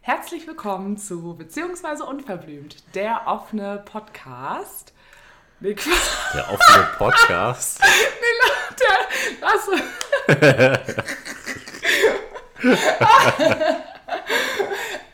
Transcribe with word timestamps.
Herzlich 0.00 0.46
willkommen 0.46 0.96
zu 0.96 1.34
Beziehungsweise 1.36 2.04
Unverblümt, 2.04 2.76
der 2.94 3.22
offene 3.26 3.82
Podcast. 3.84 4.92
Nee. 5.58 5.74
Der 6.34 6.52
offene 6.52 6.88
Podcast. 6.98 7.80
Nee, 8.20 8.36
der, 8.78 8.96
lass. 9.40 9.68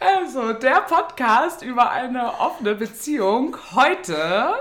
Also, 0.01 0.53
der 0.53 0.82
Podcast 0.82 1.62
über 1.62 1.91
eine 1.91 2.39
offene 2.39 2.75
Beziehung 2.75 3.57
heute 3.75 4.53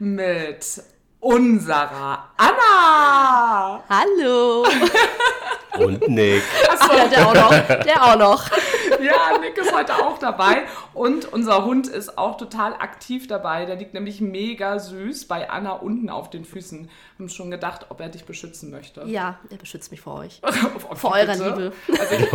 mit 0.00 0.82
unserer 1.24 2.28
Anna. 2.36 3.82
Hallo. 3.88 4.66
Und 5.78 6.06
Nick. 6.06 6.42
Ach 6.68 6.94
ja, 6.94 7.08
der 7.08 7.26
auch 7.26 7.34
noch. 7.34 7.50
Der 7.50 8.04
auch 8.04 8.16
noch. 8.16 8.50
Ja, 9.00 9.36
Nick 9.38 9.58
ist 9.58 9.74
heute 9.74 9.94
auch 9.96 10.18
dabei. 10.18 10.62
Und 10.94 11.30
unser 11.30 11.64
Hund 11.66 11.88
ist 11.88 12.16
auch 12.16 12.38
total 12.38 12.72
aktiv 12.74 13.26
dabei. 13.26 13.66
Der 13.66 13.76
liegt 13.76 13.92
nämlich 13.92 14.22
mega 14.22 14.78
süß 14.78 15.26
bei 15.26 15.50
Anna 15.50 15.72
unten 15.72 16.08
auf 16.08 16.30
den 16.30 16.46
Füßen. 16.46 16.88
Haben 17.18 17.28
schon 17.28 17.50
gedacht, 17.50 17.86
ob 17.90 18.00
er 18.00 18.08
dich 18.08 18.24
beschützen 18.24 18.70
möchte. 18.70 19.02
Ja, 19.04 19.40
er 19.50 19.58
beschützt 19.58 19.90
mich 19.90 20.00
vor 20.00 20.20
euch. 20.20 20.40
Vor 20.94 21.12
eurer 21.12 21.34
Liebe. 21.34 21.72
Also 21.98 22.14
ich, 22.14 22.30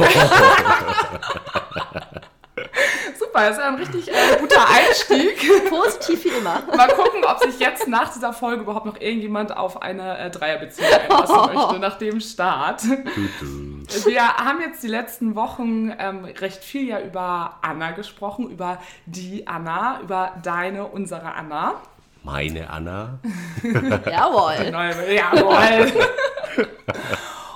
Super, 3.39 3.49
das 3.49 3.57
ist 3.57 3.63
ein 3.63 3.75
richtig 3.75 4.07
äh, 4.09 4.37
guter 4.39 4.67
Einstieg. 4.69 5.69
Positiv 5.69 6.25
wie 6.25 6.29
immer. 6.29 6.61
Mal 6.75 6.87
gucken, 6.89 7.23
ob 7.23 7.39
sich 7.39 7.59
jetzt 7.59 7.87
nach 7.87 8.11
dieser 8.13 8.33
Folge 8.33 8.63
überhaupt 8.63 8.85
noch 8.85 8.99
irgendjemand 8.99 9.55
auf 9.55 9.81
eine 9.81 10.17
äh, 10.17 10.29
Dreierbeziehung 10.29 10.89
einlassen 10.91 11.35
möchte, 11.53 11.79
nach 11.79 11.97
dem 11.97 12.19
Start. 12.19 12.83
Wir 12.83 14.27
haben 14.37 14.61
jetzt 14.61 14.83
die 14.83 14.87
letzten 14.87 15.35
Wochen 15.35 15.93
ähm, 15.97 16.25
recht 16.25 16.63
viel 16.63 16.87
ja 16.87 16.99
über 16.99 17.57
Anna 17.61 17.91
gesprochen, 17.91 18.49
über 18.49 18.79
die 19.05 19.47
Anna, 19.47 19.99
über 20.01 20.33
deine, 20.43 20.87
unsere 20.87 21.33
Anna. 21.33 21.75
Meine 22.23 22.69
Anna. 22.69 23.19
Jawohl. 23.63 24.71
Neue, 24.71 25.15
jawohl. 25.15 25.91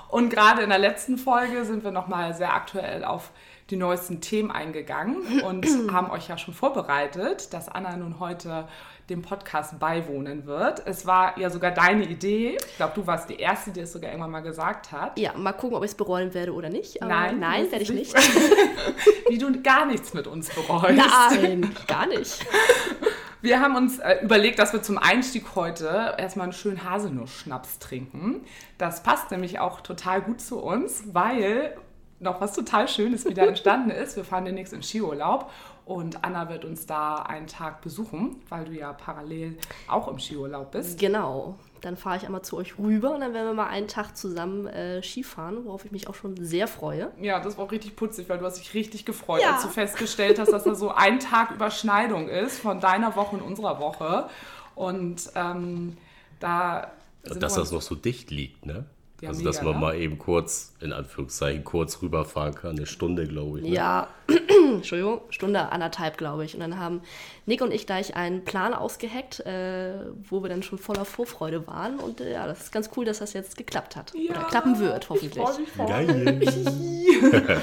Und 0.08 0.30
gerade 0.30 0.62
in 0.62 0.70
der 0.70 0.80
letzten 0.80 1.18
Folge 1.18 1.66
sind 1.66 1.84
wir 1.84 1.92
nochmal 1.92 2.34
sehr 2.34 2.54
aktuell 2.54 3.04
auf 3.04 3.32
die 3.74 3.80
neuesten 3.80 4.22
Themen 4.22 4.52
eingegangen 4.52 5.42
und 5.42 5.66
haben 5.92 6.12
euch 6.12 6.28
ja 6.30 6.38
schon 6.38 6.54
vorbereitet, 6.54 7.54
dass 7.54 7.70
Anna 7.70 7.98
nun 7.98 8.20
heute 8.20 8.68
dem 9.10 9.24
Podcast 9.24 9.80
beiwohnen 9.80 10.46
wird. 10.46 10.84
Es 10.86 11.08
war 11.08 11.38
ja 11.40 11.50
sogar 11.50 11.72
deine 11.72 12.06
Idee. 12.06 12.58
Ich 12.70 12.78
glaube, 12.78 12.94
du 12.96 13.08
warst 13.08 13.30
die 13.30 13.38
Erste, 13.38 13.72
die 13.72 13.82
es 13.82 13.92
sogar 13.92 14.12
irgendwann 14.12 14.32
mal 14.32 14.42
gesagt 14.42 14.92
hat. 14.92 15.18
Ja, 15.18 15.34
mal 15.34 15.54
gucken, 15.54 15.76
ob 15.76 15.84
ich 15.84 15.90
es 15.90 15.96
bereuen 15.96 16.34
werde 16.36 16.54
oder 16.54 16.70
nicht. 16.70 17.02
Aber 17.02 17.12
Nein, 17.12 17.40
nein, 17.40 17.72
werde 17.72 17.84
ich 17.84 17.90
nicht. 17.90 18.14
Wie 19.30 19.38
du 19.40 19.62
gar 19.62 19.88
nichts 19.88 20.14
mit 20.14 20.28
uns 20.28 20.50
bereust. 20.50 20.96
Nein, 20.96 21.76
gar 21.88 22.06
nicht. 22.06 22.46
Wir 23.42 23.60
haben 23.60 23.76
uns 23.76 24.00
äh, 24.00 24.24
überlegt, 24.24 24.60
dass 24.60 24.72
wir 24.72 24.84
zum 24.84 24.98
Einstieg 24.98 25.44
heute 25.56 26.14
erstmal 26.18 26.46
einen 26.46 26.54
schönen 26.54 26.90
Haselnuss-Schnaps 26.90 27.80
trinken. 27.80 28.46
Das 28.78 29.04
passt 29.04 29.32
nämlich 29.32 29.60
auch 29.60 29.82
total 29.82 30.22
gut 30.22 30.40
zu 30.40 30.62
uns, 30.62 31.04
weil 31.08 31.76
noch 32.24 32.42
was 32.42 32.54
total 32.54 32.88
Schönes 32.88 33.26
wieder 33.26 33.48
entstanden 33.48 33.92
ist. 33.92 34.16
Wir 34.16 34.24
fahren 34.26 34.46
demnächst 34.46 34.74
in 34.74 34.82
Skiurlaub 34.82 35.52
und 35.86 36.24
Anna 36.24 36.50
wird 36.50 36.66
uns 36.66 36.86
da 36.86 37.18
einen 37.18 37.48
Tag 37.48 37.82
besuchen, 37.82 38.38
weil 38.50 38.66
du 38.66 38.72
ja 38.72 38.94
parallel 38.94 39.58
auch 39.88 40.08
im 40.08 40.18
Skiurlaub 40.20 40.72
bist. 40.72 40.98
Genau. 41.00 41.56
Dann 41.82 41.98
fahre 41.98 42.16
ich 42.16 42.26
einmal 42.26 42.42
zu 42.44 42.56
euch 42.56 42.80
rüber 42.80 43.14
und 43.14 43.20
dann 43.20 43.34
werden 43.34 43.48
wir 43.48 43.54
mal 43.54 43.68
einen 43.68 43.90
Tag 43.90 44.16
zusammen 44.16 44.68
äh, 44.68 45.04
Skifahren, 45.04 45.66
worauf 45.66 45.84
ich 45.84 45.92
mich 45.92 46.08
auch 46.08 46.16
schon 46.16 46.38
sehr 46.38 46.70
freue. 46.70 47.12
Ja, 47.22 47.42
das 47.42 47.58
war 47.58 47.66
auch 47.66 47.72
richtig 47.74 47.98
putzig, 47.98 48.30
weil 48.30 48.38
du 48.40 48.46
hast 48.46 48.58
dich 48.58 48.74
richtig 48.74 49.04
gefreut, 49.04 49.42
Ja. 49.42 49.56
als 49.56 49.64
du 49.64 49.68
festgestellt 49.68 50.40
hast, 50.40 50.54
dass 50.54 50.64
da 50.64 50.76
so 50.76 50.92
ein 50.92 51.20
Tag 51.20 51.52
Überschneidung 51.52 52.30
ist 52.30 52.60
von 52.60 52.80
deiner 52.80 53.18
Woche 53.18 53.36
und 53.36 53.42
unserer 53.42 53.80
Woche. 53.82 54.30
Und 54.76 55.30
ähm, 55.36 55.98
da 56.40 56.92
Dass 57.24 57.38
das 57.56 57.72
noch 57.74 57.82
so 57.82 57.96
dicht 57.96 58.32
liegt, 58.32 58.66
ne? 58.66 58.86
Ja, 59.24 59.30
also, 59.30 59.40
mega, 59.40 59.52
dass 59.52 59.62
man 59.64 59.76
ne? 59.76 59.80
mal 59.80 59.96
eben 59.96 60.18
kurz, 60.20 60.74
in 60.82 60.92
Anführungszeichen, 60.92 61.64
kurz 61.64 62.02
rüberfahren 62.02 62.54
kann. 62.54 62.76
Eine 62.76 62.86
Stunde, 62.86 63.26
glaube 63.26 63.60
ich. 63.60 63.66
Ne? 63.70 63.74
Ja, 63.74 64.10
Entschuldigung, 64.74 65.22
Stunde 65.30 65.72
anderthalb, 65.72 66.18
glaube 66.18 66.44
ich. 66.44 66.56
Und 66.56 66.60
dann 66.60 66.78
haben 66.78 67.02
Nick 67.46 67.62
und 67.62 67.72
ich 67.72 67.86
gleich 67.88 68.18
einen 68.18 68.44
Plan 68.44 68.74
ausgeheckt, 68.74 69.40
äh, 69.46 69.94
wo 70.30 70.44
wir 70.44 70.50
dann 70.50 70.62
schon 70.62 70.78
voller 70.78 71.06
Vorfreude 71.06 71.66
waren. 71.68 72.00
Und 72.00 72.20
äh, 72.20 72.34
ja, 72.34 72.46
das 72.48 72.64
ist 72.64 72.72
ganz 72.74 72.90
cool, 72.98 73.06
dass 73.06 73.20
das 73.20 73.32
jetzt 73.32 73.56
geklappt 73.56 73.96
hat. 73.96 74.12
Ja, 74.14 74.32
Oder 74.32 74.44
klappen 74.44 74.78
wird, 74.80 75.06
Ich 75.06 75.10
hoffentlich. 75.10 75.44
Geil. 75.78 76.42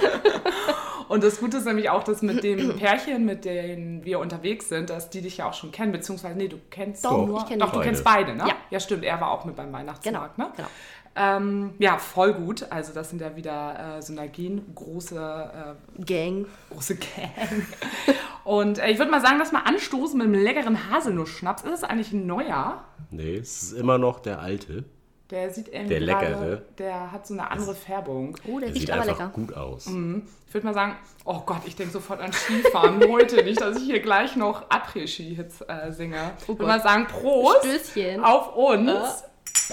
Und 1.10 1.24
das 1.24 1.40
Gute 1.40 1.56
ist 1.56 1.64
nämlich 1.64 1.90
auch, 1.90 2.04
dass 2.04 2.22
mit 2.22 2.44
dem 2.44 2.76
Pärchen, 2.78 3.24
mit 3.24 3.44
denen 3.44 4.04
wir 4.04 4.20
unterwegs 4.20 4.68
sind, 4.68 4.90
dass 4.90 5.10
die 5.10 5.20
dich 5.20 5.38
ja 5.38 5.48
auch 5.48 5.54
schon 5.54 5.72
kennen, 5.72 5.90
beziehungsweise, 5.90 6.38
nee, 6.38 6.46
du 6.46 6.56
kennst 6.70 7.04
Doch, 7.04 7.26
nur, 7.26 7.38
ich 7.38 7.46
kenn 7.46 7.58
doch, 7.58 7.72
du 7.72 7.80
kennst 7.80 8.04
beide. 8.04 8.32
ne? 8.36 8.44
Ja. 8.46 8.54
Ja, 8.70 8.78
stimmt, 8.78 9.02
er 9.02 9.20
war 9.20 9.32
auch 9.32 9.44
mit 9.44 9.56
beim 9.56 9.66
Genau, 9.66 9.78
Weihnachtsmarkt, 9.78 10.38
ne? 10.38 10.52
genau. 10.56 10.68
Ähm, 11.16 11.74
ja, 11.78 11.98
voll 11.98 12.32
gut. 12.34 12.66
Also 12.70 12.92
das 12.92 13.10
sind 13.10 13.20
ja 13.20 13.34
wieder 13.36 13.98
äh, 13.98 14.02
Synergien, 14.02 14.72
große, 14.74 15.76
äh, 15.98 16.02
Gang. 16.04 16.46
große 16.70 16.96
Gang. 16.96 17.66
Und 18.44 18.78
äh, 18.78 18.90
ich 18.90 18.98
würde 18.98 19.10
mal 19.10 19.20
sagen, 19.20 19.36
lass 19.38 19.52
mal 19.52 19.62
anstoßen 19.62 20.16
mit 20.16 20.26
einem 20.26 20.42
leckeren 20.42 20.90
Haselnuss-Schnaps. 20.90 21.62
Ist 21.62 21.70
das 21.72 21.84
eigentlich 21.84 22.12
ein 22.12 22.26
neuer? 22.26 22.84
Nee, 23.10 23.36
es 23.36 23.62
ist 23.64 23.72
immer 23.72 23.98
noch 23.98 24.20
der 24.20 24.40
alte. 24.40 24.84
Der 25.30 25.50
sieht 25.50 25.68
irgendwie 25.68 25.98
Der 25.98 26.00
gerade- 26.00 26.26
leckere. 26.26 26.56
Der 26.78 27.12
hat 27.12 27.26
so 27.26 27.34
eine 27.34 27.50
andere 27.50 27.74
Färbung. 27.74 28.36
Oh, 28.48 28.58
der 28.58 28.70
Der 28.70 28.80
sieht 28.80 28.90
aber 28.90 29.02
einfach 29.02 29.18
lecker. 29.18 29.30
gut 29.32 29.54
aus. 29.56 29.86
Ich 29.86 30.54
würde 30.54 30.66
mal 30.66 30.74
sagen, 30.74 30.96
oh 31.24 31.40
Gott, 31.46 31.62
ich 31.66 31.76
denke 31.76 31.92
sofort 31.92 32.20
an 32.20 32.32
Skifahren 32.32 33.00
heute. 33.10 33.44
Nicht, 33.44 33.60
dass 33.60 33.76
ich 33.76 33.84
hier 33.84 34.00
gleich 34.00 34.34
noch 34.36 34.68
Après-Ski-Hits 34.70 35.60
äh, 35.62 35.92
singe. 35.92 36.32
ich 36.40 36.48
würde 36.48 36.64
mal 36.64 36.80
sagen, 36.80 37.06
Prost 37.06 37.64
Stößchen. 37.64 38.24
auf 38.24 38.56
uns. 38.56 39.24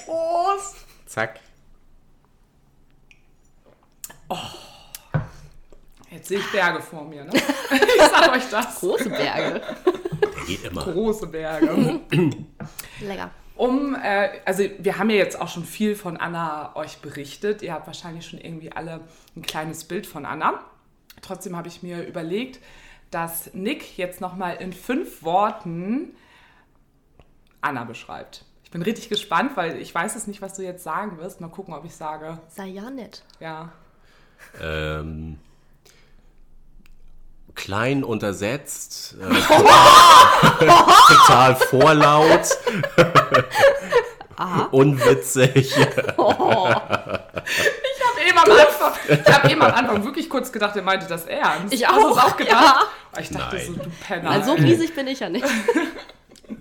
Prost. 0.06 0.76
Zack. 1.08 1.40
Jetzt 6.12 6.28
sehe 6.28 6.40
ich 6.40 6.52
Berge 6.52 6.82
vor 6.82 7.06
mir, 7.06 7.24
ne? 7.24 7.32
Ich 7.72 8.02
sag 8.02 8.32
euch 8.32 8.50
das. 8.50 8.80
Große 8.80 9.10
Berge. 9.10 9.62
Der 10.12 10.46
geht 10.46 10.64
immer. 10.64 10.84
Große 10.84 11.28
Berge. 11.28 12.02
Lecker. 13.02 13.32
Um, 13.56 13.96
äh, 13.96 14.42
also 14.46 14.64
wir 14.78 14.98
haben 14.98 15.10
ja 15.10 15.16
jetzt 15.16 15.40
auch 15.40 15.48
schon 15.48 15.66
viel 15.66 15.96
von 15.96 16.18
Anna 16.18 16.76
euch 16.76 17.00
berichtet. 17.00 17.62
Ihr 17.62 17.74
habt 17.74 17.88
wahrscheinlich 17.88 18.26
schon 18.26 18.40
irgendwie 18.40 18.72
alle 18.72 19.02
ein 19.36 19.42
kleines 19.42 19.84
Bild 19.86 20.06
von 20.06 20.26
Anna. 20.26 20.64
Trotzdem 21.22 21.56
habe 21.56 21.68
ich 21.68 21.82
mir 21.82 22.06
überlegt, 22.06 22.60
dass 23.10 23.54
Nick 23.54 23.98
jetzt 23.98 24.22
nochmal 24.22 24.58
in 24.58 24.74
fünf 24.74 25.24
Worten 25.24 26.16
Anna 27.62 27.84
beschreibt. 27.84 28.46
Ich 28.68 28.72
bin 28.72 28.82
richtig 28.82 29.08
gespannt, 29.08 29.54
weil 29.56 29.78
ich 29.82 29.96
weiß 29.96 30.18
es 30.18 30.28
nicht, 30.28 30.42
was 30.42 30.54
du 30.56 30.62
jetzt 30.62 30.84
sagen 30.84 31.18
wirst. 31.20 31.40
Mal 31.40 31.48
gucken, 31.48 31.74
ob 31.74 31.86
ich 31.86 31.96
sage, 31.96 32.38
Sei 32.50 32.66
ja 32.66 32.90
nett. 32.90 33.24
ja. 33.40 33.70
Ähm, 34.62 35.40
klein 37.56 38.04
untersetzt. 38.04 39.16
Äh, 39.22 39.34
total 41.08 41.56
vorlaut. 41.56 42.58
Unwitzig. 44.72 45.74
Ich 47.90 48.04
habe 48.04 48.30
eben, 48.30 48.38
am 48.38 48.52
Anfang- 48.52 48.94
ich 49.26 49.34
hab 49.34 49.50
eben 49.50 49.62
am 49.62 49.74
Anfang 49.74 50.04
wirklich 50.04 50.30
kurz 50.30 50.52
gedacht, 50.52 50.76
er 50.76 50.82
meinte 50.82 51.08
das 51.08 51.26
ernst. 51.26 51.74
Ich 51.74 51.88
Hast 51.88 51.96
du 52.04 52.10
es 52.12 52.18
auch, 52.18 52.24
auch 52.34 52.38
gedacht? 52.38 52.52
ja. 53.16 53.22
Ich 53.22 53.30
dachte 53.30 53.56
Nein. 53.56 53.66
so, 53.66 53.74
du 53.74 53.90
Penner. 54.06 54.30
Also 54.32 54.52
riesig 54.54 54.94
bin 54.94 55.08
ich 55.08 55.22
ja 55.22 55.30
nicht. 55.30 55.46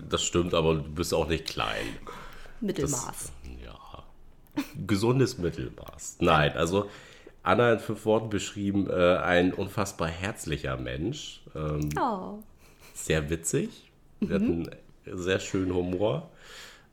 Das 0.09 0.23
stimmt, 0.23 0.55
aber 0.55 0.75
du 0.77 0.83
bist 0.83 1.13
auch 1.15 1.29
nicht 1.29 1.47
klein. 1.47 1.87
Mittelmaß. 2.61 3.33
Ja. 3.65 4.05
Gesundes 4.87 5.39
Mittelmaß. 5.39 6.17
Nein, 6.21 6.53
also 6.57 6.89
Anna 7.43 7.75
in 7.75 7.79
fünf 7.79 8.05
Worten 8.05 8.31
beschrieben, 8.31 8.89
äh, 8.91 9.17
ein 9.19 9.53
unfassbar 9.53 10.09
herzlicher 10.09 10.77
Mensch. 10.77 11.43
Ähm, 11.55 11.91
Oh. 12.01 12.39
sehr 12.95 13.31
witzig. 13.31 13.91
Sie 14.21 14.33
hat 14.33 14.43
einen 14.43 14.71
sehr 15.05 15.39
schönen 15.39 15.73
Humor. 15.75 16.31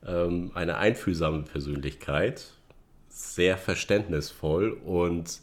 Ähm, 0.06 0.50
eine 0.54 0.76
einfühlsame 0.76 1.42
Persönlichkeit. 1.42 2.52
Sehr 3.08 3.56
verständnisvoll. 3.56 4.72
Und 4.84 5.40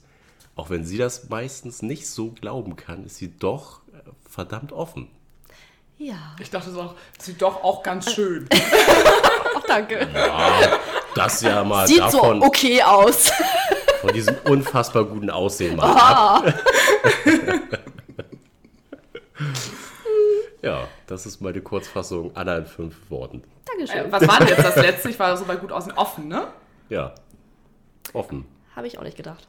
auch 0.55 0.69
wenn 0.69 0.85
sie 0.85 0.97
das 0.97 1.29
meistens 1.29 1.81
nicht 1.81 2.07
so 2.07 2.31
glauben 2.31 2.75
kann, 2.75 3.03
ist 3.05 3.17
sie 3.17 3.35
doch 3.37 3.81
verdammt 4.29 4.71
offen. 4.71 5.07
Ja. 6.01 6.35
Ich 6.39 6.49
dachte 6.49 6.71
so, 6.71 6.95
sieht 7.19 7.39
doch 7.43 7.63
auch 7.63 7.83
ganz 7.83 8.11
schön. 8.11 8.49
Ach, 9.55 9.61
danke. 9.67 10.07
Das 11.13 11.41
ja 11.41 11.63
mal 11.63 11.85
Sieht 11.87 11.99
davon, 11.99 12.41
so 12.41 12.47
okay 12.47 12.81
aus. 12.81 13.31
von 14.01 14.11
diesem 14.11 14.35
unfassbar 14.45 15.05
guten 15.05 15.29
Aussehen 15.29 15.75
mal 15.75 15.95
ab. 15.95 16.43
ja, 20.63 20.87
das 21.05 21.27
ist 21.27 21.39
meine 21.39 21.61
Kurzfassung. 21.61 22.35
Anna 22.35 22.57
in 22.57 22.65
fünf 22.65 22.95
Worten. 23.11 23.43
Dankeschön. 23.65 24.07
Äh, 24.07 24.11
was 24.11 24.27
war 24.27 24.39
denn 24.39 24.47
jetzt 24.47 24.65
das 24.65 24.77
letzte? 24.77 25.09
Ich 25.09 25.19
war 25.19 25.37
so 25.37 25.45
bei 25.45 25.55
gut 25.55 25.71
außen 25.71 25.91
offen, 25.91 26.27
ne? 26.27 26.47
Ja. 26.89 27.13
Offen. 28.13 28.47
Habe 28.75 28.87
ich 28.87 28.97
auch 28.97 29.03
nicht 29.03 29.17
gedacht. 29.17 29.47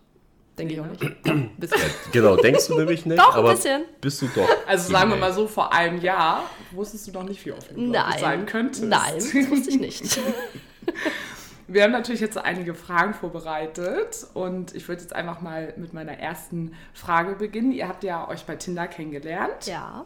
Denke 0.58 0.74
ich 0.74 0.80
auch 0.80 0.86
nicht. 0.86 1.00
Bis 1.58 1.70
Genau, 2.12 2.36
denkst 2.36 2.66
du 2.68 2.78
nämlich 2.78 3.06
nicht, 3.06 3.18
Doch, 3.18 3.32
ein 3.34 3.38
aber 3.38 3.52
bisschen. 3.52 3.84
bist 4.00 4.20
du 4.20 4.28
doch. 4.34 4.48
Also 4.66 4.92
sagen 4.92 5.10
wir 5.10 5.16
mal 5.16 5.32
so, 5.32 5.46
vor 5.48 5.72
einem 5.72 6.00
Jahr 6.00 6.44
wusstest 6.72 7.08
du 7.08 7.12
noch 7.12 7.22
nicht, 7.22 7.44
wie 7.46 7.52
offen 7.52 7.74
du 7.76 7.82
Nein. 7.90 8.18
sein 8.20 8.46
könntest. 8.46 8.84
Nein, 8.84 9.14
das 9.14 9.34
wusste 9.50 9.70
ich 9.70 9.80
nicht. 9.80 10.20
Wir 11.68 11.84
haben 11.84 11.92
natürlich 11.92 12.20
jetzt 12.20 12.36
einige 12.36 12.74
Fragen 12.74 13.14
vorbereitet 13.14 14.26
und 14.34 14.74
ich 14.74 14.86
würde 14.88 15.00
jetzt 15.00 15.14
einfach 15.14 15.40
mal 15.40 15.72
mit 15.78 15.94
meiner 15.94 16.12
ersten 16.18 16.74
Frage 16.92 17.34
beginnen. 17.36 17.72
Ihr 17.72 17.88
habt 17.88 18.04
ja 18.04 18.28
euch 18.28 18.44
bei 18.44 18.56
Tinder 18.56 18.86
kennengelernt 18.88 19.66
Ja. 19.66 20.04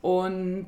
und 0.00 0.66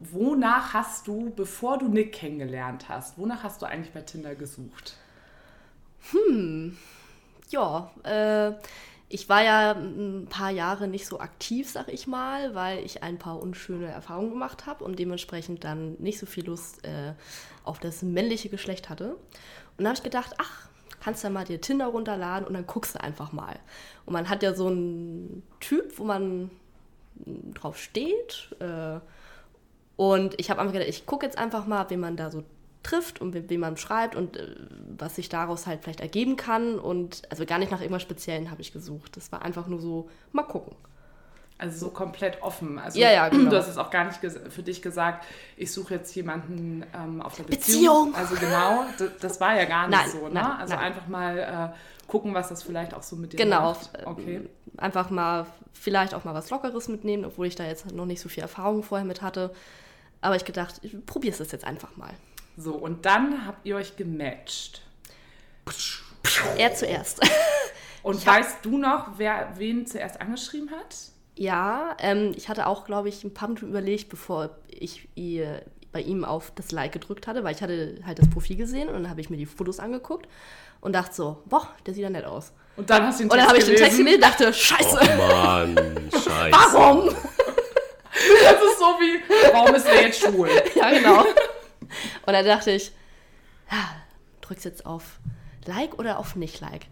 wonach 0.00 0.74
hast 0.74 1.06
du, 1.06 1.32
bevor 1.36 1.78
du 1.78 1.86
Nick 1.88 2.12
kennengelernt 2.12 2.88
hast, 2.88 3.18
wonach 3.18 3.44
hast 3.44 3.62
du 3.62 3.66
eigentlich 3.66 3.92
bei 3.92 4.00
Tinder 4.00 4.34
gesucht? 4.34 4.96
Ja, 7.50 7.90
äh, 8.04 8.52
ich 9.08 9.28
war 9.28 9.42
ja 9.42 9.72
ein 9.72 10.26
paar 10.28 10.50
Jahre 10.50 10.86
nicht 10.86 11.06
so 11.06 11.18
aktiv, 11.18 11.70
sag 11.70 11.88
ich 11.88 12.06
mal, 12.06 12.54
weil 12.54 12.84
ich 12.84 13.02
ein 13.02 13.18
paar 13.18 13.40
unschöne 13.40 13.86
Erfahrungen 13.86 14.30
gemacht 14.30 14.66
habe 14.66 14.84
und 14.84 14.98
dementsprechend 14.98 15.64
dann 15.64 15.94
nicht 15.98 16.18
so 16.18 16.26
viel 16.26 16.44
Lust 16.44 16.84
äh, 16.84 17.14
auf 17.64 17.78
das 17.78 18.02
männliche 18.02 18.50
Geschlecht 18.50 18.90
hatte. 18.90 19.16
Und 19.76 19.84
da 19.84 19.86
habe 19.86 19.96
ich 19.96 20.02
gedacht, 20.02 20.34
ach, 20.38 20.68
kannst 21.00 21.24
ja 21.24 21.30
mal 21.30 21.44
dir 21.44 21.60
Tinder 21.60 21.86
runterladen 21.86 22.46
und 22.46 22.54
dann 22.54 22.66
guckst 22.66 22.94
du 22.94 23.00
einfach 23.00 23.32
mal. 23.32 23.58
Und 24.04 24.12
man 24.12 24.28
hat 24.28 24.42
ja 24.42 24.52
so 24.52 24.66
einen 24.66 25.42
Typ, 25.60 25.98
wo 25.98 26.04
man 26.04 26.50
drauf 27.54 27.78
steht. 27.78 28.54
Äh, 28.60 29.00
und 29.96 30.38
ich 30.38 30.50
habe 30.50 30.60
einfach 30.60 30.74
gedacht, 30.74 30.88
ich 30.88 31.06
gucke 31.06 31.24
jetzt 31.24 31.38
einfach 31.38 31.66
mal, 31.66 31.88
wen 31.88 32.00
man 32.00 32.16
da 32.16 32.30
so 32.30 32.44
trifft 32.88 33.20
und 33.20 33.34
wem 33.34 33.48
wem 33.50 33.60
man 33.60 33.76
schreibt 33.76 34.14
und 34.16 34.36
äh, 34.36 34.56
was 34.96 35.16
sich 35.16 35.28
daraus 35.28 35.66
halt 35.66 35.82
vielleicht 35.82 36.00
ergeben 36.00 36.36
kann. 36.36 36.78
Und 36.78 37.22
also 37.30 37.44
gar 37.44 37.58
nicht 37.58 37.70
nach 37.70 37.80
irgendwas 37.80 38.02
Speziellen 38.02 38.50
habe 38.50 38.60
ich 38.60 38.72
gesucht. 38.72 39.16
Das 39.16 39.30
war 39.32 39.42
einfach 39.42 39.66
nur 39.66 39.80
so, 39.80 40.08
mal 40.32 40.42
gucken. 40.44 40.74
Also 41.60 41.86
so 41.86 41.90
komplett 41.90 42.40
offen. 42.42 42.78
Also 42.78 42.98
Ja, 42.98 43.10
ja, 43.10 43.28
genau. 43.30 43.50
Du 43.50 43.56
hast 43.56 43.68
es 43.68 43.76
auch 43.78 43.90
gar 43.90 44.04
nicht 44.04 44.18
für 44.18 44.62
dich 44.62 44.80
gesagt, 44.80 45.24
ich 45.56 45.72
suche 45.72 45.94
jetzt 45.94 46.14
jemanden 46.14 46.84
ähm, 46.94 47.20
auf 47.20 47.34
der 47.36 47.44
Beziehung. 47.44 48.12
Beziehung. 48.12 48.14
Also 48.14 48.34
genau, 48.36 48.84
das, 48.98 49.10
das 49.20 49.40
war 49.40 49.56
ja 49.56 49.64
gar 49.64 49.88
nicht 49.88 49.98
Nein, 49.98 50.10
so, 50.10 50.28
ne? 50.28 50.34
nein, 50.34 50.44
also 50.44 50.74
nein. 50.74 50.84
einfach 50.84 51.08
mal 51.08 51.38
äh, 51.74 52.08
gucken, 52.08 52.32
was 52.32 52.48
das 52.48 52.62
vielleicht 52.62 52.94
auch 52.94 53.02
so 53.02 53.16
mit 53.16 53.32
dir 53.32 53.36
Genau. 53.38 53.62
macht. 53.62 53.90
Okay. 54.04 54.48
Einfach 54.76 55.10
mal, 55.10 55.46
vielleicht 55.72 56.14
auch 56.14 56.24
mal 56.24 56.32
was 56.34 56.48
Lockeres 56.50 56.88
mitnehmen, 56.88 57.24
obwohl 57.24 57.46
ich 57.46 57.56
da 57.56 57.64
jetzt 57.64 57.90
noch 57.92 58.06
nicht 58.06 58.20
so 58.20 58.28
viel 58.28 58.42
Erfahrung 58.42 58.82
vorher 58.84 59.04
mit 59.06 59.20
hatte. 59.20 59.52
Aber 60.20 60.36
ich 60.36 60.44
gedacht, 60.44 60.76
ich 60.82 60.94
probier's 61.06 61.38
das 61.38 61.50
jetzt 61.52 61.64
einfach 61.64 61.96
mal. 61.96 62.10
So, 62.60 62.72
und 62.74 63.06
dann 63.06 63.46
habt 63.46 63.64
ihr 63.66 63.76
euch 63.76 63.96
gematcht. 63.96 64.82
Er 66.56 66.74
zuerst. 66.74 67.20
Und 68.02 68.16
Ich 68.16 68.26
hab- 68.26 68.38
weißt 68.40 68.56
du 68.62 68.78
noch, 68.78 69.10
wer 69.18 69.50
wen 69.58 69.86
zuerst 69.86 70.20
angeschrieben 70.20 70.70
hat? 70.70 70.96
Ja, 71.36 71.96
ähm, 72.00 72.32
ich 72.36 72.48
hatte 72.48 72.66
auch, 72.66 72.84
glaube 72.84 73.08
ich, 73.08 73.22
ein 73.22 73.32
paar 73.34 73.48
Minuten 73.48 73.68
überlegt, 73.68 74.08
bevor 74.08 74.50
ich 74.68 75.08
ihr, 75.14 75.62
bei 75.92 76.00
ihm 76.00 76.24
auf 76.24 76.52
das 76.54 76.72
Like 76.72 76.92
gedrückt 76.92 77.26
hatte, 77.26 77.44
weil 77.44 77.54
ich 77.54 77.62
hatte 77.62 78.00
halt 78.04 78.18
das 78.18 78.28
Profil 78.30 78.56
gesehen 78.56 78.88
und 78.88 78.94
dann 78.94 79.10
habe 79.10 79.20
ich 79.20 79.30
mir 79.30 79.36
die 79.36 79.46
Fotos 79.46 79.78
angeguckt 79.78 80.26
und 80.80 80.92
dachte 80.94 81.14
so, 81.14 81.42
boah, 81.46 81.68
der 81.86 81.94
sieht 81.94 82.02
ja 82.02 82.10
nett 82.10 82.24
aus. 82.24 82.52
Und 82.76 82.88
dann 82.90 83.04
hast 83.06 83.20
du 83.20 83.24
den 83.24 83.30
Und 83.30 83.36
Text 83.36 83.42
dann 83.42 83.48
habe 83.48 83.58
ich 83.58 83.64
den. 83.66 83.76
Text 83.76 83.98
gelesen 83.98 84.14
und 84.16 84.22
dachte, 84.22 84.52
scheiße, 84.52 84.98
Oh 85.00 85.16
Mann, 85.16 85.76
scheiße. 86.12 86.52
warum? 86.52 87.08
Das 88.42 88.62
ist 88.62 88.78
so 88.78 88.84
wie, 88.98 89.20
warum 89.52 89.74
ist 89.74 89.86
er 89.86 90.02
jetzt 90.02 90.20
schwul? 90.20 90.50
ja, 90.74 90.90
genau. 90.90 91.24
Und 92.26 92.32
dann 92.32 92.44
dachte 92.44 92.70
ich, 92.70 92.92
ja, 93.70 93.96
drückst 94.40 94.64
jetzt 94.64 94.86
auf 94.86 95.18
Like 95.66 95.98
oder 95.98 96.18
auf 96.18 96.36
Nicht-Like? 96.36 96.86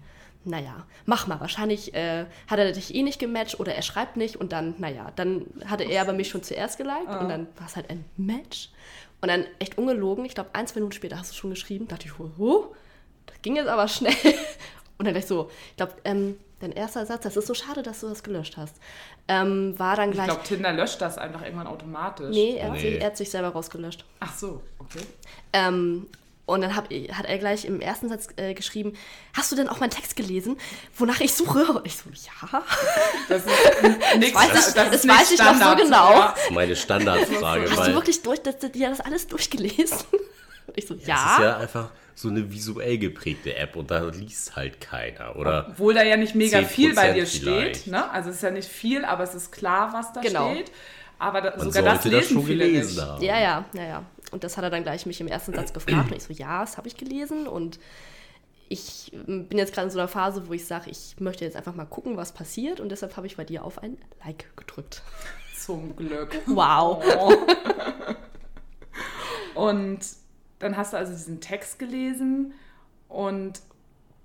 Naja, 0.44 0.87
mach 1.06 1.26
mal. 1.26 1.41
Wahrscheinlich 1.41 1.93
äh, 1.94 2.26
hat 2.47 2.58
er 2.58 2.70
dich 2.70 2.94
eh 2.94 3.03
nicht 3.03 3.19
gematcht 3.19 3.58
oder 3.58 3.75
er 3.75 3.82
schreibt 3.82 4.17
nicht 4.17 4.37
und 4.37 4.53
dann, 4.53 4.75
naja, 4.79 5.11
dann 5.17 5.47
hatte 5.64 5.82
er 5.82 6.03
aber 6.03 6.12
mich 6.12 6.29
schon 6.29 6.44
zuerst 6.44 6.79
geliked 6.79 7.08
und 7.08 7.29
dann 7.29 7.49
war 7.56 7.67
es 7.67 7.75
halt 7.75 7.91
ein 7.91 8.05
Match. 8.17 8.70
Und 9.20 9.29
dann 9.29 9.44
echt 9.58 9.79
ungelogen, 9.79 10.25
ich 10.25 10.35
glaube, 10.35 10.50
ein, 10.53 10.67
zwei 10.67 10.81
Minuten 10.81 10.93
später 10.93 11.19
hast 11.19 11.32
du 11.32 11.37
schon 11.37 11.50
geschrieben, 11.50 11.88
dachte 11.88 12.06
ich, 12.06 12.20
oh, 12.20 12.75
das 13.26 13.43
ging 13.43 13.56
jetzt 13.56 13.69
aber 13.69 13.88
schnell. 13.88 14.14
Und 14.99 15.05
dann 15.05 15.14
dachte 15.14 15.19
ich 15.19 15.26
so, 15.26 15.50
ich 15.70 15.76
glaube, 15.76 15.94
ähm, 16.05 16.38
dein 16.61 16.73
erster 16.73 17.05
Satz, 17.06 17.23
das 17.25 17.37
ist 17.37 17.47
so 17.47 17.55
schade, 17.55 17.82
dass 17.82 18.00
du 18.00 18.08
das 18.08 18.23
gelöscht 18.23 18.56
hast, 18.56 18.76
ähm, 19.29 19.79
war 19.79 19.97
dann 19.97 20.11
Ich 20.11 20.14
gleich. 20.14 20.26
glaube, 20.29 20.43
Tinder 20.44 20.73
löscht 20.73 21.00
das 21.00 21.19
einfach 21.19 21.43
irgendwann 21.43 21.67
automatisch. 21.67 22.31
nee, 22.35 22.56
er, 22.56 22.67
Hat 22.69 22.73
Nee. 22.75 22.81
sich, 22.93 23.00
er 23.00 23.06
hat 23.06 23.17
sich 23.17 23.31
selber 23.31 23.49
rausgelöscht. 23.49 24.05
Ach 24.20 24.35
so, 24.37 24.62
okay. 24.79 25.00
Ähm, 25.53 26.06
und 26.47 26.61
dann 26.61 26.76
hab, 26.76 26.85
hat 26.93 27.26
er 27.26 27.38
gleich 27.38 27.64
im 27.64 27.81
ersten 27.81 28.08
Satz 28.08 28.29
äh, 28.37 28.55
geschrieben, 28.55 28.93
hast 29.35 29.50
du 29.50 29.56
denn 29.56 29.69
auch 29.69 29.81
meinen 29.81 29.91
Text 29.91 30.14
gelesen, 30.14 30.56
wonach 30.97 31.20
ich 31.20 31.35
suche? 31.35 31.64
Und 31.73 31.85
ich 31.87 31.97
so, 31.97 32.05
ja. 32.11 32.62
Das 33.29 33.43
ist 33.44 33.52
nichts. 34.19 34.35
weiß 34.37 34.69
ich- 34.69 34.75
das 34.75 34.94
ist 34.94 35.09
weiß 35.09 35.32
ich 35.32 35.38
noch 35.41 35.55
so 35.55 35.76
genau. 35.76 36.11
Ja. 36.12 36.32
Das 36.37 36.44
ist 36.44 36.50
meine 36.52 36.76
Standardfrage, 36.76 37.69
Hast 37.70 37.79
weil 37.79 37.88
du 37.91 37.94
wirklich 37.97 38.23
durch, 38.23 38.41
das, 38.43 38.59
das, 38.59 38.70
ja, 38.75 38.91
das 38.91 39.00
alles 39.00 39.26
durchgelesen? 39.26 39.99
Und 40.69 40.76
ich 40.79 40.87
so, 40.87 40.94
ist 40.94 41.06
ja. 41.09 41.38
ja 41.43 41.56
einfach 41.59 41.91
so 42.19 42.29
eine 42.29 42.51
visuell 42.51 42.97
geprägte 42.97 43.55
App 43.55 43.77
und 43.77 43.91
da 43.91 44.03
liest 44.07 44.57
halt 44.57 44.81
keiner, 44.81 45.37
oder? 45.37 45.67
Obwohl 45.71 45.93
da 45.95 46.03
ja 46.03 46.17
nicht 46.17 46.35
mega 46.35 46.59
10% 46.61 46.65
viel 46.65 46.95
bei 46.95 47.13
dir 47.13 47.27
vielleicht. 47.27 47.77
steht. 47.77 47.87
Ne? 47.93 48.11
Also 48.11 48.31
es 48.31 48.37
ist 48.37 48.43
ja 48.43 48.51
nicht 48.51 48.69
viel, 48.69 49.05
aber 49.05 49.23
es 49.23 49.35
ist 49.35 49.53
klar, 49.53 49.93
was 49.93 50.13
da 50.15 50.23
Genau. 50.23 50.51
steht. 50.53 50.73
Aber 51.19 51.43
da, 51.43 51.51
Man 51.57 51.71
sogar 51.71 51.83
das 51.95 52.03
sollte 52.03 52.17
das 52.17 52.25
lesen 52.25 52.35
schon 52.39 52.47
viele 52.47 52.65
gelesen 52.67 52.95
nicht. 52.97 53.07
haben. 53.07 53.23
Ja, 53.23 53.39
ja, 53.39 53.65
ja, 53.75 53.83
ja. 53.85 54.03
Und 54.33 54.45
das 54.45 54.57
hat 54.57 54.65
er 54.65 54.71
dann 54.71 54.83
gleich 54.83 55.05
mich 55.07 55.21
im 55.21 55.29
ersten 55.29 55.55
Satz 55.55 55.73
gefragt. 55.73 56.11
Und 56.11 56.17
ich 56.17 56.23
so, 56.25 56.33
ja, 56.33 56.61
das 56.61 56.79
habe 56.79 56.89
ich 56.89 56.97
gelesen. 56.97 57.47
Und 57.47 57.79
ich 58.71 59.12
ähm, 59.12 59.47
bin 59.47 59.59
jetzt 59.59 59.75
gerade 59.75 59.87
in 59.87 59.91
so 59.91 59.99
einer 59.99 60.09
Phase, 60.09 60.49
wo 60.49 60.53
ich 60.55 60.65
sage, 60.67 60.91
ich 60.91 61.17
möchte 61.21 61.45
jetzt 61.45 61.57
einfach 61.57 61.75
mal 61.75 61.85
gucken, 61.85 62.17
was 62.17 62.33
passiert. 62.33 62.81
Und 62.81 62.89
deshalb 62.91 63.17
habe 63.19 63.27
ich 63.27 63.37
bei 63.37 63.45
dir 63.45 63.62
auf 63.65 63.83
ein 63.83 63.99
Like 64.25 64.57
gedrückt. 64.57 65.03
Zum 65.59 65.95
Glück. 65.97 66.35
Wow. 66.47 67.03
Oh. 67.19 67.33
Und 69.55 70.01
dann 70.58 70.76
hast 70.76 70.93
du 70.93 70.97
also 70.97 71.12
diesen 71.12 71.41
Text 71.41 71.79
gelesen 71.79 72.55
und 73.08 73.61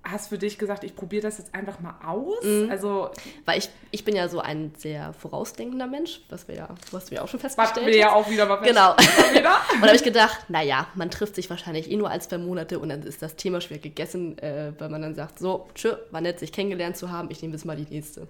hast 0.04 0.30
für 0.30 0.38
dich 0.38 0.58
gesagt, 0.58 0.82
ich 0.82 0.96
probiere 0.96 1.22
das 1.22 1.38
jetzt 1.38 1.54
einfach 1.54 1.78
mal 1.78 1.94
aus. 2.04 2.42
Mhm. 2.42 2.68
Also 2.72 3.10
Weil 3.44 3.58
ich, 3.58 3.70
ich 3.92 4.04
bin 4.04 4.16
ja 4.16 4.26
so 4.28 4.40
ein 4.40 4.72
sehr 4.76 5.12
vorausdenkender 5.12 5.86
Mensch, 5.86 6.22
was 6.28 6.48
wir 6.48 6.56
ja, 6.56 6.68
was 6.90 7.04
du 7.04 7.14
ja 7.14 7.22
auch 7.22 7.28
schon 7.28 7.38
festgestellt 7.38 7.86
wir 7.86 7.96
ja 7.96 8.12
auch 8.12 8.28
wieder 8.28 8.46
mal 8.46 8.56
Genau. 8.56 8.96
wieder. 8.96 9.52
Und 9.74 9.80
da 9.80 9.86
habe 9.86 9.94
ich 9.94 10.02
gedacht, 10.02 10.46
naja, 10.48 10.88
man 10.96 11.08
trifft 11.08 11.36
sich 11.36 11.48
wahrscheinlich 11.50 11.88
eh 11.88 11.96
nur 11.96 12.10
als 12.10 12.28
zwei 12.28 12.38
Monate 12.38 12.80
und 12.80 12.88
dann 12.88 13.02
ist 13.04 13.22
das 13.22 13.36
Thema 13.36 13.60
schwer 13.60 13.78
gegessen, 13.78 14.38
äh, 14.38 14.72
weil 14.76 14.88
man 14.88 15.02
dann 15.02 15.14
sagt, 15.14 15.38
so, 15.38 15.68
tschö, 15.76 15.94
war 16.10 16.20
nett, 16.20 16.40
sich 16.40 16.50
kennengelernt 16.50 16.96
zu 16.96 17.10
haben, 17.12 17.30
ich 17.30 17.40
nehme 17.40 17.54
jetzt 17.54 17.64
mal 17.64 17.76
die 17.76 17.86
nächste. 17.88 18.26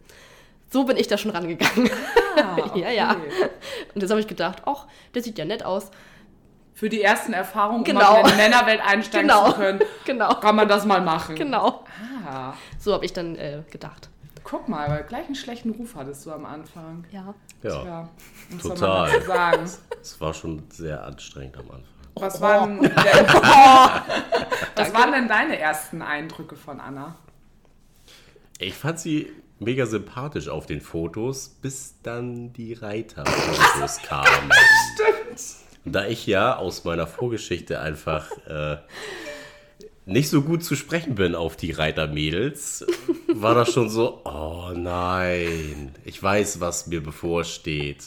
So 0.71 0.85
bin 0.85 0.99
ich 0.99 1.07
da 1.09 1.17
schon 1.17 1.31
rangegangen. 1.31 1.91
Ah, 2.37 2.71
Ja, 2.75 2.91
ja. 2.91 3.13
okay. 3.13 3.49
Und 3.95 4.01
jetzt 4.03 4.11
habe 4.11 4.21
ich 4.21 4.27
gedacht, 4.27 4.63
ach, 4.67 4.87
der 5.15 5.23
sieht 5.23 5.39
ja 5.39 5.47
nett 5.47 5.65
aus. 5.65 5.91
Für 6.75 6.89
die 6.89 7.03
ersten 7.03 7.33
Erfahrungen, 7.33 7.85
Genau. 7.85 8.21
um 8.21 8.25
in 8.27 8.33
die 8.33 8.37
Männerwelt 8.37 8.81
einsteigen 8.87 9.29
Genau. 9.29 9.51
zu 9.51 9.57
können, 9.57 9.81
Genau. 10.05 10.35
kann 10.35 10.57
man 10.57 10.69
das 10.69 10.85
mal 10.85 11.01
machen. 11.01 11.37
Genau. 11.37 11.85
Ah, 12.27 12.55
So 12.79 12.93
habe 12.95 13.05
ich 13.05 13.13
dann 13.13 13.37
äh, 13.37 13.63
gedacht. 13.71 14.09
guck 14.45 14.69
mal, 14.69 14.89
weil 14.89 15.05
gleich 15.05 15.27
einen 15.27 15.35
schlechten 15.35 15.71
Ruf 15.71 15.95
hattest 15.95 16.25
du 16.27 16.33
am 16.33 16.45
Anfang. 16.47 17.05
Ja. 17.13 17.35
Ja, 17.63 17.83
Tja, 17.83 18.09
was 18.51 18.63
total. 18.63 19.11
es 20.03 20.21
war 20.21 20.35
schon 20.35 20.65
sehr 20.71 21.05
anstrengend 21.05 21.57
am 21.59 21.67
Anfang. 21.71 21.85
Was 22.15 22.41
waren, 22.41 22.81
denn, 22.83 22.93
was 24.77 24.93
waren 24.95 25.13
denn 25.13 25.29
deine 25.29 25.59
ersten 25.59 26.03
Eindrücke 26.03 26.57
von 26.57 26.81
Anna? 26.81 27.15
Ich 28.59 28.75
fand 28.75 28.99
sie 29.01 29.33
mega 29.61 29.87
sympathisch 29.87 30.49
auf 30.49 30.67
den 30.67 30.81
Fotos, 30.81 31.49
bis 31.49 31.95
dann 32.03 32.53
die 32.53 32.75
Reiterfotos 32.75 33.99
kamen. 34.03 34.51
Stimmt. 34.95 35.62
Da 35.85 36.07
ich 36.07 36.27
ja 36.27 36.57
aus 36.57 36.85
meiner 36.85 37.07
Vorgeschichte 37.07 37.81
einfach 37.81 38.31
äh, 38.47 38.77
nicht 40.07 40.29
so 40.31 40.43
gut 40.43 40.65
zu 40.65 40.77
sprechen 40.77 41.15
bin 41.15 41.35
auf 41.35 41.57
die 41.57 41.73
Reitermädels, 41.73 42.87
war 43.33 43.55
das 43.55 43.73
schon 43.73 43.89
so, 43.89 44.21
oh 44.25 44.71
nein, 44.75 45.95
ich 46.05 46.23
weiß, 46.23 46.61
was 46.61 46.87
mir 46.87 47.03
bevorsteht. 47.03 48.05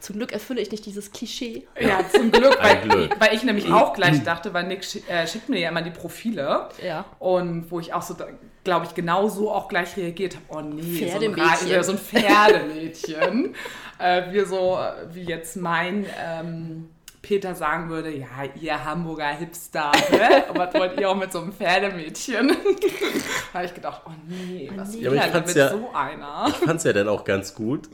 Zum 0.00 0.16
Glück 0.16 0.32
erfülle 0.32 0.62
ich 0.62 0.70
nicht 0.70 0.86
dieses 0.86 1.12
Klischee. 1.12 1.66
Ja, 1.78 2.00
zum 2.08 2.32
Glück, 2.32 2.56
weil, 2.62 2.80
Glück. 2.88 3.20
weil 3.20 3.34
ich 3.34 3.42
nämlich 3.42 3.70
auch 3.70 3.92
gleich 3.92 4.22
dachte, 4.24 4.54
weil 4.54 4.66
Nick 4.66 4.80
äh, 5.08 5.26
schickt 5.26 5.48
mir 5.50 5.60
ja 5.60 5.68
immer 5.68 5.82
die 5.82 5.90
Profile. 5.90 6.68
Ja. 6.82 7.04
Und 7.18 7.70
wo 7.70 7.80
ich 7.80 7.92
auch 7.92 8.00
so, 8.02 8.16
glaube 8.64 8.86
ich, 8.86 8.94
genau 8.94 9.28
so 9.28 9.52
auch 9.52 9.68
gleich 9.68 9.96
reagiert 9.98 10.36
habe. 10.36 10.44
Oh 10.48 10.60
nee, 10.66 11.06
so 11.10 11.18
ein. 11.22 11.34
Ra- 11.34 11.82
so 11.82 11.92
ein 11.92 11.98
Pferdemädchen. 11.98 13.54
äh, 13.98 14.32
wie 14.32 14.44
so, 14.46 14.78
äh, 14.78 15.14
wie 15.14 15.24
jetzt 15.24 15.56
mein 15.56 16.06
ähm, 16.18 16.88
Peter 17.22 17.54
sagen 17.54 17.90
würde, 17.90 18.10
ja, 18.16 18.26
ihr 18.60 18.84
Hamburger 18.84 19.28
Hipster, 19.28 19.92
ne? 20.10 20.44
was 20.54 20.74
wollt 20.74 20.98
ihr 20.98 21.10
auch 21.10 21.16
mit 21.16 21.30
so 21.32 21.40
einem 21.40 21.52
Pferdemädchen? 21.52 22.48
da 23.52 23.58
habe 23.58 23.66
ich 23.66 23.74
gedacht, 23.74 24.02
oh 24.06 24.10
nee, 24.26 24.70
was 24.74 24.94
nee. 24.94 25.02
will 25.04 25.14
Ja, 25.14 25.24
er 25.24 25.32
denn 25.32 25.44
mit 25.44 25.54
ja- 25.56 25.68
so 25.70 25.90
einer? 25.92 26.46
Ich 26.48 26.56
fand 26.56 26.76
es 26.78 26.84
ja 26.84 26.92
dann 26.92 27.08
auch 27.08 27.24
ganz 27.24 27.54
gut, 27.54 27.88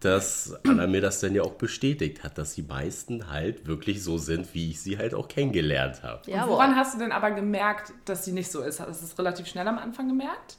dass 0.00 0.54
Anna 0.66 0.86
mir 0.86 1.00
das 1.00 1.20
dann 1.20 1.34
ja 1.34 1.42
auch 1.42 1.52
bestätigt 1.52 2.24
hat, 2.24 2.36
dass 2.36 2.54
die 2.54 2.62
meisten 2.62 3.30
halt 3.30 3.66
wirklich 3.66 4.02
so 4.02 4.18
sind, 4.18 4.52
wie 4.54 4.70
ich 4.70 4.80
sie 4.80 4.98
halt 4.98 5.14
auch 5.14 5.28
kennengelernt 5.28 6.02
habe. 6.02 6.20
Jawohl. 6.30 6.54
woran 6.54 6.76
hast 6.76 6.94
du 6.94 6.98
denn 6.98 7.12
aber 7.12 7.30
gemerkt, 7.30 7.92
dass 8.04 8.24
sie 8.24 8.32
nicht 8.32 8.50
so 8.50 8.60
ist? 8.60 8.80
Hast 8.80 9.00
du 9.00 9.06
es 9.06 9.18
relativ 9.18 9.46
schnell 9.46 9.66
am 9.68 9.78
Anfang 9.78 10.08
gemerkt? 10.08 10.56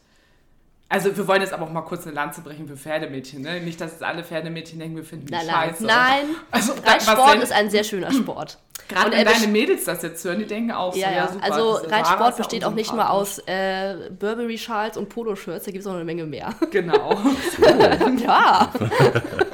Also 0.88 1.16
wir 1.18 1.28
wollen 1.28 1.42
jetzt 1.42 1.52
aber 1.54 1.66
auch 1.66 1.72
mal 1.72 1.82
kurz 1.82 2.06
eine 2.06 2.14
Lanze 2.16 2.42
brechen 2.42 2.68
für 2.68 2.78
Pferdemädchen, 2.78 3.42
ne? 3.42 3.60
Nicht, 3.60 3.82
dass 3.82 3.94
jetzt 3.94 4.04
alle 4.04 4.24
Pferdemädchen 4.24 4.78
denken, 4.80 4.96
wir 4.96 5.04
finden 5.04 5.26
die 5.26 5.34
Nein, 5.34 5.48
nein, 5.48 5.70
scheiße. 5.70 5.84
nein. 5.84 6.26
Also, 6.52 6.74
Reitsport 6.86 7.42
ist 7.42 7.52
ein 7.52 7.70
sehr 7.72 7.84
schöner 7.84 8.12
Sport. 8.12 8.60
Gerade 8.88 9.08
Und 9.08 9.18
wenn 9.18 9.26
deine 9.26 9.48
Mädels 9.48 9.86
das 9.86 10.04
jetzt 10.04 10.24
hören, 10.24 10.38
die 10.38 10.46
denken 10.46 10.72
auch 10.72 10.96
Ja, 10.96 11.08
so, 11.08 11.12
ja. 11.12 11.18
ja, 11.18 11.28
super. 11.32 11.44
also 11.44 11.72
Reitsport 11.90 12.38
besteht 12.38 12.66
auch 12.66 12.74
nicht 12.74 12.94
nur 12.94 13.10
aus 13.10 13.40
äh, 13.48 14.12
Burberry-Schals 14.20 14.98
und 14.98 15.10
Poloshirts, 15.10 15.66
da 15.66 15.72
gibt 15.72 15.82
es 15.82 15.88
auch 15.88 15.96
eine 15.96 16.04
Menge 16.06 16.26
mehr. 16.26 16.54
Genau. 16.70 17.18
ja. 18.24 18.72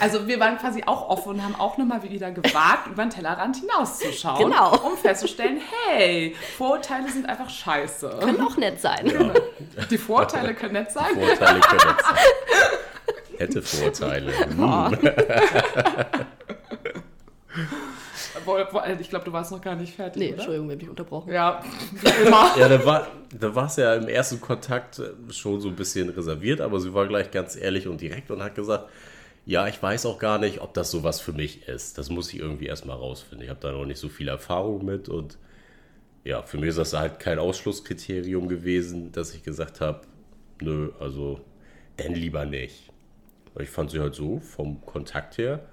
Also 0.00 0.26
wir 0.26 0.38
waren 0.40 0.58
quasi 0.58 0.82
auch 0.86 1.08
offen 1.08 1.30
und 1.34 1.42
haben 1.44 1.54
auch 1.56 1.78
nochmal 1.78 2.02
wieder 2.02 2.30
gewagt, 2.30 2.86
über 2.88 3.04
den 3.04 3.10
Tellerrand 3.10 3.56
hinauszuschauen. 3.56 4.44
Genau. 4.50 4.76
Um 4.84 4.96
festzustellen, 4.96 5.60
hey, 5.88 6.36
Vorurteile 6.56 7.08
sind 7.10 7.28
einfach 7.28 7.48
scheiße. 7.48 8.18
Kann 8.20 8.40
auch 8.40 8.56
nett 8.56 8.80
sein. 8.80 9.06
Ja, 9.06 9.84
Die 9.90 9.98
Vorurteile 9.98 10.54
können 10.54 10.74
nett 10.74 10.90
sein. 10.92 11.14
Vorurteile 11.14 11.60
können 11.60 11.80
jetzt 11.96 12.04
sein. 12.06 12.16
Hätte 13.38 13.62
Vorurteile. 13.62 14.32
Wo- 18.44 18.58
Ich 19.00 19.08
glaube, 19.08 19.24
du 19.24 19.32
warst 19.32 19.50
noch 19.50 19.60
gar 19.60 19.74
nicht 19.74 19.94
fertig, 19.94 20.20
Nee, 20.20 20.26
oder? 20.28 20.34
Entschuldigung, 20.36 20.68
wir 20.68 20.72
haben 20.74 20.80
dich 20.80 20.88
unterbrochen. 20.90 21.32
Ja. 21.32 21.62
Ja, 22.58 22.68
da 22.68 22.84
war 22.84 23.06
da 23.38 23.54
war 23.54 23.66
es 23.66 23.76
ja 23.76 23.94
im 23.94 24.08
ersten 24.08 24.40
Kontakt 24.40 25.00
schon 25.30 25.60
so 25.60 25.68
ein 25.68 25.74
bisschen 25.76 26.08
reserviert, 26.10 26.60
aber 26.60 26.80
sie 26.80 26.92
war 26.94 27.06
gleich 27.06 27.30
ganz 27.30 27.56
ehrlich 27.56 27.88
und 27.88 28.00
direkt 28.00 28.30
und 28.30 28.42
hat 28.42 28.54
gesagt, 28.54 28.84
ja, 29.46 29.68
ich 29.68 29.80
weiß 29.80 30.06
auch 30.06 30.18
gar 30.18 30.38
nicht, 30.38 30.60
ob 30.60 30.74
das 30.74 30.90
sowas 30.90 31.20
für 31.20 31.32
mich 31.32 31.68
ist. 31.68 31.98
Das 31.98 32.10
muss 32.10 32.32
ich 32.32 32.40
irgendwie 32.40 32.66
erstmal 32.66 32.96
rausfinden. 32.96 33.44
Ich 33.44 33.50
habe 33.50 33.60
da 33.60 33.70
noch 33.70 33.86
nicht 33.86 34.00
so 34.00 34.08
viel 34.08 34.26
Erfahrung 34.26 34.84
mit 34.84 35.08
und 35.08 35.38
ja, 36.24 36.42
für 36.42 36.58
mich 36.58 36.70
ist 36.70 36.78
das 36.78 36.92
halt 36.92 37.20
kein 37.20 37.38
Ausschlusskriterium 37.38 38.48
gewesen, 38.48 39.12
dass 39.12 39.32
ich 39.32 39.44
gesagt 39.44 39.80
habe, 39.80 40.00
nö, 40.60 40.90
also 40.98 41.40
denn 42.00 42.14
lieber 42.14 42.44
nicht. 42.44 42.90
Ich 43.60 43.70
fand 43.70 43.92
sie 43.92 44.00
halt 44.00 44.16
so 44.16 44.40
vom 44.40 44.84
Kontakt 44.84 45.38
her, 45.38 45.64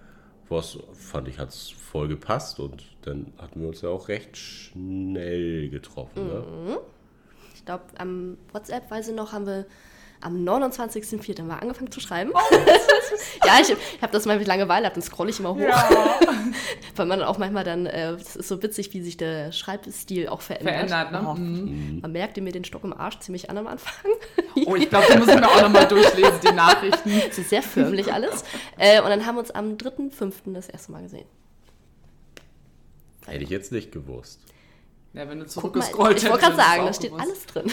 was 0.50 0.78
fand 0.94 1.28
ich, 1.28 1.40
hat 1.40 1.50
es 1.50 1.72
voll 1.72 2.08
gepasst 2.08 2.60
und 2.60 2.84
dann 3.02 3.34
hatten 3.40 3.60
wir 3.60 3.70
uns 3.70 3.82
ja 3.82 3.90
auch 3.90 4.08
recht 4.08 4.38
schnell 4.38 5.70
getroffen. 5.70 6.28
Ne? 6.28 6.78
Ich 7.56 7.66
glaube, 7.66 7.86
am 7.98 8.38
WhatsApp, 8.52 8.92
weiß 8.92 9.08
ich 9.08 9.16
noch, 9.16 9.34
haben 9.34 9.48
wir 9.48 9.66
am 10.24 10.36
29.04. 10.44 11.40
haben 11.40 11.48
wir 11.48 11.62
angefangen 11.62 11.92
zu 11.92 12.00
schreiben. 12.00 12.32
Oh, 12.34 12.40
ja, 13.46 13.54
ich, 13.62 13.70
ich 13.70 14.02
habe 14.02 14.12
das 14.12 14.26
mal 14.26 14.38
mit 14.38 14.48
Langeweile, 14.48 14.86
hab, 14.86 14.94
dann 14.94 15.04
scroll 15.04 15.30
ich 15.30 15.40
immer 15.40 15.54
hoch. 15.56 15.60
Ja, 15.60 15.90
Weil 16.96 17.06
man 17.06 17.22
auch 17.24 17.38
manchmal 17.38 17.64
dann, 17.64 17.86
äh, 17.86 18.12
es 18.12 18.36
ist 18.36 18.48
so 18.48 18.62
witzig, 18.64 18.94
wie 18.94 19.02
sich 19.02 19.18
der 19.18 19.52
Schreibstil 19.52 20.28
auch 20.28 20.42
verändert. 20.42 20.90
verändert, 20.90 21.12
ne? 21.12 21.28
Oh, 21.30 21.34
Mhm. 21.34 22.00
Man 22.02 22.12
merkte 22.12 22.42
mir 22.42 22.52
den 22.52 22.64
Stock 22.64 22.84
im 22.84 22.94
Arsch 22.94 23.20
ziemlich 23.20 23.50
an 23.50 23.58
am 23.58 23.68
Anfang. 23.68 24.12
Oh, 24.66 24.76
ich 24.76 24.90
glaube, 24.90 25.08
die 25.12 25.18
muss 25.18 25.28
ich 25.28 25.36
mir 25.36 25.48
auch 25.48 25.62
nochmal 25.62 25.88
durchlesen, 25.88 26.40
die 26.46 26.54
Nachrichten. 26.54 27.10
Es 27.30 27.38
ist 27.38 27.50
sehr 27.50 27.64
förmlich 27.64 28.14
alles. 28.14 28.44
Äh, 28.78 29.02
und 29.02 29.10
dann 29.10 29.26
haben 29.26 29.36
wir 29.36 29.40
uns 29.40 29.52
am 29.52 29.78
3.05. 29.78 30.54
das 30.54 30.70
erste 30.70 30.92
Mal 30.92 31.02
gesehen. 31.04 31.26
Hätte 33.26 33.44
ich 33.44 33.50
jetzt 33.50 33.72
nicht 33.72 33.92
gewusst. 33.92 34.40
Ja, 35.14 35.30
wenn 35.30 35.40
du 35.40 35.46
zurückgescrollt 35.46 36.18
ich 36.24 36.30
wollte 36.30 36.46
gerade 36.46 36.54
hättest, 36.54 36.68
sagen, 36.68 36.80
da 36.82 36.86
hättest 36.86 37.02
steht 37.02 37.14
alles 37.14 37.46
drin. 37.46 37.72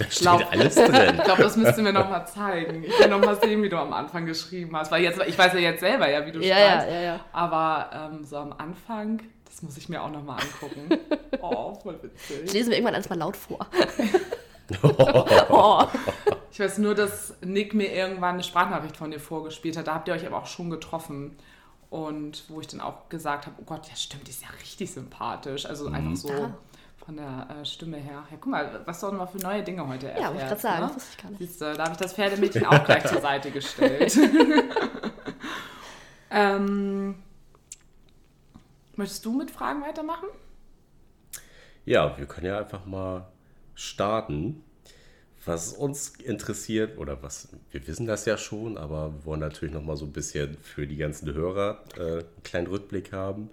Da 0.00 0.10
steht 0.10 0.22
glaub- 0.22 0.52
alles 0.52 0.74
drin. 0.76 1.14
Ich 1.16 1.22
glaube, 1.24 1.42
das 1.42 1.56
müssten 1.56 1.84
wir 1.84 1.92
nochmal 1.92 2.26
zeigen. 2.26 2.82
Ich 2.84 2.98
will 2.98 3.08
nochmal 3.08 3.40
sehen, 3.40 3.62
wie 3.62 3.68
du 3.68 3.76
am 3.78 3.92
Anfang 3.92 4.26
geschrieben 4.26 4.74
hast. 4.76 4.90
Weil 4.90 5.02
jetzt, 5.02 5.20
ich 5.26 5.36
weiß 5.38 5.52
ja 5.54 5.58
jetzt 5.60 5.80
selber 5.80 6.08
ja, 6.10 6.26
wie 6.26 6.32
du 6.32 6.40
Ja, 6.40 6.56
schreibst. 6.56 6.88
ja, 6.88 6.94
ja, 6.94 7.00
ja. 7.02 7.20
Aber 7.32 7.90
ähm, 8.12 8.24
so 8.24 8.36
am 8.38 8.52
Anfang, 8.56 9.20
das 9.44 9.62
muss 9.62 9.76
ich 9.76 9.88
mir 9.88 10.02
auch 10.02 10.10
nochmal 10.10 10.38
angucken. 10.40 10.88
Oh, 11.42 11.74
voll 11.74 11.98
Ich 12.02 12.30
witzig. 12.30 12.52
lese 12.52 12.68
mir 12.68 12.76
irgendwann 12.76 12.94
alles 12.96 13.08
mal 13.08 13.18
laut 13.18 13.34
vor. 13.34 13.66
oh. 15.48 15.84
Ich 16.52 16.60
weiß 16.60 16.78
nur, 16.78 16.94
dass 16.94 17.34
Nick 17.40 17.74
mir 17.74 17.92
irgendwann 17.92 18.34
eine 18.34 18.42
Sprachnachricht 18.42 18.96
von 18.96 19.10
dir 19.10 19.20
vorgespielt 19.20 19.76
hat. 19.76 19.86
Da 19.86 19.94
habt 19.94 20.08
ihr 20.08 20.14
euch 20.14 20.26
aber 20.26 20.38
auch 20.38 20.46
schon 20.46 20.68
getroffen. 20.70 21.36
Und 21.88 22.44
wo 22.48 22.60
ich 22.60 22.68
dann 22.68 22.80
auch 22.80 23.08
gesagt 23.08 23.46
habe, 23.46 23.56
oh 23.60 23.64
Gott, 23.64 23.88
ja 23.88 23.96
stimmt, 23.96 24.26
die 24.26 24.30
ist 24.30 24.42
ja 24.42 24.48
richtig 24.60 24.92
sympathisch. 24.92 25.66
Also 25.66 25.88
einfach 25.88 26.14
so 26.14 26.28
Ah. 26.30 26.54
Von 27.10 27.16
der 27.16 27.56
äh, 27.60 27.64
Stimme 27.64 27.96
her. 27.96 28.24
Ja, 28.30 28.36
guck 28.40 28.46
mal, 28.46 28.82
was 28.84 29.02
noch 29.02 29.12
mal 29.12 29.26
für 29.26 29.38
neue 29.38 29.64
Dinge 29.64 29.86
heute 29.86 30.06
erfährst. 30.06 30.22
Ja, 30.22 30.28
wollte 30.28 30.42
ich 30.42 30.48
gerade 30.48 30.60
sagen, 30.60 30.80
ne? 30.80 30.86
das 30.86 30.96
wusste 30.96 31.10
ich 31.10 31.22
gar 31.22 31.30
nicht. 31.30 31.38
Siehst 31.40 31.60
du, 31.60 31.74
da 31.74 31.82
habe 31.82 31.92
ich 31.92 31.98
das 31.98 32.12
Pferdemädchen 32.12 32.66
auch 32.66 32.84
gleich 32.84 33.04
zur 33.04 33.20
Seite 33.20 33.50
gestellt. 33.60 34.16
ähm, 36.30 37.16
möchtest 38.94 39.24
du 39.24 39.32
mit 39.32 39.50
Fragen 39.50 39.82
weitermachen? 39.82 40.28
Ja, 41.84 42.16
wir 42.16 42.26
können 42.26 42.46
ja 42.46 42.58
einfach 42.58 42.86
mal 42.86 43.26
starten. 43.74 44.62
Was 45.44 45.72
uns 45.72 46.14
interessiert, 46.16 46.96
oder 46.96 47.24
was, 47.24 47.48
wir 47.72 47.84
wissen 47.88 48.06
das 48.06 48.24
ja 48.24 48.36
schon, 48.36 48.78
aber 48.78 49.14
wir 49.14 49.24
wollen 49.24 49.40
natürlich 49.40 49.74
noch 49.74 49.82
mal 49.82 49.96
so 49.96 50.04
ein 50.04 50.12
bisschen 50.12 50.56
für 50.58 50.86
die 50.86 50.96
ganzen 50.96 51.34
Hörer 51.34 51.82
äh, 51.96 52.00
einen 52.00 52.42
kleinen 52.44 52.66
Rückblick 52.68 53.12
haben. 53.12 53.50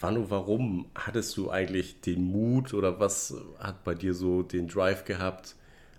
Wann 0.00 0.16
und 0.18 0.30
warum 0.30 0.86
hattest 0.94 1.36
du 1.36 1.50
eigentlich 1.50 2.00
den 2.00 2.24
Mut 2.30 2.74
oder 2.74 3.00
was 3.00 3.34
hat 3.58 3.82
bei 3.84 3.94
dir 3.94 4.14
so 4.14 4.42
den 4.42 4.68
Drive 4.68 5.04
gehabt? 5.04 5.54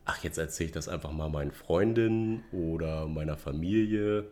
Ach, 0.06 0.24
jetzt 0.24 0.38
erzähle 0.38 0.68
ich 0.68 0.74
das 0.74 0.88
einfach 0.88 1.12
mal 1.12 1.30
meinen 1.30 1.52
Freundinnen 1.52 2.44
oder 2.52 3.08
meiner 3.08 3.38
Familie. 3.38 4.26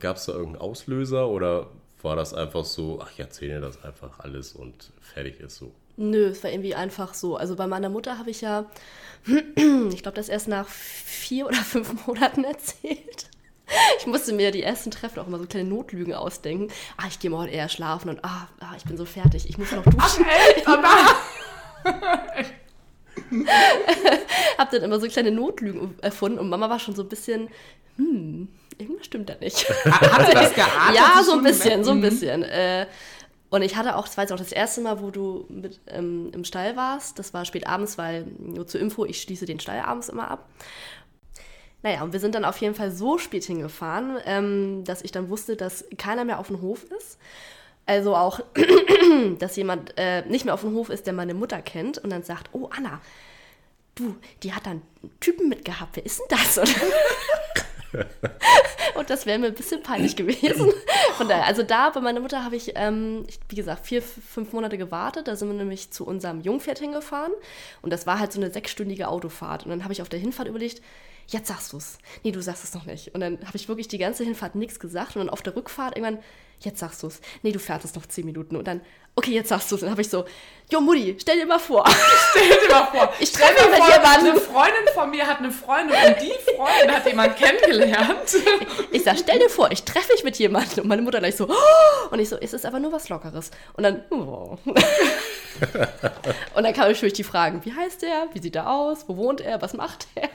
Gab 0.00 0.16
es 0.16 0.26
da 0.26 0.32
irgendeinen 0.32 0.62
Auslöser 0.62 1.28
oder 1.28 1.68
war 2.02 2.16
das 2.16 2.34
einfach 2.34 2.64
so, 2.64 3.00
ach, 3.02 3.10
ich 3.12 3.20
erzähle 3.20 3.60
das 3.60 3.84
einfach 3.84 4.20
alles 4.20 4.54
und 4.54 4.92
fertig 5.00 5.40
ist 5.40 5.56
so? 5.56 5.72
Nö, 5.96 6.26
es 6.26 6.42
war 6.42 6.50
irgendwie 6.50 6.74
einfach 6.74 7.12
so. 7.12 7.36
Also 7.36 7.56
bei 7.56 7.66
meiner 7.66 7.90
Mutter 7.90 8.18
habe 8.18 8.30
ich 8.30 8.40
ja, 8.40 8.64
ich 9.26 10.02
glaube, 10.02 10.16
das 10.16 10.28
erst 10.30 10.48
nach 10.48 10.66
vier 10.68 11.46
oder 11.46 11.58
fünf 11.58 12.06
Monaten 12.06 12.44
erzählt. 12.44 13.29
Ich 13.98 14.06
musste 14.06 14.32
mir 14.32 14.50
die 14.50 14.62
ersten 14.62 14.90
Treffen 14.90 15.18
auch 15.20 15.26
immer 15.26 15.38
so 15.38 15.46
kleine 15.46 15.68
Notlügen 15.68 16.14
ausdenken. 16.14 16.68
Ah, 16.96 17.04
ich 17.08 17.18
gehe 17.18 17.30
mal 17.30 17.38
heute 17.44 17.52
eher 17.52 17.68
schlafen 17.68 18.08
und 18.10 18.24
ah, 18.24 18.48
ah, 18.60 18.72
ich 18.76 18.84
bin 18.84 18.96
so 18.96 19.04
fertig, 19.04 19.48
ich 19.48 19.58
muss 19.58 19.70
noch 19.72 19.84
duschen. 19.84 20.24
Echt? 20.24 20.66
Aber 20.68 20.88
Hab 24.58 24.70
dann 24.70 24.82
immer 24.82 25.00
so 25.00 25.06
kleine 25.08 25.30
Notlügen 25.30 25.94
erfunden 26.02 26.38
und 26.38 26.48
Mama 26.48 26.68
war 26.70 26.78
schon 26.78 26.94
so 26.94 27.02
ein 27.02 27.08
bisschen, 27.08 27.48
hm, 27.96 28.48
irgendwas 28.78 29.06
stimmt 29.06 29.28
da 29.28 29.34
nicht. 29.40 29.68
hat 29.68 30.26
sie 30.26 30.34
das 30.34 30.54
geahnt? 30.54 30.94
Ja, 30.96 31.22
so 31.24 31.32
ein 31.32 31.42
bisschen, 31.42 31.84
so 31.84 31.92
ein 31.92 31.98
Mhm. 31.98 32.02
bisschen. 32.02 32.42
Äh, 32.42 32.86
und 33.50 33.62
ich 33.62 33.74
hatte 33.76 33.96
auch, 33.96 34.06
das 34.06 34.16
war 34.16 34.24
jetzt 34.24 34.32
auch 34.32 34.38
das 34.38 34.52
erste 34.52 34.80
Mal, 34.80 35.00
wo 35.00 35.10
du 35.10 35.44
mit 35.48 35.80
ähm, 35.88 36.30
im 36.32 36.44
Stall 36.44 36.76
warst. 36.76 37.18
Das 37.18 37.34
war 37.34 37.44
spät 37.44 37.66
abends, 37.66 37.98
weil, 37.98 38.26
nur 38.38 38.66
zur 38.66 38.80
Info, 38.80 39.04
ich 39.04 39.20
schließe 39.20 39.44
den 39.44 39.58
Stall 39.58 39.80
abends 39.80 40.08
immer 40.08 40.30
ab. 40.30 40.48
Naja, 41.82 42.02
und 42.02 42.12
wir 42.12 42.20
sind 42.20 42.34
dann 42.34 42.44
auf 42.44 42.58
jeden 42.58 42.74
Fall 42.74 42.90
so 42.90 43.18
spät 43.18 43.44
hingefahren, 43.44 44.18
ähm, 44.26 44.84
dass 44.84 45.02
ich 45.02 45.12
dann 45.12 45.30
wusste, 45.30 45.56
dass 45.56 45.84
keiner 45.96 46.24
mehr 46.24 46.38
auf 46.38 46.48
dem 46.48 46.60
Hof 46.60 46.84
ist. 46.84 47.18
Also 47.86 48.14
auch, 48.14 48.40
dass 49.38 49.56
jemand 49.56 49.94
äh, 49.96 50.22
nicht 50.26 50.44
mehr 50.44 50.54
auf 50.54 50.60
dem 50.60 50.74
Hof 50.74 50.90
ist, 50.90 51.06
der 51.06 51.14
meine 51.14 51.34
Mutter 51.34 51.60
kennt 51.62 51.98
und 51.98 52.10
dann 52.10 52.22
sagt, 52.22 52.50
oh 52.52 52.68
Anna, 52.76 53.00
du, 53.94 54.16
die 54.42 54.52
hat 54.52 54.66
dann 54.66 54.82
einen 55.02 55.20
Typen 55.20 55.48
mitgehabt, 55.48 55.96
wer 55.96 56.06
ist 56.06 56.20
denn 56.20 56.38
das? 56.38 56.60
Und, 58.94 59.10
das 59.10 59.26
wäre 59.26 59.38
mir 59.38 59.48
ein 59.48 59.54
bisschen 59.54 59.82
peinlich 59.82 60.14
gewesen. 60.14 60.72
Von 61.16 61.28
daher, 61.28 61.46
also 61.46 61.62
da 61.62 61.90
bei 61.90 62.00
meiner 62.00 62.20
Mutter 62.20 62.44
habe 62.44 62.54
ich, 62.54 62.72
ähm, 62.76 63.24
ich, 63.26 63.40
wie 63.48 63.56
gesagt, 63.56 63.86
vier, 63.86 64.02
fünf 64.02 64.52
Monate 64.52 64.78
gewartet. 64.78 65.26
Da 65.26 65.36
sind 65.36 65.48
wir 65.48 65.56
nämlich 65.56 65.90
zu 65.90 66.06
unserem 66.06 66.40
Jungpferd 66.40 66.78
hingefahren. 66.78 67.32
Und 67.82 67.92
das 67.92 68.06
war 68.06 68.20
halt 68.20 68.32
so 68.32 68.40
eine 68.40 68.50
sechsstündige 68.50 69.08
Autofahrt. 69.08 69.64
Und 69.64 69.70
dann 69.70 69.82
habe 69.82 69.92
ich 69.92 70.02
auf 70.02 70.08
der 70.08 70.20
Hinfahrt 70.20 70.48
überlegt, 70.48 70.82
jetzt 71.30 71.48
sagst 71.48 71.72
du 71.72 71.76
es. 71.76 71.98
Nee, 72.24 72.32
du 72.32 72.42
sagst 72.42 72.64
es 72.64 72.74
noch 72.74 72.84
nicht. 72.86 73.14
Und 73.14 73.20
dann 73.20 73.38
habe 73.46 73.56
ich 73.56 73.68
wirklich 73.68 73.88
die 73.88 73.98
ganze 73.98 74.24
Hinfahrt 74.24 74.54
nichts 74.54 74.78
gesagt. 74.80 75.16
Und 75.16 75.22
dann 75.22 75.30
auf 75.30 75.42
der 75.42 75.56
Rückfahrt 75.56 75.96
irgendwann, 75.96 76.22
jetzt 76.60 76.80
sagst 76.80 77.02
du 77.02 77.06
es. 77.06 77.20
Nee, 77.42 77.52
du 77.52 77.58
fährst 77.58 77.84
es 77.84 77.94
noch 77.94 78.06
zehn 78.06 78.26
Minuten. 78.26 78.56
Und 78.56 78.66
dann, 78.66 78.80
okay, 79.14 79.30
jetzt 79.32 79.48
sagst 79.48 79.70
du 79.70 79.76
es. 79.76 79.82
Und 79.82 79.86
dann 79.86 79.92
habe 79.92 80.02
ich 80.02 80.10
so, 80.10 80.24
jo 80.70 80.80
Mutti, 80.80 81.16
stell 81.20 81.38
dir 81.38 81.46
mal 81.46 81.58
vor. 81.58 81.84
Stell 82.30 82.48
dir 82.48 82.72
mal 82.72 82.86
vor, 82.86 83.12
Ich 83.18 83.28
stell 83.30 83.46
treffe 83.46 83.64
dir 83.64 83.70
mit 83.70 83.78
vor, 83.78 83.88
jemandem. 83.94 84.30
Eine 84.32 84.40
Freundin 84.40 84.94
von 84.94 85.10
mir 85.10 85.26
hat 85.26 85.38
eine 85.38 85.50
Freundin 85.50 85.96
und 85.96 86.16
die 86.22 86.54
Freundin 86.56 86.94
hat 86.94 87.06
jemanden 87.06 87.36
kennengelernt. 87.36 88.36
Ich 88.92 89.04
sag, 89.04 89.18
stell 89.18 89.38
dir 89.38 89.48
vor, 89.48 89.70
ich 89.70 89.84
treffe 89.84 90.12
mich 90.12 90.24
mit 90.24 90.36
jemandem. 90.36 90.82
Und 90.82 90.88
meine 90.88 91.02
Mutter 91.02 91.20
gleich 91.20 91.36
so, 91.36 91.48
oh! 91.48 92.08
und 92.10 92.18
ich 92.18 92.28
so, 92.28 92.36
es 92.36 92.52
ist 92.52 92.66
aber 92.66 92.80
nur 92.80 92.92
was 92.92 93.08
Lockeres. 93.08 93.50
Und 93.74 93.84
dann, 93.84 94.04
oh. 94.10 94.58
und 94.66 94.76
dann 96.62 96.72
kam 96.74 96.88
natürlich 96.88 97.14
die 97.14 97.24
Fragen, 97.24 97.64
wie 97.64 97.72
heißt 97.72 98.02
der, 98.02 98.28
wie 98.32 98.40
sieht 98.40 98.56
er 98.56 98.68
aus, 98.70 99.04
wo 99.08 99.16
wohnt 99.16 99.40
er, 99.40 99.62
was 99.62 99.74
macht 99.74 100.08
er? 100.16 100.28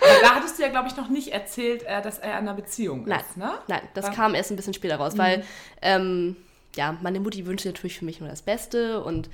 Aber 0.00 0.20
da 0.22 0.34
hattest 0.36 0.58
du 0.58 0.62
ja, 0.62 0.68
glaube 0.68 0.88
ich, 0.88 0.96
noch 0.96 1.08
nicht 1.08 1.28
erzählt, 1.32 1.82
äh, 1.84 2.02
dass 2.02 2.18
er 2.18 2.32
in 2.32 2.36
einer 2.48 2.54
Beziehung 2.54 3.04
Nein, 3.06 3.20
ist, 3.20 3.36
ne? 3.36 3.52
nein, 3.68 3.82
das 3.94 4.06
Dann- 4.06 4.14
kam 4.14 4.34
erst 4.34 4.50
ein 4.50 4.56
bisschen 4.56 4.74
später 4.74 4.96
raus, 4.96 5.16
weil, 5.18 5.44
ähm, 5.82 6.36
ja, 6.76 6.96
meine 7.02 7.20
Mutti 7.20 7.46
wünscht 7.46 7.64
natürlich 7.66 7.98
für 7.98 8.04
mich 8.04 8.20
nur 8.20 8.28
das 8.28 8.42
Beste 8.42 9.02
und 9.02 9.30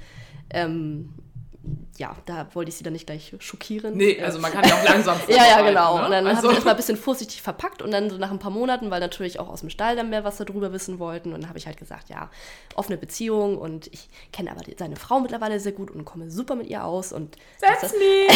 ähm, 0.50 1.12
ja, 1.98 2.16
da 2.26 2.48
wollte 2.54 2.70
ich 2.70 2.76
sie 2.76 2.82
dann 2.82 2.94
nicht 2.94 3.06
gleich 3.06 3.34
schockieren. 3.38 3.96
Nee, 3.96 4.20
also 4.20 4.38
man 4.40 4.50
kann 4.50 4.66
ja 4.66 4.74
auch 4.74 4.84
langsam 4.88 5.16
Ja, 5.28 5.46
ja, 5.46 5.62
genau. 5.62 5.98
ne? 5.98 6.04
Und 6.06 6.10
dann 6.10 6.26
also, 6.26 6.42
habe 6.42 6.52
ich 6.52 6.56
das 6.56 6.64
mal 6.64 6.72
ein 6.72 6.76
bisschen 6.76 6.96
vorsichtig 6.96 7.42
verpackt 7.42 7.82
und 7.82 7.92
dann 7.92 8.10
so 8.10 8.16
nach 8.16 8.30
ein 8.30 8.38
paar 8.38 8.50
Monaten, 8.50 8.90
weil 8.90 8.98
natürlich 8.98 9.38
auch 9.38 9.48
aus 9.48 9.60
dem 9.60 9.70
Stall 9.70 9.94
dann 9.94 10.10
mehr 10.10 10.24
was 10.24 10.38
darüber 10.38 10.72
wissen 10.72 10.98
wollten. 10.98 11.32
Und 11.32 11.42
dann 11.42 11.48
habe 11.48 11.58
ich 11.58 11.66
halt 11.66 11.76
gesagt, 11.76 12.08
ja, 12.08 12.30
offene 12.74 12.96
Beziehung 12.96 13.58
und 13.58 13.86
ich 13.88 14.08
kenne 14.32 14.50
aber 14.50 14.62
seine 14.76 14.96
Frau 14.96 15.20
mittlerweile 15.20 15.60
sehr 15.60 15.72
gut 15.72 15.90
und 15.90 16.04
komme 16.04 16.30
super 16.30 16.56
mit 16.56 16.66
ihr 16.66 16.84
aus 16.84 17.12
und 17.12 17.36
dass 17.60 17.70
That's 17.70 17.80
das, 17.82 17.92
me! 17.92 18.26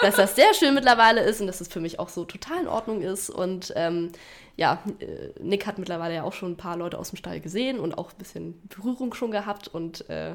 dass 0.02 0.16
das 0.16 0.34
sehr 0.34 0.52
schön 0.54 0.74
mittlerweile 0.74 1.20
ist 1.20 1.40
und 1.40 1.46
dass 1.46 1.60
es 1.60 1.68
für 1.68 1.80
mich 1.80 2.00
auch 2.00 2.08
so 2.08 2.24
total 2.24 2.62
in 2.62 2.68
Ordnung 2.68 3.02
ist. 3.02 3.30
Und 3.30 3.72
ähm, 3.76 4.10
ja, 4.56 4.78
äh, 5.00 5.30
Nick 5.40 5.66
hat 5.66 5.78
mittlerweile 5.78 6.14
ja 6.14 6.22
auch 6.24 6.32
schon 6.32 6.52
ein 6.52 6.56
paar 6.56 6.76
Leute 6.76 6.98
aus 6.98 7.10
dem 7.10 7.16
Stall 7.16 7.40
gesehen 7.40 7.78
und 7.80 7.96
auch 7.96 8.10
ein 8.12 8.18
bisschen 8.18 8.68
Berührung 8.68 9.14
schon 9.14 9.30
gehabt 9.30 9.68
und 9.68 10.08
äh, 10.10 10.30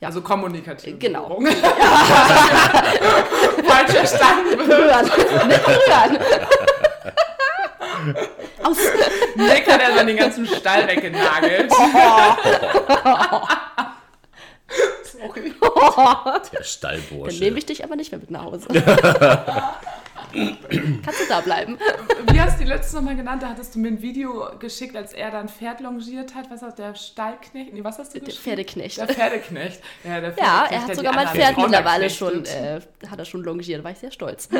ja. 0.00 0.08
Also 0.08 0.22
kommunikativ. 0.22 0.98
Genau. 0.98 1.40
Falsch 3.66 3.92
verstanden. 3.92 4.56
berühren. 4.56 5.04
Nicht 5.48 5.64
berühren. 5.64 6.18
Aus. 8.62 8.78
Nick 9.36 9.70
hat 9.70 9.82
ja 9.82 9.94
dann 9.94 10.06
den 10.06 10.16
ganzen 10.16 10.46
Stall 10.46 10.88
weggenagelt. 10.88 11.70
Sorry. 15.02 15.54
Der 15.60 16.40
Dann 16.52 16.64
Stallbursche. 16.64 17.40
nehme 17.40 17.58
ich 17.58 17.66
dich 17.66 17.84
aber 17.84 17.96
nicht 17.96 18.10
mehr 18.10 18.20
mit 18.20 18.30
nach 18.30 18.44
Hause. 18.44 18.68
Kannst 21.04 21.20
du 21.20 21.28
da 21.28 21.40
bleiben? 21.40 21.78
Wie 22.30 22.40
hast 22.40 22.58
du 22.58 22.64
die 22.64 22.68
letzte 22.70 22.96
nochmal 22.96 23.16
genannt? 23.16 23.42
Da 23.42 23.48
hattest 23.48 23.74
du 23.74 23.78
mir 23.78 23.88
ein 23.88 24.02
Video 24.02 24.50
geschickt, 24.58 24.96
als 24.96 25.12
er 25.12 25.30
dann 25.30 25.48
Pferd 25.48 25.80
longiert 25.80 26.34
hat. 26.34 26.50
Was 26.50 26.62
hat 26.62 26.78
der 26.78 26.94
Stallknecht? 26.94 27.72
Nee, 27.72 27.84
was 27.84 27.98
hast 27.98 28.14
du 28.14 28.18
Der 28.18 28.26
geschrieben? 28.26 28.42
Pferdeknecht. 28.44 28.98
Der 28.98 29.08
Pferdeknecht. 29.08 29.80
Ja, 30.04 30.20
der 30.20 30.30
Ja, 30.30 30.34
Pferdeknecht, 30.34 30.72
er 30.72 30.80
hat 30.80 30.88
der 30.88 30.96
sogar 30.96 31.14
mein 31.14 31.28
Pferd 31.28 31.56
mittlerweile 31.56 32.10
schon, 32.10 32.44
äh, 32.46 32.80
hat 33.08 33.18
er 33.18 33.24
schon 33.24 33.42
longiert, 33.42 33.82
war 33.84 33.90
ich 33.92 33.98
sehr 33.98 34.10
stolz. 34.12 34.48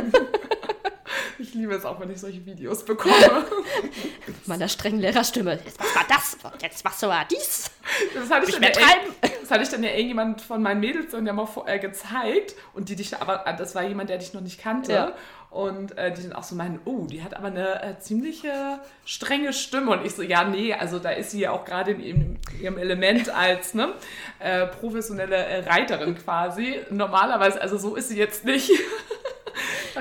Ich 1.39 1.55
liebe 1.55 1.75
es 1.75 1.85
auch, 1.85 1.99
wenn 2.01 2.11
ich 2.11 2.21
solche 2.21 2.45
Videos 2.45 2.85
bekomme. 2.85 3.45
Meiner 4.47 4.69
strengen 4.69 5.01
Lehrerstimme. 5.01 5.59
Jetzt 5.65 5.79
was 5.79 5.95
war 5.95 6.05
das? 6.09 6.37
Jetzt 6.61 6.85
was 6.85 7.03
war 7.03 7.25
dies? 7.31 7.71
Das 8.15 8.31
hatte 8.31 8.49
ich, 8.49 8.61
Nicht 8.61 8.77
dann 8.77 8.83
ja, 8.83 9.31
das 9.41 9.51
hatte 9.51 9.63
ich 9.63 9.69
dann 9.69 9.83
ja 9.83 9.91
irgendjemand 9.91 10.41
von 10.41 10.63
meinen 10.63 10.81
Mädels 10.81 11.13
dann 11.13 11.27
ja 11.27 11.33
mal 11.33 11.47
vor, 11.47 11.69
äh, 11.69 11.79
gezeigt 11.79 12.55
und 12.75 12.89
die 12.89 12.97
dich, 12.97 13.17
aber 13.17 13.47
äh, 13.47 13.57
das 13.57 13.75
war 13.75 13.83
jemand, 13.83 14.11
der 14.11 14.19
dich 14.19 14.33
noch 14.33 14.41
nicht 14.41 14.61
kannte. 14.61 14.93
Ja. 14.93 15.13
Und 15.51 15.99
äh, 15.99 16.13
die 16.13 16.23
dann 16.23 16.33
auch 16.33 16.45
so 16.45 16.55
meinen, 16.55 16.79
oh, 16.85 17.07
die 17.07 17.25
hat 17.25 17.35
aber 17.35 17.49
eine 17.49 17.83
äh, 17.83 17.99
ziemliche 17.99 18.79
strenge 19.05 19.53
Stimme. 19.53 19.91
Und 19.91 20.07
ich 20.07 20.15
so, 20.15 20.23
ja, 20.23 20.45
nee, 20.45 20.73
also 20.73 21.01
da 21.01 21.11
ist 21.11 21.33
sie 21.33 21.41
ja 21.41 21.51
auch 21.51 21.65
gerade 21.65 21.91
in 21.91 22.01
ihrem, 22.01 22.37
ihrem 22.61 22.79
Element 22.79 23.31
als 23.31 23.75
ne, 23.75 23.95
äh, 24.39 24.69
professionelle 24.69 25.67
Reiterin 25.67 26.17
quasi. 26.17 26.79
Normalerweise, 26.91 27.61
also 27.61 27.79
so 27.79 27.97
ist 27.97 28.11
sie 28.11 28.19
jetzt 28.19 28.45
nicht. 28.45 28.71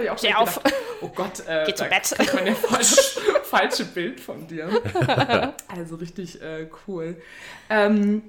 Ich 0.01 0.19
Steh 0.19 0.27
schon 0.27 0.35
auf. 0.35 0.63
gedacht, 0.63 0.75
Oh 1.01 1.09
Gott, 1.09 1.39
äh, 1.47 1.63
Geh 1.65 1.75
zu 1.75 1.85
Bett. 1.85 2.03
kriegt 2.03 2.33
man 2.33 2.47
ja 2.47 2.53
falsch, 2.55 3.17
falsche 3.43 3.85
Bild 3.85 4.19
von 4.19 4.47
dir. 4.47 4.69
Also 5.67 5.95
richtig 5.95 6.41
äh, 6.41 6.67
cool. 6.87 7.21
Ähm, 7.69 8.23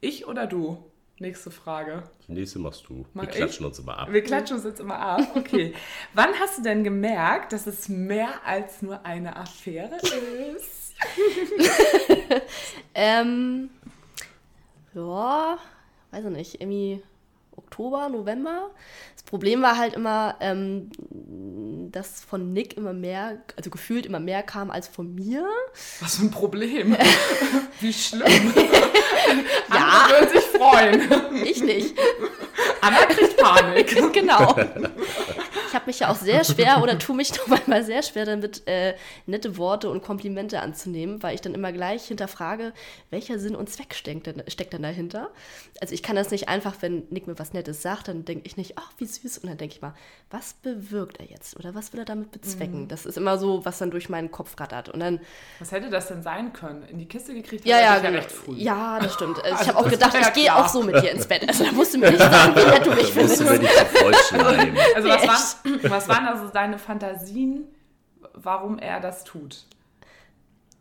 ich 0.00 0.26
oder 0.26 0.46
du? 0.46 0.84
Nächste 1.18 1.50
Frage. 1.50 2.02
Die 2.28 2.32
nächste 2.32 2.58
machst 2.58 2.84
du. 2.88 3.06
Mach 3.14 3.22
Wir 3.24 3.30
ich? 3.30 3.36
klatschen 3.36 3.66
uns 3.66 3.78
immer 3.78 3.98
ab. 3.98 4.08
Wir 4.12 4.22
klatschen 4.22 4.56
uns 4.56 4.64
jetzt 4.64 4.80
immer 4.80 4.98
ab. 4.98 5.20
Okay. 5.36 5.72
Wann 6.14 6.30
hast 6.40 6.58
du 6.58 6.62
denn 6.62 6.82
gemerkt, 6.84 7.52
dass 7.52 7.66
es 7.66 7.88
mehr 7.88 8.44
als 8.44 8.82
nur 8.82 9.04
eine 9.06 9.36
Affäre 9.36 9.96
ist? 10.56 10.94
Ähm, 12.94 13.70
ja, 14.94 15.58
weiß 16.10 16.24
ich 16.24 16.30
nicht, 16.30 16.60
irgendwie 16.60 17.02
Oktober, 17.72 18.10
November. 18.10 18.70
Das 19.14 19.22
Problem 19.22 19.62
war 19.62 19.78
halt 19.78 19.94
immer, 19.94 20.36
ähm, 20.40 20.90
dass 21.90 22.22
von 22.22 22.52
Nick 22.52 22.76
immer 22.76 22.92
mehr, 22.92 23.42
also 23.56 23.70
gefühlt 23.70 24.04
immer 24.04 24.20
mehr 24.20 24.42
kam 24.42 24.70
als 24.70 24.88
von 24.88 25.14
mir. 25.14 25.48
Was 26.00 26.16
für 26.16 26.26
ein 26.26 26.30
Problem. 26.30 26.94
Wie 27.80 27.92
schlimm. 27.92 28.52
Ja. 29.70 30.04
Andere 30.04 30.20
würden 30.20 30.28
sich 30.28 30.44
freuen. 30.48 31.46
Ich 31.46 31.62
nicht. 31.62 31.94
Anna 32.82 33.06
kriegt 33.06 33.38
Panik. 33.38 33.96
genau. 34.12 34.54
Ich 35.72 35.74
habe 35.74 35.86
mich 35.86 36.00
ja 36.00 36.10
auch 36.10 36.16
sehr 36.16 36.44
schwer 36.44 36.82
oder 36.82 36.98
tue 36.98 37.16
mich 37.16 37.34
noch 37.34 37.46
manchmal 37.46 37.82
sehr 37.82 38.02
schwer 38.02 38.26
damit, 38.26 38.68
äh, 38.68 38.94
nette 39.24 39.56
Worte 39.56 39.88
und 39.88 40.02
Komplimente 40.02 40.60
anzunehmen, 40.60 41.22
weil 41.22 41.34
ich 41.34 41.40
dann 41.40 41.54
immer 41.54 41.72
gleich 41.72 42.04
hinterfrage, 42.04 42.74
welcher 43.08 43.38
Sinn 43.38 43.56
und 43.56 43.70
Zweck 43.70 43.94
steckt 43.94 44.26
denn, 44.26 44.42
steckt 44.48 44.74
denn 44.74 44.82
dahinter. 44.82 45.30
Also 45.80 45.94
ich 45.94 46.02
kann 46.02 46.14
das 46.14 46.30
nicht 46.30 46.50
einfach, 46.50 46.74
wenn 46.80 47.04
Nick 47.08 47.26
mir 47.26 47.38
was 47.38 47.54
Nettes 47.54 47.80
sagt, 47.80 48.08
dann 48.08 48.26
denke 48.26 48.46
ich 48.46 48.58
nicht, 48.58 48.74
ach, 48.76 48.90
wie 48.98 49.06
süß. 49.06 49.38
Und 49.38 49.48
dann 49.48 49.56
denke 49.56 49.76
ich 49.76 49.80
mal, 49.80 49.94
was 50.30 50.52
bewirkt 50.52 51.20
er 51.20 51.26
jetzt 51.30 51.56
oder 51.58 51.74
was 51.74 51.94
will 51.94 52.00
er 52.00 52.04
damit 52.04 52.32
bezwecken? 52.32 52.88
Das 52.88 53.06
ist 53.06 53.16
immer 53.16 53.38
so, 53.38 53.64
was 53.64 53.78
dann 53.78 53.90
durch 53.90 54.10
meinen 54.10 54.30
Kopf 54.30 54.60
rattert. 54.60 54.90
Und 54.90 55.00
dann, 55.00 55.20
Was 55.58 55.72
hätte 55.72 55.88
das 55.88 56.08
denn 56.08 56.22
sein 56.22 56.52
können? 56.52 56.82
In 56.84 56.98
die 56.98 57.06
Kiste 57.08 57.32
gekriegt? 57.32 57.64
ja, 57.64 57.80
ja, 57.80 57.94
dich 57.94 58.02
genau. 58.02 58.18
recht 58.18 58.30
früh. 58.30 58.56
ja, 58.58 59.00
das 59.00 59.14
stimmt. 59.14 59.38
Also 59.42 59.54
ich 59.54 59.60
Also 59.60 59.68
habe 59.74 59.78
auch 59.86 59.90
gedacht, 59.90 60.12
ja 60.12 60.20
ich 60.20 60.32
gehe 60.34 60.54
auch 60.54 60.68
so 60.68 60.82
mit 60.82 60.96
dir 61.02 61.12
ins 61.12 61.26
Bett. 61.26 61.48
Also 61.48 61.64
da 61.64 61.72
musst 61.72 61.94
du 61.94 61.98
mir 62.02 62.10
nicht 62.10 62.20
sagen, 62.20 62.54
wie 62.54 62.64
nett 62.70 62.84
du 62.84 62.90
mich 62.90 63.06
findest. 63.10 63.40
nicht 63.40 63.70
so 63.72 63.98
vollschleimen. 63.98 64.76
Also 64.94 65.08
was 65.08 65.22
Nee, 65.22 65.28
waren, 65.28 65.36
was 65.88 66.08
waren 66.08 66.26
also 66.26 66.48
deine 66.48 66.78
Fantasien, 66.78 67.64
warum 68.34 68.78
er 68.78 69.00
das 69.00 69.24
tut? 69.24 69.64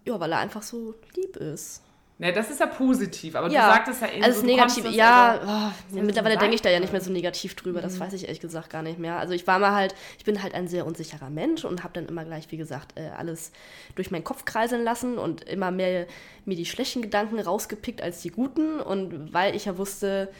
Ja, 0.05 0.19
weil 0.19 0.31
er 0.31 0.39
einfach 0.39 0.63
so 0.63 0.95
lieb 1.15 1.35
ist. 1.37 1.83
Ne, 2.17 2.31
das 2.31 2.51
ist 2.51 2.59
ja 2.59 2.67
positiv, 2.67 3.33
aber 3.35 3.49
Ja, 3.49 3.65
du 3.65 3.73
sagtest 3.73 4.01
ja 4.03 4.09
eben 4.11 4.23
also 4.23 4.41
so, 4.41 4.55
das 4.55 4.95
ja, 4.95 5.31
also- 5.31 5.47
oh, 5.51 5.71
das 5.95 6.03
mittlerweile 6.05 6.37
denke 6.37 6.53
ich 6.53 6.61
da 6.61 6.69
ja 6.69 6.79
nicht 6.79 6.91
mehr 6.91 7.01
so 7.01 7.11
negativ 7.11 7.55
drüber, 7.55 7.79
Mhm. 7.79 7.83
das 7.83 7.99
weiß 7.99 8.13
ich 8.13 8.25
ehrlich 8.25 8.39
gesagt 8.39 8.69
gar 8.69 8.83
nicht 8.83 8.99
mehr. 8.99 9.17
Also 9.17 9.33
ich 9.33 9.47
war 9.47 9.57
mal 9.57 9.71
halt, 9.71 9.95
ich 10.19 10.23
bin 10.23 10.43
halt 10.43 10.53
ein 10.53 10.67
sehr 10.67 10.85
unsicherer 10.85 11.31
Mensch 11.31 11.65
und 11.65 11.83
habe 11.83 11.93
dann 11.95 12.05
immer 12.05 12.23
gleich, 12.23 12.51
wie 12.51 12.57
gesagt, 12.57 12.95
äh, 12.95 13.09
alles 13.17 13.51
durch 13.95 14.11
meinen 14.11 14.23
Kopf 14.23 14.45
kreiseln 14.45 14.83
lassen 14.83 15.17
und 15.17 15.45
immer 15.45 15.71
mehr 15.71 16.05
mir 16.45 16.55
die 16.55 16.65
schlechten 16.67 17.01
Gedanken 17.01 17.39
rausgepickt 17.39 18.03
als 18.03 18.21
die 18.21 18.29
guten 18.29 18.79
und 18.79 19.33
weil 19.33 19.55
ich 19.55 19.65
ja 19.65 19.79
wusste, 19.79 20.31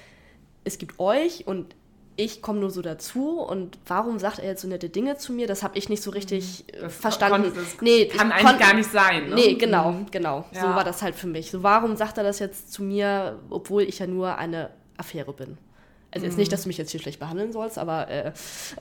es 0.64 0.78
gibt 0.78 1.00
euch 1.00 1.48
und 1.48 1.76
ich 2.24 2.42
komme 2.42 2.60
nur 2.60 2.70
so 2.72 2.82
dazu 2.82 3.40
und 3.42 3.78
warum 3.88 4.20
sagt 4.20 4.40
er 4.40 4.46
jetzt 4.46 4.62
so 4.62 4.68
nette 4.68 4.90
Dinge 4.90 5.18
zu 5.18 5.34
mir? 5.34 5.48
Das 5.48 5.64
habe 5.64 5.78
ich 5.78 5.90
nicht 5.90 6.04
so 6.04 6.12
richtig 6.12 6.66
äh, 6.74 6.78
Mhm. 6.78 6.82
Das 6.84 6.96
verstanden. 6.96 7.44
konnte- 7.44 7.60
das 7.60 7.82
nee, 7.82 8.06
kann 8.06 8.28
ich 8.30 8.34
eigentlich 8.46 8.60
gar 8.60 8.74
nicht 8.74 8.92
sein. 8.92 9.30
Ne? 9.30 9.36
Nee, 9.36 9.54
genau, 9.56 9.96
genau. 10.12 10.46
So 10.52 10.60
Ja. 10.68 10.76
war 10.76 10.84
das 10.84 11.02
halt 11.02 11.16
für 11.16 11.28
mich. 11.28 11.52
So, 11.52 11.64
warum 11.64 11.96
sagt 11.96 12.18
er 12.18 12.24
das 12.24 12.40
jetzt 12.40 12.72
zu 12.72 12.84
mir, 12.84 13.40
obwohl 13.50 13.84
ich 13.84 14.00
ja 14.00 14.08
nur 14.08 14.38
eine 14.38 14.70
Affäre 14.98 15.34
bin? 15.34 15.58
Also 16.14 16.26
jetzt 16.26 16.34
Mhm. 16.36 16.40
nicht, 16.40 16.52
dass 16.52 16.64
du 16.64 16.68
mich 16.70 16.78
jetzt 16.78 16.92
hier 16.92 17.00
schlecht 17.00 17.20
behandeln 17.20 17.52
sollst, 17.54 17.78
aber 17.78 18.08
äh, 18.10 18.32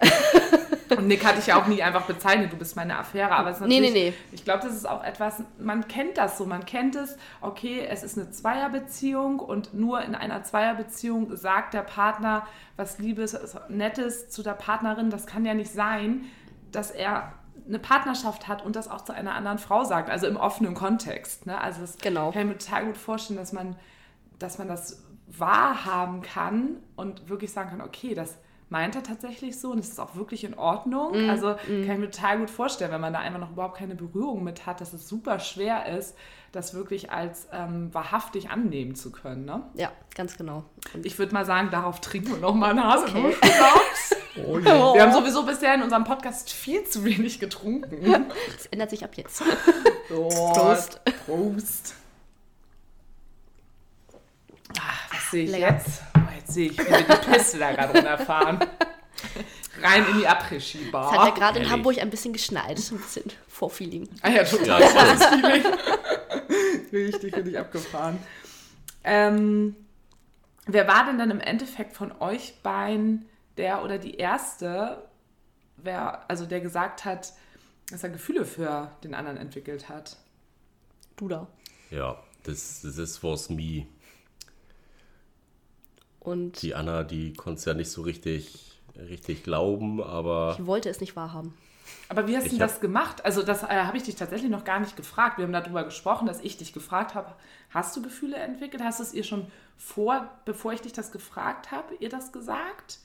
Und 0.96 1.06
Nick 1.06 1.24
hatte 1.24 1.38
ich 1.38 1.46
ja 1.46 1.60
auch 1.62 1.68
nie 1.68 1.82
einfach 1.84 2.02
bezeichnet, 2.06 2.52
du 2.52 2.56
bist 2.56 2.74
meine 2.74 2.98
Affäre, 2.98 3.30
aber 3.30 3.50
es 3.50 3.60
ist 3.60 3.66
Nee, 3.68 3.78
natürlich, 3.78 3.92
nee, 3.92 4.10
nee. 4.10 4.14
ich 4.32 4.42
glaube, 4.44 4.64
das 4.64 4.74
ist 4.74 4.88
auch 4.88 5.04
etwas, 5.04 5.42
man 5.58 5.86
kennt 5.86 6.18
das 6.18 6.36
so, 6.36 6.46
man 6.46 6.66
kennt 6.66 6.96
es, 6.96 7.16
okay, 7.40 7.86
es 7.88 8.02
ist 8.02 8.18
eine 8.18 8.30
Zweierbeziehung 8.32 9.38
und 9.38 9.72
nur 9.72 10.02
in 10.02 10.16
einer 10.16 10.42
Zweierbeziehung 10.42 11.36
sagt 11.36 11.74
der 11.74 11.82
Partner 11.82 12.44
was 12.76 12.98
Liebes, 12.98 13.38
Nettes 13.68 14.30
zu 14.30 14.42
der 14.42 14.54
Partnerin, 14.54 15.10
das 15.10 15.26
kann 15.26 15.44
ja 15.44 15.54
nicht 15.54 15.70
sein, 15.72 16.24
dass 16.72 16.90
er 16.90 17.34
eine 17.68 17.78
Partnerschaft 17.78 18.48
hat 18.48 18.64
und 18.64 18.74
das 18.74 18.88
auch 18.88 19.04
zu 19.04 19.12
einer 19.14 19.34
anderen 19.36 19.58
Frau 19.58 19.84
sagt, 19.84 20.10
also 20.10 20.26
im 20.26 20.36
offenen 20.36 20.74
Kontext. 20.74 21.46
Ne? 21.46 21.60
Also 21.60 21.82
das 21.82 21.98
Genau. 21.98 22.32
kann 22.32 22.42
ich 22.42 22.48
mir 22.48 22.58
total 22.58 22.86
gut 22.86 22.96
vorstellen, 22.96 23.38
dass 23.38 23.52
man, 23.52 23.76
dass 24.40 24.58
man 24.58 24.66
das 24.66 25.04
wahrhaben 25.38 26.22
kann 26.22 26.76
und 26.96 27.28
wirklich 27.28 27.52
sagen 27.52 27.70
kann, 27.70 27.80
okay, 27.80 28.14
das 28.14 28.38
meint 28.68 28.94
er 28.94 29.02
tatsächlich 29.02 29.58
so 29.58 29.72
und 29.72 29.78
es 29.78 29.88
ist 29.88 30.00
auch 30.00 30.14
wirklich 30.14 30.44
in 30.44 30.54
Ordnung. 30.54 31.26
Mm, 31.26 31.30
also 31.30 31.54
kann 31.54 31.90
ich 31.90 31.98
mir 31.98 32.10
total 32.10 32.38
gut 32.38 32.50
vorstellen, 32.50 32.92
wenn 32.92 33.00
man 33.00 33.12
da 33.12 33.18
einfach 33.18 33.40
noch 33.40 33.50
überhaupt 33.50 33.76
keine 33.76 33.96
Berührung 33.96 34.44
mit 34.44 34.66
hat, 34.66 34.80
dass 34.80 34.92
es 34.92 35.08
super 35.08 35.40
schwer 35.40 35.86
ist, 35.86 36.16
das 36.52 36.72
wirklich 36.74 37.10
als 37.10 37.48
ähm, 37.52 37.92
wahrhaftig 37.92 38.50
annehmen 38.50 38.94
zu 38.94 39.10
können. 39.10 39.44
Ne? 39.44 39.62
ja, 39.74 39.90
ganz 40.14 40.36
genau. 40.36 40.64
Und 40.94 41.04
Ich 41.04 41.18
würde 41.18 41.32
mal 41.32 41.44
sagen, 41.44 41.70
darauf 41.70 42.00
trinken 42.00 42.30
wir 42.30 42.38
noch 42.38 42.54
mal 42.54 42.70
eine 42.70 42.84
Haselnuss. 42.84 43.34
Oh 44.36 44.58
je. 44.58 44.64
Wir 44.64 45.02
haben 45.02 45.12
sowieso 45.12 45.44
bisher 45.44 45.74
in 45.74 45.82
unserem 45.82 46.04
Podcast 46.04 46.52
viel 46.52 46.84
zu 46.84 47.04
wenig 47.04 47.40
getrunken. 47.40 48.24
es 48.56 48.66
ändert 48.66 48.90
sich 48.90 49.04
ab 49.04 49.10
jetzt. 49.16 49.42
Prost. 50.08 51.00
Prost. 51.26 51.94
Ah, 54.78 54.94
was 55.12 55.19
sehe 55.30 55.44
ich 55.44 55.50
Lecker. 55.50 55.74
jetzt? 55.74 56.02
Oh, 56.16 56.20
jetzt 56.36 56.52
sehe 56.52 56.70
ich, 56.70 56.78
wie 56.78 56.88
wir 56.90 57.02
die 57.02 57.30
Piste 57.30 57.58
da 57.58 57.72
gerade 57.72 57.98
runterfahren. 57.98 58.58
Rein 59.82 60.04
in 60.10 60.18
die 60.18 60.26
Après-Ski-Bar. 60.26 61.12
Es 61.12 61.18
hat 61.18 61.28
ja 61.28 61.34
gerade 61.34 61.58
in. 61.60 61.70
Hamburg 61.70 61.98
ein 61.98 62.10
bisschen 62.10 62.32
geschneit. 62.32 62.78
Ein 62.90 62.98
bisschen 62.98 63.24
Vorfeeling. 63.48 64.08
Ah 64.22 64.30
ja, 64.30 64.44
total. 64.44 64.80
Ja, 64.80 64.88
richtig, 66.92 67.34
richtig 67.34 67.58
abgefahren. 67.58 68.18
Ähm, 69.04 69.76
wer 70.66 70.86
war 70.86 71.06
denn 71.06 71.18
dann 71.18 71.30
im 71.30 71.40
Endeffekt 71.40 71.94
von 71.94 72.12
euch 72.20 72.54
beiden 72.62 73.26
der 73.56 73.82
oder 73.82 73.98
die 73.98 74.16
erste, 74.16 75.08
wer, 75.76 76.28
also 76.28 76.46
der 76.46 76.60
gesagt 76.60 77.04
hat, 77.04 77.32
dass 77.90 78.02
er 78.02 78.10
Gefühle 78.10 78.44
für 78.44 78.90
den 79.02 79.14
anderen 79.14 79.38
entwickelt 79.38 79.88
hat? 79.88 80.16
Du 81.16 81.28
da. 81.28 81.46
Ja, 81.90 82.16
this, 82.44 82.82
this 82.82 83.22
was 83.22 83.50
me. 83.50 83.86
Und 86.20 86.62
Die 86.62 86.74
Anna, 86.74 87.02
die 87.02 87.33
konnte 87.33 87.59
es 87.59 87.64
ja 87.64 87.74
nicht 87.74 87.90
so 87.90 88.02
richtig, 88.02 88.78
richtig 88.96 89.42
glauben, 89.42 90.02
aber 90.02 90.56
ich 90.59 90.66
wollte 90.66 90.88
es 90.90 91.00
nicht 91.00 91.16
wahrhaben. 91.16 91.54
Aber 92.09 92.26
wie 92.28 92.37
hast 92.37 92.46
du 92.48 92.52
Ich 92.52 92.59
das 92.59 92.80
gemacht? 92.80 93.24
Also 93.24 93.42
das 93.42 93.62
äh, 93.62 93.66
habe 93.66 93.96
ich 93.96 94.04
dich 94.04 94.14
tatsächlich 94.14 94.50
noch 94.50 94.64
gar 94.64 94.80
nicht 94.80 94.96
gefragt. 94.96 95.38
Wir 95.38 95.44
haben 95.44 95.52
darüber 95.52 95.83
gesprochen, 95.85 96.26
dass 96.26 96.40
ich 96.40 96.56
dich 96.56 96.72
gefragt 96.72 97.14
habe, 97.14 97.35
hast 97.70 97.96
du 97.96 98.02
Gefühle 98.02 98.37
entwickelt? 98.37 98.83
Hast 98.83 99.00
du 99.00 99.04
es 99.04 99.14
ihr 99.14 99.24
schon 99.24 99.46
vor, 99.76 100.28
bevor 100.44 100.72
ich 100.72 100.83
dich 100.83 100.92
das 100.92 101.11
gefragt 101.11 101.70
habe, 101.70 101.94
ihr 102.00 102.09
das 102.09 102.33
gesagt? 102.33 102.98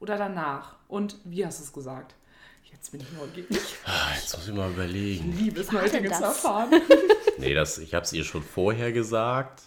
Oder 0.00 0.16
danach? 0.16 0.76
Und 0.88 1.16
wie 1.24 1.44
hast 1.44 1.60
du 1.60 1.64
es 1.64 1.72
gesagt? 1.72 2.14
Jetzt 2.72 2.90
bin 2.90 3.00
ich 3.00 3.12
neugierig. 3.12 3.60
Ah, 3.84 4.14
jetzt 4.14 4.34
muss 4.36 4.48
ich 4.48 4.54
mal 4.54 4.70
überlegen. 4.70 5.36
Liebe 5.36 5.60
es, 5.60 5.68
zu 5.68 5.76
das? 5.76 6.20
erfahren. 6.20 6.70
Nee, 7.38 7.54
das, 7.54 7.78
ich 7.78 7.94
habe 7.94 8.04
es 8.04 8.12
ihr 8.12 8.24
schon 8.24 8.42
vorher 8.42 8.92
gesagt, 8.92 9.62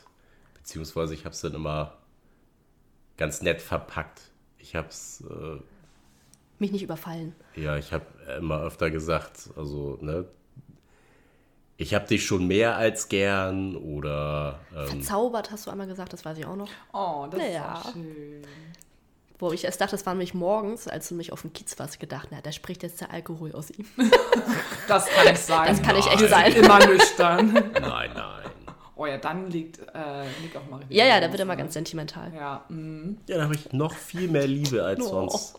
beziehungsweise 0.55 1.13
ich 1.13 1.25
habe 1.25 1.33
es 1.33 1.41
dann 1.41 1.53
immer 1.53 1.97
ganz 3.17 3.41
nett 3.41 3.61
verpackt. 3.61 4.21
Ich 4.57 4.75
habe 4.75 4.87
es, 4.89 5.23
äh, 5.29 5.59
Mich 6.59 6.71
nicht 6.71 6.83
überfallen. 6.83 7.35
ja, 7.55 7.77
ich 7.77 7.91
habe 7.93 8.05
immer 8.37 8.61
öfter 8.61 8.89
gesagt, 8.91 9.49
also, 9.55 9.97
ne, 10.01 10.25
ich 11.77 11.93
habe 11.93 12.07
dich 12.07 12.25
schon 12.25 12.47
mehr 12.47 12.77
als 12.77 13.09
gern 13.09 13.75
oder, 13.75 14.59
ähm, 14.75 14.87
Verzaubert 14.87 15.51
hast 15.51 15.67
du 15.67 15.71
einmal 15.71 15.87
gesagt, 15.87 16.13
das 16.13 16.23
weiß 16.23 16.37
ich 16.37 16.45
auch 16.45 16.55
noch. 16.55 16.69
Oh, 16.93 17.27
das 17.29 17.39
Naja. 17.39 17.73
ist 17.79 17.85
auch 17.87 17.93
schön. 17.93 18.41
Wo 19.37 19.51
ich 19.51 19.65
erst 19.65 19.81
dachte, 19.81 19.91
das 19.91 20.05
war 20.05 20.13
nämlich 20.13 20.33
morgens, 20.33 20.87
als 20.87 21.09
du 21.09 21.15
mich 21.15 21.33
auf 21.33 21.41
dem 21.41 21.51
Kiez 21.51 21.77
warst, 21.77 21.99
gedacht, 21.99 22.29
na, 22.31 22.39
da 22.39 22.53
spricht 22.53 22.83
jetzt 22.83 23.01
der 23.01 23.11
Alkohol 23.11 23.51
aus 23.51 23.69
ihm. 23.71 23.85
Das 24.87 25.07
kann 25.07 25.25
nicht 25.27 25.39
sein. 25.41 25.67
Das 25.67 25.81
kann 25.81 25.95
nicht 25.97 26.07
echt 26.07 26.21
Nein. 26.21 26.29
sein. 26.29 26.53
Immer 26.53 26.85
nüchtern. 26.87 27.53
nein, 27.53 28.11
nein. 28.15 28.49
Oh 28.97 29.05
ja, 29.05 29.17
dann 29.17 29.49
liegt 29.51 29.79
äh, 29.93 30.23
Nick 30.41 30.55
auch 30.55 30.69
mal 30.69 30.77
richtig. 30.77 30.97
Ja, 30.97 31.05
ja, 31.05 31.19
da 31.19 31.29
wird 31.29 31.39
er 31.39 31.45
mal 31.45 31.55
ne? 31.55 31.63
ganz 31.63 31.73
sentimental. 31.73 32.33
Ja, 32.33 32.63
mm, 32.69 33.17
Ja, 33.27 33.37
da 33.37 33.43
habe 33.43 33.55
ich 33.55 33.73
noch 33.73 33.93
viel 33.93 34.29
mehr 34.29 34.47
Liebe 34.47 34.83
als 34.83 35.01
Oh. 35.01 35.27
sonst. 35.29 35.55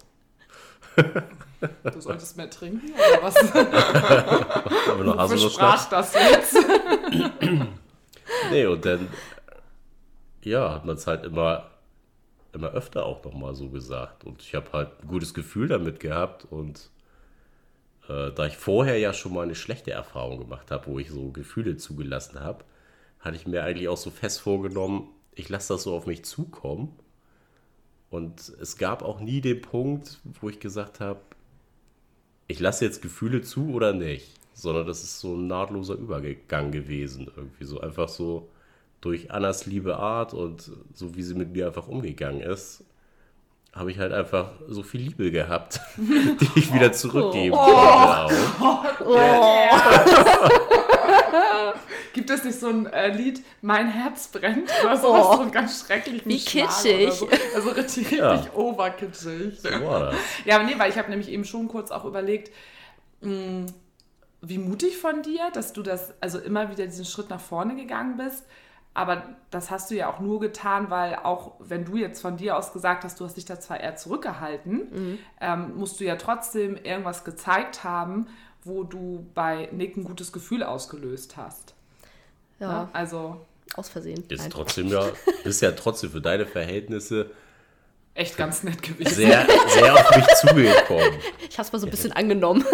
du 0.96 2.00
solltest 2.00 2.36
mehr 2.38 2.48
trinken 2.48 2.92
oder 2.92 3.22
was? 3.22 3.36
Aber 4.90 5.04
noch 5.04 5.18
Wofür 5.30 5.50
sprach 5.50 5.88
das 5.90 6.14
jetzt? 6.14 6.56
Nee, 8.50 8.66
und 8.66 8.84
dann, 8.84 9.08
ja, 10.42 10.72
hat 10.72 10.84
man 10.84 10.96
es 10.96 11.06
halt 11.06 11.24
immer, 11.24 11.70
immer 12.52 12.70
öfter 12.70 13.04
auch 13.04 13.22
nochmal 13.24 13.54
so 13.54 13.68
gesagt. 13.68 14.24
Und 14.24 14.40
ich 14.40 14.54
habe 14.54 14.72
halt 14.72 14.88
ein 15.02 15.08
gutes 15.08 15.34
Gefühl 15.34 15.68
damit 15.68 16.00
gehabt. 16.00 16.46
Und 16.50 16.90
äh, 18.08 18.30
da 18.32 18.46
ich 18.46 18.56
vorher 18.56 18.98
ja 18.98 19.12
schon 19.12 19.34
mal 19.34 19.42
eine 19.42 19.54
schlechte 19.54 19.90
Erfahrung 19.90 20.38
gemacht 20.38 20.70
habe, 20.70 20.86
wo 20.86 20.98
ich 20.98 21.10
so 21.10 21.30
Gefühle 21.30 21.76
zugelassen 21.76 22.40
habe, 22.40 22.64
hatte 23.26 23.36
ich 23.36 23.46
mir 23.46 23.64
eigentlich 23.64 23.88
auch 23.88 23.96
so 23.96 24.10
fest 24.10 24.40
vorgenommen, 24.40 25.08
ich 25.34 25.48
lasse 25.48 25.74
das 25.74 25.82
so 25.82 25.94
auf 25.94 26.06
mich 26.06 26.24
zukommen. 26.24 26.96
Und 28.08 28.52
es 28.60 28.78
gab 28.78 29.02
auch 29.02 29.20
nie 29.20 29.40
den 29.40 29.60
Punkt, 29.60 30.20
wo 30.40 30.48
ich 30.48 30.60
gesagt 30.60 31.00
habe, 31.00 31.20
ich 32.46 32.60
lasse 32.60 32.84
jetzt 32.84 33.02
Gefühle 33.02 33.42
zu 33.42 33.74
oder 33.74 33.92
nicht, 33.92 34.30
sondern 34.54 34.86
das 34.86 35.02
ist 35.02 35.18
so 35.18 35.34
ein 35.34 35.48
nahtloser 35.48 35.94
Übergang 35.94 36.70
gewesen. 36.70 37.30
Irgendwie 37.36 37.64
so 37.64 37.80
einfach 37.80 38.08
so 38.08 38.48
durch 39.00 39.32
Annas 39.32 39.66
liebe 39.66 39.96
Art 39.96 40.32
und 40.32 40.70
so 40.94 41.16
wie 41.16 41.22
sie 41.22 41.34
mit 41.34 41.52
mir 41.52 41.66
einfach 41.66 41.88
umgegangen 41.88 42.40
ist, 42.40 42.84
habe 43.72 43.90
ich 43.90 43.98
halt 43.98 44.12
einfach 44.12 44.52
so 44.68 44.84
viel 44.84 45.02
Liebe 45.02 45.32
gehabt, 45.32 45.80
die 45.96 46.58
ich 46.58 46.72
wieder 46.72 46.92
zurückgeben 46.92 47.56
konnte. 47.56 48.36
Auch. 48.60 48.82
Gibt 52.12 52.30
es 52.30 52.44
nicht 52.44 52.58
so 52.58 52.68
ein 52.68 52.86
äh, 52.86 53.08
Lied, 53.08 53.42
Mein 53.62 53.88
Herz 53.88 54.28
brennt 54.28 54.70
oder 54.84 54.96
so, 54.96 55.08
Oh. 55.14 55.36
so 55.44 55.50
ganz 55.50 55.84
schrecklichen 55.86 56.30
Wie 56.30 56.38
kitschig. 56.42 57.12
So. 57.12 57.28
Also 57.54 57.70
richtig, 57.70 58.04
richtig 58.06 58.18
Ja. 58.18 58.44
overkitschig. 58.54 59.60
So 59.60 59.68
war 59.86 60.00
das. 60.10 60.16
Ja, 60.44 60.56
aber 60.56 60.64
nee, 60.64 60.74
weil 60.78 60.90
ich 60.90 60.98
habe 60.98 61.10
nämlich 61.10 61.28
eben 61.30 61.44
schon 61.44 61.68
kurz 61.68 61.90
auch 61.90 62.04
überlegt, 62.04 62.52
mh, 63.20 63.66
wie 64.42 64.58
mutig 64.58 64.98
von 64.98 65.22
dir, 65.22 65.50
dass 65.52 65.72
du 65.72 65.82
das, 65.82 66.14
also 66.20 66.38
immer 66.38 66.70
wieder 66.70 66.84
diesen 66.86 67.04
Schritt 67.04 67.30
nach 67.30 67.40
vorne 67.40 67.74
gegangen 67.74 68.16
bist. 68.16 68.44
Aber 68.94 69.24
das 69.50 69.70
hast 69.70 69.90
du 69.90 69.94
ja 69.94 70.08
auch 70.10 70.20
nur 70.20 70.40
getan, 70.40 70.88
weil 70.88 71.16
auch 71.16 71.52
wenn 71.58 71.84
du 71.84 71.96
jetzt 71.96 72.22
von 72.22 72.38
dir 72.38 72.56
aus 72.56 72.72
gesagt 72.72 73.04
hast, 73.04 73.20
du 73.20 73.26
hast 73.26 73.36
dich 73.36 73.44
da 73.44 73.60
zwar 73.60 73.78
eher 73.78 73.96
zurückgehalten, 73.96 75.18
ähm, 75.38 75.72
musst 75.76 76.00
du 76.00 76.04
ja 76.04 76.16
trotzdem 76.16 76.76
irgendwas 76.76 77.22
gezeigt 77.24 77.84
haben, 77.84 78.26
wo 78.66 78.82
du 78.84 79.26
bei 79.34 79.68
Nick 79.72 79.96
ein 79.96 80.04
gutes 80.04 80.32
Gefühl 80.32 80.62
ausgelöst 80.62 81.36
hast. 81.36 81.74
Ja, 82.58 82.82
Ne? 82.84 82.88
Also 82.92 83.40
aus 83.74 83.88
Versehen. 83.88 84.24
Ist 84.28 84.40
Nein. 84.42 84.50
trotzdem 84.50 84.88
ja, 84.88 85.06
ist 85.44 85.60
ja 85.62 85.72
trotzdem 85.72 86.10
für 86.10 86.20
deine 86.20 86.46
Verhältnisse 86.46 87.30
echt 88.14 88.36
ganz 88.36 88.62
nett 88.62 88.82
gewesen. 88.82 89.14
sehr, 89.14 89.46
sehr 89.68 89.94
auf 89.94 90.16
mich 90.16 90.26
zugekommen. 90.36 91.18
Ich 91.48 91.58
habe 91.58 91.66
es 91.66 91.72
mal 91.72 91.78
so 91.78 91.86
ein 91.86 91.90
bisschen 91.90 92.12
angenommen. 92.12 92.64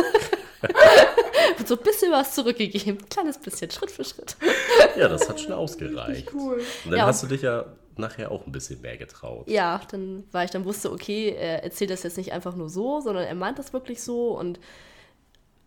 Und 1.58 1.68
so 1.68 1.76
ein 1.76 1.82
bisschen 1.82 2.12
was 2.12 2.34
zurückgegeben. 2.34 2.98
Ein 2.98 3.08
kleines 3.08 3.38
bisschen, 3.38 3.70
Schritt 3.70 3.90
für 3.90 4.04
Schritt. 4.04 4.36
Ja, 4.96 5.08
das 5.08 5.28
hat 5.28 5.40
schon 5.40 5.52
ausgereicht. 5.52 6.32
Cool. 6.32 6.62
Und 6.84 6.90
dann 6.90 6.98
Ja, 7.00 7.06
hast 7.06 7.22
du 7.22 7.26
dich 7.26 7.42
ja 7.42 7.66
nachher 7.96 8.30
auch 8.30 8.46
ein 8.46 8.52
bisschen 8.52 8.80
mehr 8.80 8.96
getraut. 8.96 9.48
Ja, 9.48 9.80
dann 9.90 10.24
war 10.32 10.44
ich 10.44 10.50
dann 10.50 10.64
wusste, 10.64 10.90
okay, 10.92 11.34
er 11.38 11.62
erzählt 11.64 11.90
das 11.90 12.02
jetzt 12.04 12.16
nicht 12.16 12.32
einfach 12.32 12.54
nur 12.56 12.68
so, 12.68 13.00
sondern 13.00 13.24
er 13.24 13.34
meint 13.34 13.58
das 13.58 13.72
wirklich 13.72 14.02
so. 14.02 14.36
Und 14.38 14.58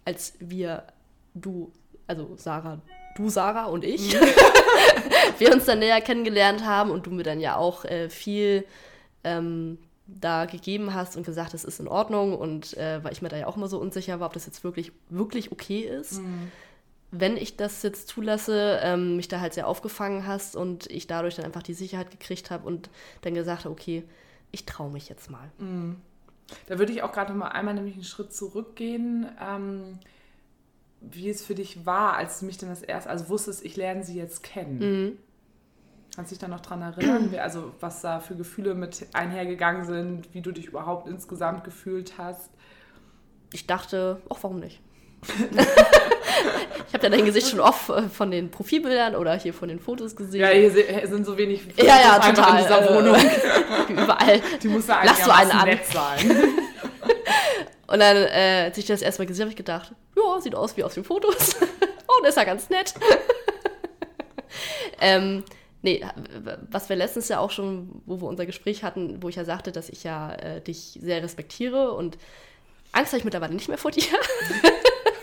als 0.05 0.33
wir, 0.39 0.83
du, 1.33 1.71
also 2.07 2.35
Sarah, 2.37 2.81
du 3.15 3.29
Sarah 3.29 3.65
und 3.65 3.83
ich, 3.83 4.13
wir 5.39 5.51
uns 5.51 5.65
dann 5.65 5.79
näher 5.79 6.01
kennengelernt 6.01 6.65
haben 6.65 6.91
und 6.91 7.07
du 7.07 7.11
mir 7.11 7.23
dann 7.23 7.39
ja 7.39 7.57
auch 7.57 7.85
äh, 7.85 8.09
viel 8.09 8.65
ähm, 9.23 9.79
da 10.07 10.45
gegeben 10.45 10.93
hast 10.93 11.17
und 11.17 11.25
gesagt, 11.25 11.53
es 11.53 11.65
ist 11.65 11.79
in 11.79 11.87
Ordnung 11.87 12.37
und 12.37 12.77
äh, 12.77 13.03
weil 13.03 13.11
ich 13.11 13.21
mir 13.21 13.29
da 13.29 13.37
ja 13.37 13.47
auch 13.47 13.57
immer 13.57 13.67
so 13.67 13.79
unsicher 13.79 14.19
war, 14.19 14.27
ob 14.27 14.33
das 14.33 14.45
jetzt 14.45 14.63
wirklich, 14.63 14.91
wirklich 15.09 15.51
okay 15.51 15.79
ist. 15.81 16.19
Wenn 17.11 17.37
ich 17.37 17.57
das 17.57 17.81
jetzt 17.81 18.07
zulasse, 18.09 18.79
ähm, 18.83 19.15
mich 19.15 19.27
da 19.27 19.39
halt 19.39 19.53
sehr 19.53 19.67
aufgefangen 19.67 20.27
hast 20.27 20.55
und 20.55 20.85
ich 20.91 21.07
dadurch 21.07 21.35
dann 21.35 21.45
einfach 21.45 21.63
die 21.63 21.73
Sicherheit 21.73 22.11
gekriegt 22.11 22.51
habe 22.51 22.67
und 22.67 22.89
dann 23.21 23.33
gesagt 23.33 23.65
habe, 23.65 23.71
okay, 23.71 24.03
ich 24.51 24.65
traue 24.65 24.91
mich 24.91 25.09
jetzt 25.09 25.31
mal. 25.31 25.49
Da 26.67 26.77
würde 26.79 26.91
ich 26.91 27.03
auch 27.03 27.11
gerade 27.11 27.31
noch 27.31 27.39
mal 27.39 27.49
einmal 27.49 27.73
nämlich 27.73 27.95
einen 27.95 28.03
Schritt 28.03 28.33
zurückgehen, 28.33 29.27
ähm, 29.41 29.99
wie 31.01 31.29
es 31.29 31.43
für 31.43 31.55
dich 31.55 31.85
war, 31.85 32.13
als 32.13 32.39
du 32.39 32.45
mich 32.45 32.57
dann 32.57 32.69
das 32.69 32.81
erste, 32.81 33.09
also 33.09 33.29
wusstest, 33.29 33.63
ich 33.65 33.75
lerne 33.75 34.03
sie 34.03 34.15
jetzt 34.15 34.43
kennen. 34.43 34.79
Kannst 36.15 36.31
du 36.31 36.35
dich 36.35 36.41
da 36.41 36.47
noch 36.47 36.61
dran 36.61 36.81
erinnern, 36.81 37.27
wer, 37.31 37.43
also 37.43 37.73
was 37.79 38.01
da 38.01 38.19
für 38.19 38.35
Gefühle 38.35 38.73
mit 38.73 39.07
einhergegangen 39.13 39.85
sind, 39.85 40.33
wie 40.33 40.41
du 40.41 40.51
dich 40.51 40.67
überhaupt 40.67 41.07
insgesamt 41.07 41.63
gefühlt 41.63 42.17
hast? 42.17 42.49
Ich 43.51 43.67
dachte, 43.67 44.21
ach, 44.29 44.37
warum 44.41 44.59
nicht? 44.59 44.81
Ich 46.87 46.93
habe 46.93 47.03
ja 47.03 47.09
dein 47.09 47.25
Gesicht 47.25 47.49
schon 47.49 47.59
oft 47.59 47.89
äh, 47.89 48.03
von 48.09 48.31
den 48.31 48.51
Profilbildern 48.51 49.15
oder 49.15 49.35
hier 49.35 49.53
von 49.53 49.69
den 49.69 49.79
Fotos 49.79 50.15
gesehen. 50.15 50.41
Ja, 50.41 50.49
hier 50.49 50.71
sind 51.07 51.25
so 51.25 51.37
wenig 51.37 51.63
Fotos 51.63 51.85
Ja, 51.85 51.99
ja, 51.99 52.15
einfach 52.15 52.33
total. 52.33 52.57
in 52.57 52.63
dieser 52.63 52.89
äh, 52.89 52.95
Wohnung. 52.95 53.15
Überall. 54.03 54.41
Die 54.61 54.67
muss 54.67 54.87
ja 54.87 55.01
Lass 55.03 55.23
so 55.23 55.31
einen 55.31 55.51
an. 55.51 55.67
nett 55.67 55.85
sein. 55.85 56.31
Und 57.87 57.99
dann, 57.99 58.17
äh, 58.17 58.63
als 58.65 58.77
ich 58.77 58.85
das 58.85 59.01
erstmal 59.01 59.27
gesehen 59.27 59.43
habe, 59.43 59.51
ich 59.51 59.55
gedacht, 59.57 59.93
ja, 60.15 60.41
sieht 60.41 60.55
aus 60.55 60.75
wie 60.75 60.83
aus 60.83 60.95
den 60.95 61.03
Fotos. 61.03 61.55
oh, 62.07 62.19
das 62.21 62.31
ist 62.31 62.37
ja 62.37 62.43
ganz 62.43 62.69
nett. 62.69 62.93
ähm, 64.99 65.43
nee, 65.81 66.03
was 66.71 66.89
wir 66.89 66.95
letztens 66.95 67.29
ja 67.29 67.39
auch 67.39 67.51
schon, 67.51 68.01
wo 68.05 68.21
wir 68.21 68.27
unser 68.27 68.45
Gespräch 68.45 68.83
hatten, 68.83 69.21
wo 69.21 69.29
ich 69.29 69.35
ja 69.35 69.45
sagte, 69.45 69.71
dass 69.71 69.89
ich 69.89 70.03
ja 70.03 70.33
äh, 70.33 70.61
dich 70.61 70.97
sehr 71.01 71.21
respektiere 71.21 71.91
und 71.91 72.17
Angst 72.91 73.11
habe 73.11 73.19
ich 73.19 73.25
mittlerweile 73.25 73.53
nicht 73.53 73.67
mehr 73.67 73.77
vor 73.77 73.91
dir. 73.91 74.03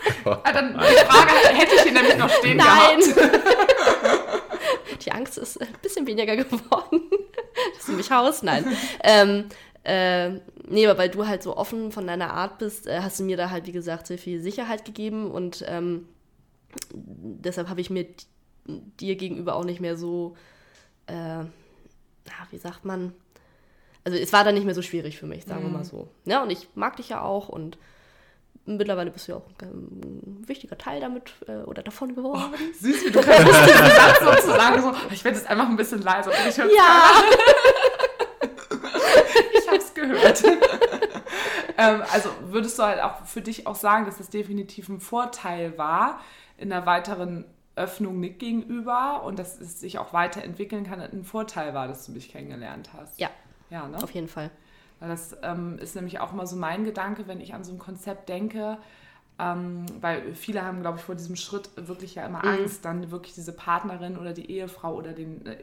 Ah, 0.25 0.51
dann 0.51 0.73
die 0.73 1.05
Frage 1.05 1.31
hätte 1.57 1.75
ich 1.75 1.81
hier 1.81 1.93
nämlich 1.93 2.17
noch 2.17 2.29
stehen 2.29 2.57
Nein! 2.57 2.99
gehabt. 2.99 4.43
Die 5.05 5.11
Angst 5.11 5.37
ist 5.37 5.61
ein 5.61 5.67
bisschen 5.81 6.07
weniger 6.07 6.35
geworden. 6.43 7.01
Dass 7.75 7.85
du 7.85 7.93
mich 7.93 8.11
haust? 8.11 8.43
Nein. 8.43 8.65
ähm, 9.03 9.45
äh, 9.83 10.39
nee, 10.67 10.87
aber 10.87 10.97
weil 10.97 11.09
du 11.09 11.27
halt 11.27 11.43
so 11.43 11.57
offen 11.57 11.91
von 11.91 12.07
deiner 12.07 12.33
Art 12.33 12.57
bist, 12.57 12.87
äh, 12.87 13.01
hast 13.01 13.19
du 13.19 13.23
mir 13.23 13.35
da 13.37 13.49
halt, 13.49 13.67
wie 13.67 13.73
gesagt, 13.73 14.07
sehr 14.07 14.17
viel 14.17 14.41
Sicherheit 14.41 14.85
gegeben 14.85 15.29
und 15.29 15.63
ähm, 15.67 16.07
deshalb 16.93 17.69
habe 17.69 17.81
ich 17.81 17.89
mir 17.89 18.05
dir 18.65 19.15
gegenüber 19.15 19.55
auch 19.55 19.65
nicht 19.65 19.81
mehr 19.81 19.97
so, 19.97 20.37
äh, 21.07 21.43
wie 22.49 22.57
sagt 22.57 22.85
man, 22.85 23.13
also 24.05 24.17
es 24.17 24.31
war 24.31 24.43
dann 24.43 24.55
nicht 24.55 24.65
mehr 24.65 24.75
so 24.75 24.81
schwierig 24.81 25.17
für 25.17 25.25
mich, 25.25 25.43
sagen 25.43 25.63
wir 25.63 25.69
mal 25.69 25.83
so. 25.83 26.07
Ja, 26.25 26.43
und 26.43 26.49
ich 26.49 26.69
mag 26.75 26.95
dich 26.95 27.09
ja 27.09 27.21
auch 27.21 27.49
und 27.49 27.77
mittlerweile 28.65 29.11
bist 29.11 29.27
du 29.27 29.33
ja 29.33 29.37
auch 29.37 29.45
ein 29.61 30.43
wichtiger 30.47 30.77
Teil 30.77 31.01
damit 31.01 31.33
äh, 31.47 31.63
oder 31.63 31.83
davon 31.83 32.15
geworden. 32.15 32.53
Süß, 32.79 33.05
wie 33.05 33.11
du 33.11 33.21
kannst 33.21 33.67
diesen 33.67 33.91
Satz 33.91 34.19
sozusagen 34.19 34.81
so, 34.81 34.93
ich 35.11 35.23
werde 35.23 35.37
jetzt 35.37 35.49
einfach 35.49 35.67
ein 35.67 35.75
bisschen 35.75 36.01
leiser. 36.01 36.31
Ich, 36.47 36.57
Ja! 36.57 36.65
ich 39.53 39.69
hab's 39.69 39.93
gehört. 39.93 40.43
ähm, 41.77 42.01
also 42.11 42.29
würdest 42.47 42.79
du 42.79 42.83
halt 42.83 43.01
auch 43.01 43.25
für 43.25 43.41
dich 43.41 43.67
auch 43.67 43.75
sagen, 43.75 44.05
dass 44.05 44.17
das 44.17 44.29
definitiv 44.29 44.89
ein 44.89 44.99
Vorteil 44.99 45.77
war 45.77 46.19
in 46.57 46.69
der 46.69 46.85
weiteren 46.85 47.45
Öffnung 47.75 48.19
Nick 48.19 48.39
gegenüber 48.39 49.23
und 49.23 49.39
dass 49.39 49.59
es 49.59 49.79
sich 49.79 49.97
auch 49.97 50.13
weiterentwickeln 50.13 50.85
kann, 50.85 51.01
ein 51.01 51.23
Vorteil 51.23 51.73
war, 51.73 51.87
dass 51.87 52.05
du 52.05 52.11
mich 52.11 52.31
kennengelernt 52.31 52.91
hast. 52.95 53.19
Ja, 53.19 53.29
Ja, 53.69 53.87
ne? 53.87 54.01
Auf 54.01 54.11
jeden 54.11 54.27
Fall. 54.27 54.51
Das 55.07 55.35
ähm, 55.43 55.77
ist 55.79 55.95
nämlich 55.95 56.19
auch 56.19 56.33
immer 56.33 56.47
so 56.47 56.55
mein 56.55 56.83
Gedanke, 56.83 57.27
wenn 57.27 57.41
ich 57.41 57.53
an 57.53 57.63
so 57.63 57.71
ein 57.73 57.79
Konzept 57.79 58.29
denke. 58.29 58.77
Ähm, 59.39 59.85
weil 59.99 60.35
viele 60.35 60.63
haben, 60.63 60.81
glaube 60.81 60.99
ich, 60.99 61.03
vor 61.03 61.15
diesem 61.15 61.35
Schritt 61.35 61.69
wirklich 61.75 62.15
ja 62.15 62.25
immer 62.25 62.43
Mhm. 62.45 62.49
Angst, 62.49 62.85
dann 62.85 63.11
wirklich 63.11 63.33
diese 63.33 63.51
Partnerin 63.51 64.17
oder 64.17 64.31
die 64.31 64.49
Ehefrau 64.49 64.93
oder 64.93 65.13
den 65.13 65.45
äh, 65.45 65.57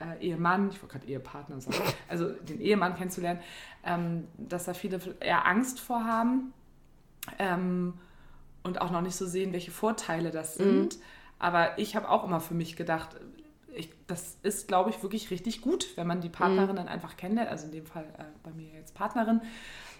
äh, 0.00 0.18
Ehemann, 0.20 0.70
ich 0.70 0.82
wollte 0.82 0.98
gerade 0.98 1.06
Ehepartner 1.06 1.60
sagen, 1.60 1.76
also 2.08 2.28
den 2.30 2.60
Ehemann 2.60 2.96
kennenzulernen, 2.96 3.40
ähm, 3.84 4.26
dass 4.38 4.64
da 4.64 4.74
viele 4.74 4.98
eher 5.20 5.46
Angst 5.46 5.78
vor 5.78 6.04
haben 6.04 6.52
ähm, 7.38 7.94
und 8.62 8.80
auch 8.80 8.90
noch 8.90 9.02
nicht 9.02 9.16
so 9.16 9.26
sehen, 9.26 9.52
welche 9.52 9.70
Vorteile 9.70 10.30
das 10.30 10.54
sind. 10.54 10.98
Aber 11.38 11.78
ich 11.78 11.96
habe 11.96 12.08
auch 12.08 12.24
immer 12.24 12.40
für 12.40 12.54
mich 12.54 12.76
gedacht, 12.76 13.16
ich, 13.74 13.90
das 14.06 14.36
ist, 14.42 14.68
glaube 14.68 14.90
ich, 14.90 15.02
wirklich 15.02 15.30
richtig 15.30 15.60
gut, 15.60 15.96
wenn 15.96 16.06
man 16.06 16.20
die 16.20 16.28
Partnerin 16.28 16.76
dann 16.76 16.88
einfach 16.88 17.16
kennenlernt, 17.16 17.50
also 17.50 17.66
in 17.66 17.72
dem 17.72 17.86
Fall 17.86 18.04
äh, 18.18 18.24
bei 18.42 18.50
mir 18.52 18.68
jetzt 18.74 18.94
Partnerin, 18.94 19.40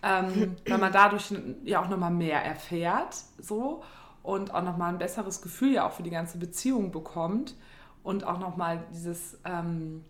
ähm, 0.02 0.56
weil 0.68 0.78
man 0.78 0.92
dadurch 0.92 1.32
ja 1.64 1.82
auch 1.82 1.88
nochmal 1.88 2.10
mehr 2.10 2.44
erfährt 2.44 3.16
so 3.38 3.82
und 4.22 4.54
auch 4.54 4.62
nochmal 4.62 4.92
ein 4.92 4.98
besseres 4.98 5.42
Gefühl 5.42 5.72
ja 5.74 5.86
auch 5.86 5.92
für 5.92 6.02
die 6.02 6.10
ganze 6.10 6.38
Beziehung 6.38 6.90
bekommt 6.90 7.54
und 8.02 8.24
auch 8.24 8.38
nochmal 8.38 8.84
dieses, 8.92 9.38
ähm, 9.44 10.04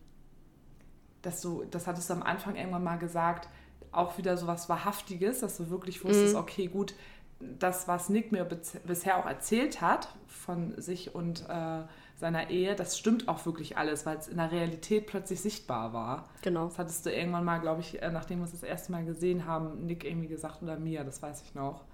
dass 1.23 1.40
du, 1.40 1.64
das 1.70 1.87
hattest 1.87 2.09
du 2.11 2.14
am 2.14 2.23
Anfang 2.23 2.57
irgendwann 2.57 2.85
mal 2.85 2.99
gesagt, 2.99 3.49
auch 3.92 4.18
wieder 4.18 4.37
so 4.37 4.46
was 4.46 4.68
Wahrhaftiges, 4.68 5.40
dass 5.40 5.57
du 5.57 5.70
wirklich 5.70 6.05
wusstest, 6.05 6.37
okay, 6.37 6.68
gut, 6.68 6.94
das, 7.40 7.88
was 7.88 8.09
Nick 8.09 8.33
mir 8.33 8.44
bisher 8.44 9.16
auch 9.16 9.27
erzählt 9.27 9.81
hat 9.81 10.14
von 10.27 10.81
sich 10.81 11.14
und 11.14 11.49
äh, 11.49 11.83
seiner 12.20 12.50
Ehe, 12.50 12.76
das 12.76 12.98
stimmt 12.98 13.28
auch 13.28 13.46
wirklich 13.46 13.78
alles, 13.78 14.04
weil 14.04 14.18
es 14.18 14.28
in 14.28 14.37
der 14.37 14.52
Realität 14.52 15.06
plötzlich 15.06 15.40
sichtbar 15.40 15.94
war. 15.94 16.28
Genau. 16.42 16.66
Das 16.66 16.78
hattest 16.78 17.06
du 17.06 17.11
irgendwann 17.11 17.44
mal, 17.44 17.59
glaube 17.59 17.80
ich, 17.80 18.00
äh, 18.02 18.11
nachdem 18.11 18.40
wir 18.40 18.44
es 18.44 18.52
das 18.52 18.62
erste 18.62 18.92
Mal 18.92 19.06
gesehen 19.06 19.46
haben, 19.46 19.87
Nick 19.87 20.04
irgendwie 20.04 20.28
gesagt 20.28 20.62
oder 20.62 20.78
mir, 20.78 21.02
das 21.02 21.22
weiß 21.22 21.42
ich 21.42 21.54
noch. 21.54 21.85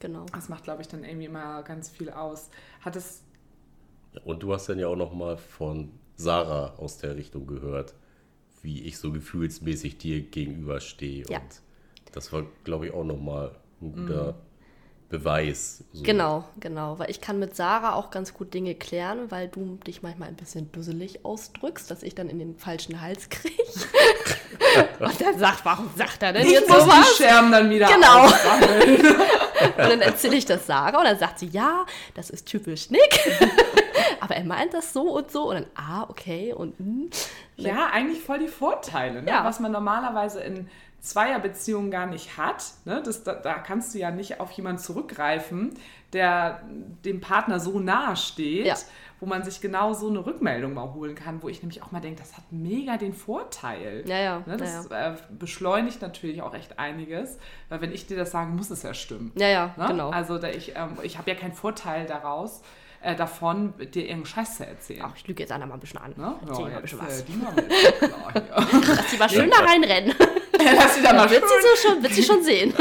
Genau. 0.00 0.24
Das 0.32 0.48
macht, 0.48 0.64
glaube 0.64 0.80
ich, 0.80 0.88
dann 0.88 1.04
irgendwie 1.04 1.26
immer 1.26 1.62
ganz 1.62 1.90
viel 1.90 2.08
aus. 2.10 2.48
Hat 2.80 2.96
es, 2.96 3.22
Und 4.24 4.42
du 4.42 4.54
hast 4.54 4.70
dann 4.70 4.78
ja 4.78 4.88
auch 4.88 4.96
noch 4.96 5.12
mal 5.12 5.36
von 5.36 5.90
Sarah 6.16 6.74
aus 6.78 6.96
der 6.96 7.14
Richtung 7.16 7.46
gehört, 7.46 7.94
wie 8.62 8.82
ich 8.82 8.96
so 8.98 9.12
gefühlsmäßig 9.12 9.98
dir 9.98 10.22
gegenüberstehe. 10.22 11.24
Ja. 11.28 11.38
Und 11.38 11.62
das 12.12 12.32
war, 12.32 12.44
glaube 12.64 12.86
ich, 12.86 12.94
auch 12.94 13.04
noch 13.04 13.20
mal 13.20 13.54
ein 13.82 13.92
guter 13.92 14.36
Beweis. 15.10 15.82
So. 15.92 16.04
Genau, 16.04 16.44
genau. 16.60 17.00
Weil 17.00 17.10
ich 17.10 17.20
kann 17.20 17.40
mit 17.40 17.56
Sarah 17.56 17.94
auch 17.94 18.10
ganz 18.10 18.32
gut 18.32 18.54
Dinge 18.54 18.76
klären, 18.76 19.30
weil 19.30 19.48
du 19.48 19.76
dich 19.84 20.02
manchmal 20.02 20.28
ein 20.28 20.36
bisschen 20.36 20.70
dusselig 20.70 21.24
ausdrückst, 21.24 21.90
dass 21.90 22.04
ich 22.04 22.14
dann 22.14 22.28
in 22.28 22.38
den 22.38 22.56
falschen 22.56 23.00
Hals 23.00 23.28
kriege. 23.28 23.56
Und 25.00 25.20
dann 25.20 25.36
sagt, 25.36 25.64
warum 25.64 25.90
sagt 25.96 26.22
er 26.22 26.32
denn 26.32 26.46
ich 26.46 26.52
jetzt 26.52 26.68
muss 26.68 26.78
die 26.78 26.84
sowas? 26.84 27.16
Scherben 27.16 27.50
dann 27.50 27.68
wieder 27.68 27.88
Genau. 27.88 28.26
Und 29.76 29.90
dann 29.90 30.00
erzähle 30.00 30.36
ich 30.36 30.46
das 30.46 30.66
Sarah 30.66 30.98
und 30.98 31.04
dann 31.04 31.18
sagt 31.18 31.38
sie, 31.38 31.48
ja, 31.48 31.84
das 32.14 32.30
ist 32.30 32.46
typisch 32.46 32.88
Nick. 32.90 33.20
Aber 34.20 34.36
er 34.36 34.44
meint 34.44 34.72
das 34.72 34.92
so 34.92 35.02
und 35.02 35.30
so. 35.30 35.50
Und 35.50 35.54
dann, 35.56 35.66
ah, 35.74 36.06
okay. 36.08 36.54
Und 36.54 36.78
hm. 36.78 37.10
Ja, 37.56 37.90
eigentlich 37.92 38.22
voll 38.22 38.38
die 38.38 38.48
Vorteile, 38.48 39.22
ne? 39.22 39.30
Ja. 39.30 39.44
was 39.44 39.60
man 39.60 39.72
normalerweise 39.72 40.40
in 40.40 40.70
Zweierbeziehungen 41.00 41.90
gar 41.90 42.06
nicht 42.06 42.36
hat. 42.36 42.64
Ne? 42.84 43.02
Das, 43.04 43.22
da, 43.24 43.34
da 43.34 43.54
kannst 43.54 43.94
du 43.94 43.98
ja 43.98 44.10
nicht 44.10 44.40
auf 44.40 44.50
jemanden 44.52 44.80
zurückgreifen, 44.82 45.74
der 46.12 46.62
dem 47.04 47.20
Partner 47.20 47.60
so 47.60 47.78
nahe 47.80 48.16
steht, 48.16 48.66
Ja. 48.66 48.74
wo 49.20 49.26
man 49.26 49.42
sich 49.44 49.60
genau 49.60 49.92
so 49.92 50.08
eine 50.08 50.24
Rückmeldung 50.24 50.74
mal 50.74 50.92
holen 50.94 51.14
kann, 51.14 51.42
wo 51.42 51.48
ich 51.48 51.62
nämlich 51.62 51.82
auch 51.82 51.92
mal 51.92 52.00
denke, 52.00 52.20
das 52.20 52.36
hat 52.36 52.44
mega 52.50 52.96
den 52.96 53.12
Vorteil. 53.14 54.02
Ja, 54.06 54.18
ja, 54.18 54.42
Ne? 54.46 54.56
Das 54.56 54.86
äh, 54.86 55.14
beschleunigt 55.30 56.02
natürlich 56.02 56.42
auch 56.42 56.54
echt 56.54 56.78
einiges, 56.78 57.38
weil 57.68 57.80
wenn 57.80 57.92
ich 57.92 58.06
dir 58.06 58.16
das 58.16 58.30
sage, 58.32 58.50
muss 58.50 58.70
es 58.70 58.82
ja 58.82 58.92
stimmen. 58.94 59.32
ja, 59.36 59.48
ja, 59.48 59.74
Ne? 59.76 59.86
genau. 59.88 60.10
Also 60.10 60.38
da 60.38 60.48
ich, 60.48 60.74
ähm, 60.76 60.96
ich 61.02 61.16
habe 61.18 61.30
ja 61.30 61.36
keinen 61.36 61.52
Vorteil 61.54 62.06
daraus, 62.06 62.62
äh, 63.02 63.16
davon, 63.16 63.72
dir 63.78 64.02
irgendeinen 64.02 64.26
Scheiß 64.26 64.56
zu 64.58 64.66
erzählen. 64.66 65.02
Ach, 65.04 65.12
ich 65.16 65.26
lüge 65.26 65.42
jetzt 65.42 65.52
Anna 65.52 65.66
mal 65.66 65.74
ein 65.74 65.80
bisschen 65.80 66.00
an. 66.00 66.12
Ne? 66.16 66.34
Erzähl 66.46 66.64
mal 66.66 66.76
ein 66.76 66.82
bisschen 66.82 67.00
was. 67.00 67.20
äh, 67.20 67.24
die 67.24 67.38
klar 67.38 68.32
hier. 68.32 68.94
Lass 68.96 69.10
sie 69.10 69.16
mal 69.16 69.30
schön 69.30 69.50
da 69.50 69.58
reinrennen. 69.58 70.14
Lass 70.76 70.94
sie 70.94 71.02
da 71.02 71.12
mal 71.14 71.30
Wird 71.30 71.42
sie, 71.42 71.54
so 71.82 71.88
schon, 71.88 72.02
wird 72.02 72.14
sie 72.14 72.22
schon 72.22 72.42
sehen. 72.42 72.74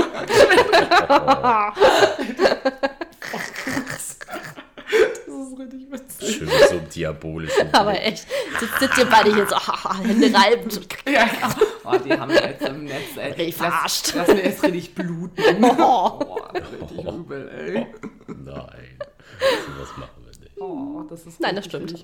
Das 5.27 5.35
ist 5.35 5.59
richtig 5.59 5.91
witzig. 5.91 6.35
Schön 6.35 6.47
mit 6.47 6.69
so 6.69 6.77
einem 6.77 6.89
diabolischen. 6.89 7.69
Aber 7.73 7.93
echt, 7.93 8.27
sitzt 8.59 8.79
sitzt 8.79 8.97
ihr 8.97 9.05
beide 9.05 9.33
hier 9.33 9.47
so, 9.47 9.55
Hände 10.03 10.33
reiben. 10.37 10.69
So. 10.69 10.81
Ja, 11.07 11.21
ja. 11.25 11.49
Oh, 11.85 11.97
die 11.97 12.11
haben 12.11 12.31
wir 12.31 12.41
jetzt 12.43 12.67
im 12.67 12.83
Netz, 12.83 13.17
ey. 13.17 13.31
Richtig 13.31 13.55
verarscht. 13.55 14.13
Lass, 14.15 14.27
lass 14.27 14.35
mir 14.35 14.43
jetzt 14.43 14.63
richtig 14.63 14.95
bluten. 14.95 15.63
Oh, 15.63 16.37
richtig 16.53 17.05
übel, 17.05 17.49
ey. 17.49 17.87
Nein, 18.27 18.98
so 19.39 19.81
was 19.81 19.97
machen 19.97 20.23
wir 20.23 20.39
nicht. 20.39 20.59
Oh, 20.59 21.03
das 21.09 21.25
ist 21.25 21.39
Nein, 21.39 21.55
das 21.55 21.65
stimmt. 21.65 22.03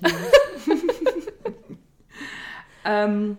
ähm, 2.84 3.36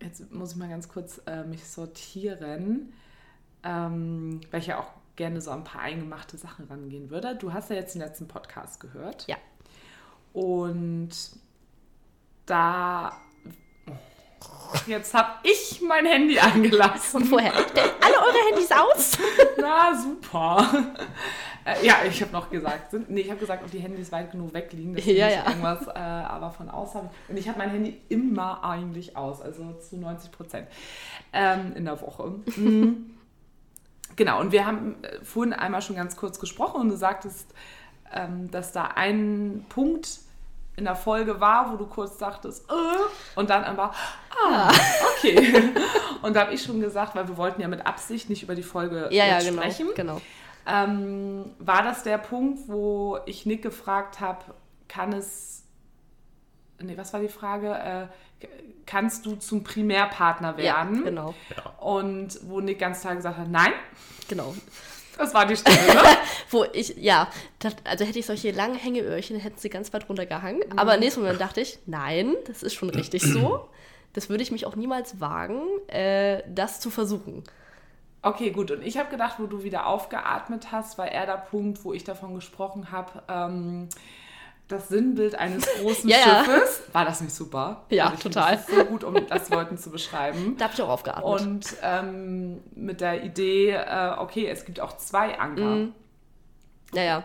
jetzt 0.00 0.32
muss 0.32 0.52
ich 0.52 0.56
mal 0.56 0.68
ganz 0.68 0.88
kurz 0.88 1.20
äh, 1.26 1.44
mich 1.44 1.64
sortieren, 1.64 2.92
ähm, 3.62 4.40
weil 4.50 4.60
ich 4.60 4.66
ja 4.66 4.78
auch 4.80 4.92
gerne 5.16 5.40
so 5.40 5.50
ein 5.50 5.64
paar 5.64 5.82
eingemachte 5.82 6.36
Sachen 6.38 6.66
rangehen 6.66 7.10
würde. 7.10 7.36
Du 7.36 7.52
hast 7.52 7.70
ja 7.70 7.76
jetzt 7.76 7.94
den 7.94 8.02
letzten 8.02 8.28
Podcast 8.28 8.80
gehört. 8.80 9.26
Ja. 9.26 9.36
Und 10.32 11.10
da. 12.46 13.20
Jetzt 14.86 15.14
habe 15.14 15.30
ich 15.42 15.80
mein 15.82 16.06
Handy 16.06 16.38
angelassen. 16.38 17.22
Und 17.22 17.28
vorher, 17.28 17.52
stellt 17.52 17.92
alle 18.00 18.14
eure 18.14 18.48
Handys 18.50 18.70
aus. 18.70 19.18
Na, 19.58 19.94
super. 19.94 20.92
Äh, 21.64 21.84
ja, 21.86 21.96
ich 22.08 22.20
habe 22.22 22.32
noch 22.32 22.50
gesagt, 22.50 22.90
sind, 22.90 23.10
nee, 23.10 23.20
ich 23.20 23.30
habe 23.30 23.40
gesagt, 23.40 23.62
ob 23.62 23.70
die 23.70 23.80
Handys 23.80 24.10
weit 24.12 24.30
genug 24.30 24.54
wegliegen, 24.54 24.94
dass 24.94 25.04
Ja, 25.04 25.26
nicht 25.26 25.36
ja. 25.36 25.48
irgendwas, 25.48 25.86
äh, 25.88 25.98
aber 25.98 26.50
von 26.50 26.70
aus 26.70 26.94
habe 26.94 27.10
ich. 27.12 27.30
Und 27.30 27.36
ich 27.36 27.48
habe 27.48 27.58
mein 27.58 27.70
Handy 27.70 28.00
immer 28.08 28.64
eigentlich 28.64 29.16
aus, 29.16 29.40
also 29.42 29.72
zu 29.74 29.96
90 29.96 30.32
Prozent 30.32 30.68
ähm, 31.32 31.72
in 31.74 31.84
der 31.84 32.00
Woche. 32.00 32.34
Mhm. 32.56 33.10
genau, 34.16 34.40
und 34.40 34.52
wir 34.52 34.66
haben 34.66 35.02
äh, 35.02 35.22
vorhin 35.22 35.52
einmal 35.52 35.82
schon 35.82 35.96
ganz 35.96 36.16
kurz 36.16 36.40
gesprochen 36.40 36.80
und 36.80 36.88
du 36.88 36.96
sagtest, 36.96 37.52
ähm, 38.12 38.50
dass 38.50 38.72
da 38.72 38.84
ein 38.94 39.66
Punkt 39.68 40.20
in 40.80 40.84
der 40.86 40.96
Folge 40.96 41.40
war, 41.40 41.70
wo 41.72 41.76
du 41.76 41.86
kurz 41.86 42.16
dachtest, 42.18 42.68
äh, 42.68 43.38
und 43.38 43.50
dann 43.50 43.62
aber, 43.62 43.92
ah, 44.48 44.72
okay. 45.16 45.70
und 46.22 46.34
da 46.34 46.40
habe 46.40 46.54
ich 46.54 46.62
schon 46.62 46.80
gesagt, 46.80 47.14
weil 47.14 47.28
wir 47.28 47.36
wollten 47.36 47.60
ja 47.60 47.68
mit 47.68 47.86
Absicht 47.86 48.28
nicht 48.30 48.42
über 48.42 48.54
die 48.56 48.62
Folge 48.64 49.08
Ja, 49.12 49.26
ja, 49.26 49.38
genau. 49.38 49.60
sprechen. 49.62 49.88
genau. 49.94 50.20
Ähm, 50.66 51.52
war 51.58 51.82
das 51.82 52.02
der 52.02 52.18
Punkt, 52.18 52.60
wo 52.68 53.18
ich 53.26 53.46
Nick 53.46 53.62
gefragt 53.62 54.20
habe, 54.20 54.42
kann 54.88 55.12
es, 55.12 55.62
nee, 56.80 56.96
was 56.96 57.12
war 57.12 57.20
die 57.20 57.28
Frage? 57.28 57.72
Äh, 58.42 58.46
kannst 58.86 59.26
du 59.26 59.36
zum 59.36 59.62
Primärpartner 59.64 60.54
Ja, 60.58 60.76
werden? 60.78 61.04
genau. 61.04 61.34
Und 61.78 62.40
wo 62.48 62.60
Nick 62.60 62.78
ganz 62.78 63.02
klar 63.02 63.14
gesagt 63.16 63.36
hat, 63.38 63.48
nein, 63.48 63.72
Genau. 64.28 64.54
Das 65.20 65.34
war 65.34 65.46
die 65.46 65.56
Stelle, 65.56 65.76
ne? 65.76 66.02
Wo 66.50 66.64
ich, 66.72 66.96
ja, 66.96 67.28
das, 67.58 67.76
also 67.84 68.04
hätte 68.04 68.18
ich 68.18 68.26
solche 68.26 68.50
langen 68.50 68.74
Hängeöhrchen, 68.74 69.38
hätten 69.38 69.58
sie 69.58 69.68
ganz 69.68 69.92
weit 69.92 70.08
runtergehangen. 70.08 70.62
Aber 70.76 70.94
im 70.94 71.00
nächsten 71.00 71.20
Moment 71.20 71.40
dachte 71.40 71.60
ich, 71.60 71.78
nein, 71.86 72.34
das 72.46 72.62
ist 72.62 72.74
schon 72.74 72.90
richtig 72.90 73.22
so. 73.22 73.68
Das 74.12 74.28
würde 74.28 74.42
ich 74.42 74.50
mich 74.50 74.66
auch 74.66 74.74
niemals 74.74 75.20
wagen, 75.20 75.60
äh, 75.88 76.42
das 76.48 76.80
zu 76.80 76.90
versuchen. 76.90 77.44
Okay, 78.22 78.50
gut. 78.50 78.70
Und 78.70 78.84
ich 78.84 78.98
habe 78.98 79.10
gedacht, 79.10 79.36
wo 79.38 79.46
du 79.46 79.62
wieder 79.62 79.86
aufgeatmet 79.86 80.72
hast, 80.72 80.98
war 80.98 81.10
eher 81.10 81.26
der 81.26 81.38
Punkt, 81.38 81.84
wo 81.84 81.92
ich 81.92 82.04
davon 82.04 82.34
gesprochen 82.34 82.90
habe, 82.90 83.22
ähm, 83.28 83.88
das 84.70 84.88
Sinnbild 84.88 85.34
eines 85.34 85.66
großen 85.80 86.08
Ja. 86.08 86.44
Schiffes. 86.44 86.82
War 86.92 87.04
das 87.04 87.20
nicht 87.20 87.34
super? 87.34 87.84
Ja, 87.90 88.06
Also 88.10 88.28
total. 88.28 88.56
Das 88.56 88.68
ist 88.68 88.74
so 88.76 88.84
gut, 88.84 89.04
um 89.04 89.14
das 89.28 89.48
Leuten 89.50 89.76
zu 89.78 89.90
beschreiben. 89.90 90.54
Da 90.58 90.64
habe 90.64 90.74
ich 90.74 90.82
auch 90.82 90.88
aufgeatmet. 90.88 91.24
Und 91.40 91.66
ähm, 91.82 92.58
mit 92.74 93.00
der 93.00 93.22
Idee, 93.24 93.70
äh, 93.72 94.12
okay, 94.18 94.46
es 94.46 94.64
gibt 94.64 94.80
auch 94.80 94.96
zwei 94.96 95.38
Anker. 95.38 95.62
Mhm. 95.64 95.94
Ja, 96.94 97.02
ja. 97.02 97.24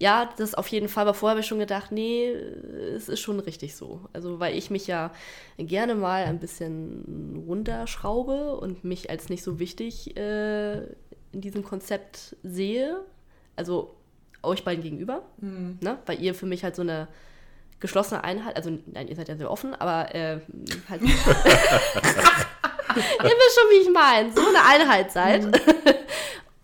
Ja, 0.00 0.28
das 0.36 0.54
auf 0.54 0.66
jeden 0.68 0.88
Fall. 0.88 1.02
Aber 1.02 1.14
vorher 1.14 1.34
habe 1.34 1.40
ich 1.40 1.46
schon 1.46 1.60
gedacht, 1.60 1.92
nee, 1.92 2.28
es 2.28 3.08
ist 3.08 3.20
schon 3.20 3.38
richtig 3.40 3.76
so. 3.76 4.00
Also, 4.12 4.40
weil 4.40 4.56
ich 4.58 4.68
mich 4.68 4.86
ja 4.88 5.12
gerne 5.56 5.94
mal 5.94 6.24
ein 6.24 6.40
bisschen 6.40 7.44
runterschraube 7.46 8.56
und 8.56 8.82
mich 8.84 9.08
als 9.08 9.28
nicht 9.28 9.44
so 9.44 9.58
wichtig 9.60 10.16
äh, 10.16 10.78
in 11.32 11.40
diesem 11.40 11.64
Konzept 11.64 12.36
sehe. 12.42 13.00
Also 13.56 13.94
euch 14.44 14.64
beiden 14.64 14.82
gegenüber. 14.82 15.22
Ne? 15.38 15.98
Weil 16.06 16.22
ihr 16.22 16.34
für 16.34 16.46
mich 16.46 16.64
halt 16.64 16.76
so 16.76 16.82
eine 16.82 17.08
geschlossene 17.80 18.24
Einheit, 18.24 18.56
also 18.56 18.70
nein, 18.86 19.08
ihr 19.08 19.16
seid 19.16 19.28
ja 19.28 19.36
sehr 19.36 19.50
offen, 19.50 19.74
aber 19.74 20.14
äh, 20.14 20.40
halt. 20.88 21.02
ihr 21.02 21.10
wisst 21.10 21.18
schon, 23.58 23.70
wie 23.70 23.82
ich 23.82 23.90
meine. 23.92 24.32
So 24.32 24.40
eine 24.40 24.64
Einheit 24.64 25.12
seid. 25.12 25.46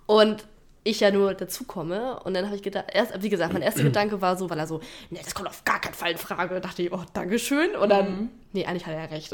Und 0.07 0.47
ich 0.83 1.01
ja 1.01 1.11
nur 1.11 1.35
dazukomme. 1.35 2.21
Und 2.21 2.35
dann 2.35 2.47
habe 2.47 2.57
ich 2.57 2.63
gedacht, 2.63 2.87
erst, 2.93 3.23
wie 3.23 3.29
gesagt, 3.29 3.53
mein 3.53 3.63
erster 3.63 3.83
Gedanke 3.85 4.21
war 4.21 4.37
so, 4.37 4.49
weil 4.49 4.59
er 4.59 4.67
so, 4.67 4.81
nee, 5.11 5.21
das 5.23 5.35
kommt 5.35 5.49
auf 5.49 5.65
gar 5.65 5.81
keinen 5.81 5.95
Fall 5.95 6.13
in 6.13 6.19
Frage. 6.19 6.55
Da 6.55 6.61
dachte 6.61 6.83
ich, 6.83 6.93
oh, 6.93 7.03
Dankeschön. 7.13 7.77
Und 7.77 7.91
dann 7.91 8.31
Nee, 8.53 8.67
eigentlich 8.67 8.87
hat 8.87 8.95
er 8.95 9.11
recht. 9.11 9.33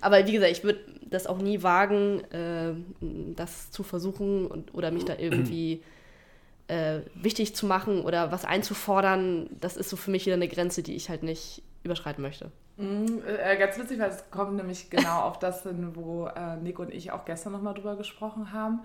Aber 0.00 0.26
wie 0.26 0.32
gesagt, 0.32 0.52
ich 0.52 0.64
würde 0.64 0.80
das 1.02 1.26
auch 1.26 1.38
nie 1.38 1.62
wagen, 1.62 2.22
äh, 2.32 2.74
das 3.36 3.70
zu 3.70 3.82
versuchen 3.82 4.46
und, 4.46 4.74
oder 4.74 4.90
mich 4.90 5.04
da 5.04 5.14
irgendwie 5.18 5.82
äh, 6.72 7.02
wichtig 7.14 7.54
zu 7.54 7.66
machen 7.66 8.00
oder 8.00 8.32
was 8.32 8.46
einzufordern. 8.46 9.50
Das 9.60 9.76
ist 9.76 9.90
so 9.90 9.96
für 9.96 10.10
mich 10.10 10.24
wieder 10.24 10.36
eine 10.36 10.48
Grenze, 10.48 10.82
die 10.82 10.96
ich 10.96 11.10
halt 11.10 11.22
nicht 11.22 11.62
überschreiten 11.82 12.22
möchte. 12.22 12.50
Mhm, 12.78 13.22
äh, 13.26 13.56
ganz 13.58 13.78
witzig, 13.78 13.98
weil 13.98 14.08
es 14.08 14.30
kommt 14.30 14.54
nämlich 14.54 14.88
genau 14.88 15.20
auf 15.20 15.38
das 15.38 15.64
hin, 15.64 15.90
wo 15.94 16.26
äh, 16.26 16.56
Nick 16.56 16.78
und 16.78 16.92
ich 16.92 17.12
auch 17.12 17.26
gestern 17.26 17.52
nochmal 17.52 17.74
drüber 17.74 17.96
gesprochen 17.96 18.52
haben. 18.52 18.80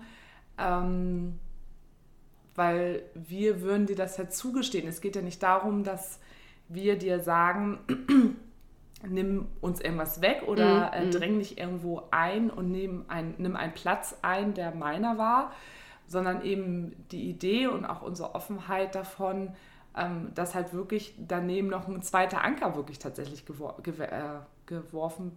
Ähm, 0.58 1.38
weil 2.54 3.02
wir 3.14 3.62
würden 3.62 3.86
dir 3.86 3.96
das 3.96 4.18
ja 4.18 4.28
zugestehen. 4.28 4.86
Es 4.86 5.00
geht 5.00 5.16
ja 5.16 5.22
nicht 5.22 5.42
darum, 5.42 5.84
dass 5.84 6.20
wir 6.68 6.98
dir 6.98 7.20
sagen, 7.20 7.78
nimm 9.08 9.46
uns 9.62 9.80
irgendwas 9.80 10.20
weg 10.20 10.42
oder 10.46 10.92
äh, 10.92 11.08
dräng 11.08 11.38
dich 11.38 11.56
irgendwo 11.56 12.02
ein 12.10 12.50
und 12.50 12.70
nimm, 12.70 13.06
ein, 13.08 13.34
nimm 13.38 13.56
einen 13.56 13.72
Platz 13.72 14.18
ein, 14.20 14.52
der 14.52 14.74
meiner 14.74 15.16
war, 15.16 15.52
sondern 16.08 16.42
eben 16.42 16.96
die 17.12 17.28
Idee 17.30 17.68
und 17.68 17.84
auch 17.84 18.02
unsere 18.02 18.34
Offenheit 18.34 18.94
davon, 18.96 19.54
ähm, 19.96 20.32
dass 20.34 20.54
halt 20.54 20.72
wirklich 20.72 21.14
daneben 21.18 21.68
noch 21.68 21.86
ein 21.86 22.02
zweiter 22.02 22.42
Anker 22.42 22.74
wirklich 22.76 22.98
tatsächlich 22.98 23.46
gewor 23.46 23.76
gew 23.82 24.02
äh, 24.02 24.40
geworfen 24.66 25.36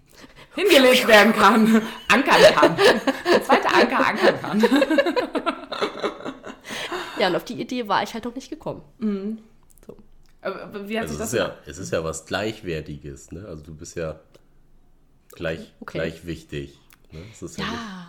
hingelegt 0.54 1.06
werden 1.06 1.32
kann, 1.32 1.82
ankern 2.08 2.42
kann. 2.54 2.76
Ein 3.32 3.42
zweiter 3.44 3.74
Anker 3.74 4.06
ankern 4.06 4.40
kann. 4.40 4.64
Ja, 7.18 7.28
und 7.28 7.36
auf 7.36 7.44
die 7.44 7.58
Idee 7.58 7.88
war 7.88 8.02
ich 8.02 8.12
halt 8.12 8.24
noch 8.26 8.34
nicht 8.34 8.50
gekommen. 8.50 8.82
So. 9.86 9.96
Aber 10.42 10.86
Wie 10.86 10.98
hat 10.98 11.04
Also 11.04 11.14
sich 11.14 11.22
es, 11.24 11.30
das 11.30 11.32
ist 11.32 11.38
ja, 11.38 11.54
es 11.66 11.78
ist 11.78 11.92
ja 11.92 12.04
was 12.04 12.26
Gleichwertiges, 12.26 13.32
ne? 13.32 13.46
Also 13.48 13.62
du 13.64 13.74
bist 13.74 13.96
ja 13.96 14.20
gleich, 15.32 15.72
Okay. 15.80 15.96
gleich 15.98 16.26
wichtig. 16.26 16.78
Ne? 17.12 17.20
Es 17.32 17.40
ist 17.40 17.56
ja, 17.58 17.64
Ja, 17.64 18.06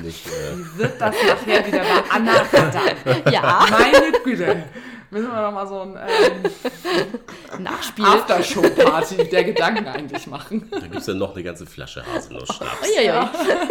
nicht, 0.00 0.26
äh, 0.26 0.56
Wie 0.56 0.78
wird 0.78 1.00
das 1.00 1.14
nachher 1.26 1.66
wieder 1.66 1.78
bei 1.80 2.10
Anna 2.10 2.44
verdammt? 2.44 3.30
ja, 3.30 3.66
Meine 3.70 4.12
Güte. 4.24 4.64
Müssen 5.10 5.30
wir 5.30 5.42
noch 5.42 5.52
mal 5.52 5.66
so 5.66 5.80
ein 5.82 5.96
ähm, 5.96 7.62
Nachspiel. 7.62 8.04
Aftershow-Party 8.04 9.28
der 9.28 9.44
Gedanken 9.44 9.86
eigentlich 9.86 10.26
machen. 10.26 10.68
da 10.70 10.80
gibt 10.80 10.96
es 10.96 11.06
ja 11.06 11.12
noch 11.14 11.34
eine 11.34 11.42
ganze 11.42 11.66
Flasche 11.66 12.02
Haselnuss-Schnaps. 12.06 12.88
Uiuiui. 12.88 13.28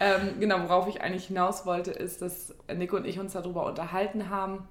Ähm, 0.00 0.38
genau, 0.38 0.60
worauf 0.62 0.86
ich 0.88 1.00
eigentlich 1.02 1.26
hinaus 1.26 1.66
wollte, 1.66 1.90
ist, 1.90 2.22
dass 2.22 2.54
Nico 2.72 2.96
und 2.96 3.04
ich 3.04 3.18
uns 3.18 3.32
darüber 3.32 3.66
unterhalten 3.66 4.30
haben, 4.30 4.68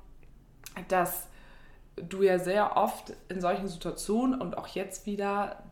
dass 0.87 1.27
du 1.97 2.21
ja 2.23 2.39
sehr 2.39 2.77
oft 2.77 3.13
in 3.27 3.41
solchen 3.41 3.67
Situationen 3.67 4.39
und 4.39 4.57
auch 4.57 4.67
jetzt 4.67 5.05
wieder 5.05 5.63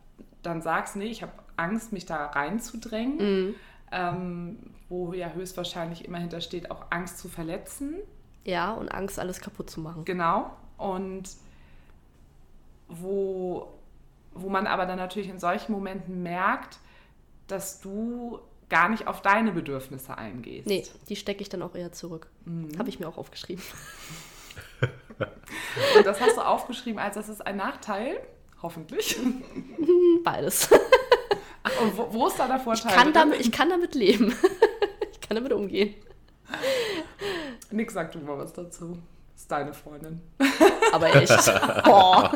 dann 0.42 0.62
sagst, 0.62 0.96
nee, 0.96 1.06
ich 1.06 1.22
habe 1.22 1.32
Angst, 1.58 1.94
mich 1.94 2.06
da 2.06 2.28
reinzudrängen, 2.28 3.56
ähm, 3.92 4.58
wo 4.90 5.14
ja 5.14 5.30
höchstwahrscheinlich 5.30 6.06
immer 6.06 6.20
hintersteht, 6.20 6.72
auch 6.72 6.86
Angst 6.90 7.20
zu 7.20 7.30
verletzen. 7.30 7.96
Ja, 8.44 8.74
und 8.74 8.90
Angst, 8.90 9.20
alles 9.20 9.42
kaputt 9.42 9.70
zu 9.70 9.80
machen. 9.80 10.06
Genau. 10.06 10.52
Und 10.78 11.30
wo, 12.88 13.74
wo 14.34 14.50
man 14.50 14.68
aber 14.68 14.86
dann 14.86 14.98
natürlich 14.98 15.30
in 15.30 15.40
solchen 15.40 15.72
Momenten 15.72 16.22
merkt, 16.22 16.78
dass 17.48 17.80
du 17.82 18.40
gar 18.70 18.90
nicht 18.90 19.08
auf 19.08 19.22
deine 19.22 19.52
Bedürfnisse 19.52 20.18
eingehst. 20.18 20.68
Nee, 20.68 20.84
die 21.10 21.16
stecke 21.16 21.42
ich 21.42 21.50
dann 21.50 21.62
auch 21.62 21.76
eher 21.76 21.92
zurück. 21.92 22.28
Habe 22.78 22.90
ich 22.90 23.00
mir 23.00 23.08
auch 23.08 23.18
aufgeschrieben. 23.18 23.64
Und 25.98 26.06
das 26.06 26.20
hast 26.22 26.38
du 26.38 26.42
aufgeschrieben, 26.42 27.00
als 27.00 27.16
das 27.16 27.30
ist 27.30 27.46
ein 27.46 27.58
Nachteil, 27.58 28.20
hoffentlich. 28.62 29.18
Beides. 30.24 30.70
Ach, 31.68 31.82
und 31.82 31.98
wo, 31.98 32.14
wo 32.14 32.28
ist 32.28 32.38
da 32.38 32.46
der 32.48 32.58
Ich 32.58 32.62
Vorteil? 32.64 32.94
kann 32.94 33.12
damit, 33.12 33.40
ich 33.42 33.52
kann 33.52 33.70
damit 33.70 33.96
leben. 33.96 34.34
Ich 35.12 35.28
kann 35.30 35.36
damit 35.38 35.54
umgehen. 35.54 35.96
Nick, 37.72 37.90
sag 37.90 38.12
du 38.12 38.20
mal 38.20 38.38
was 38.38 38.54
dazu. 38.54 39.00
Das 39.34 39.42
ist 39.42 39.52
deine 39.52 39.74
Freundin. 39.74 40.22
Aber 40.94 41.08
echt. 41.16 41.32
Oh. 41.88 42.30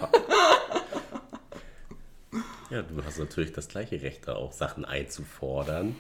Ja, 2.72 2.82
du 2.82 3.04
hast 3.06 3.20
natürlich 3.20 3.52
das 3.54 3.68
gleiche 3.68 4.02
Recht, 4.02 4.28
da 4.28 4.36
auch 4.36 4.54
Sachen 4.54 4.86
einzufordern. 4.86 5.96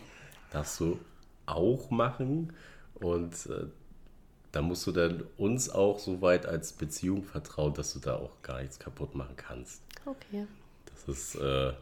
Darfst 0.51 0.79
du 0.79 0.99
auch 1.45 1.91
machen. 1.91 2.53
Und 2.95 3.33
äh, 3.45 3.65
da 4.51 4.63
musst 4.63 4.87
du 4.87 4.91
dann 4.91 5.23
uns 5.37 5.69
auch 5.69 5.99
so 5.99 6.23
weit 6.23 6.47
als 6.47 6.73
Beziehung 6.73 7.23
vertrauen, 7.23 7.75
dass 7.75 7.93
du 7.93 7.99
da 7.99 8.15
auch 8.15 8.41
gar 8.41 8.61
nichts 8.61 8.79
kaputt 8.79 9.13
machen 9.13 9.35
kannst. 9.35 9.83
Okay. 10.07 10.47
Das 10.85 11.07
ist 11.07 11.35
äh, 11.35 11.73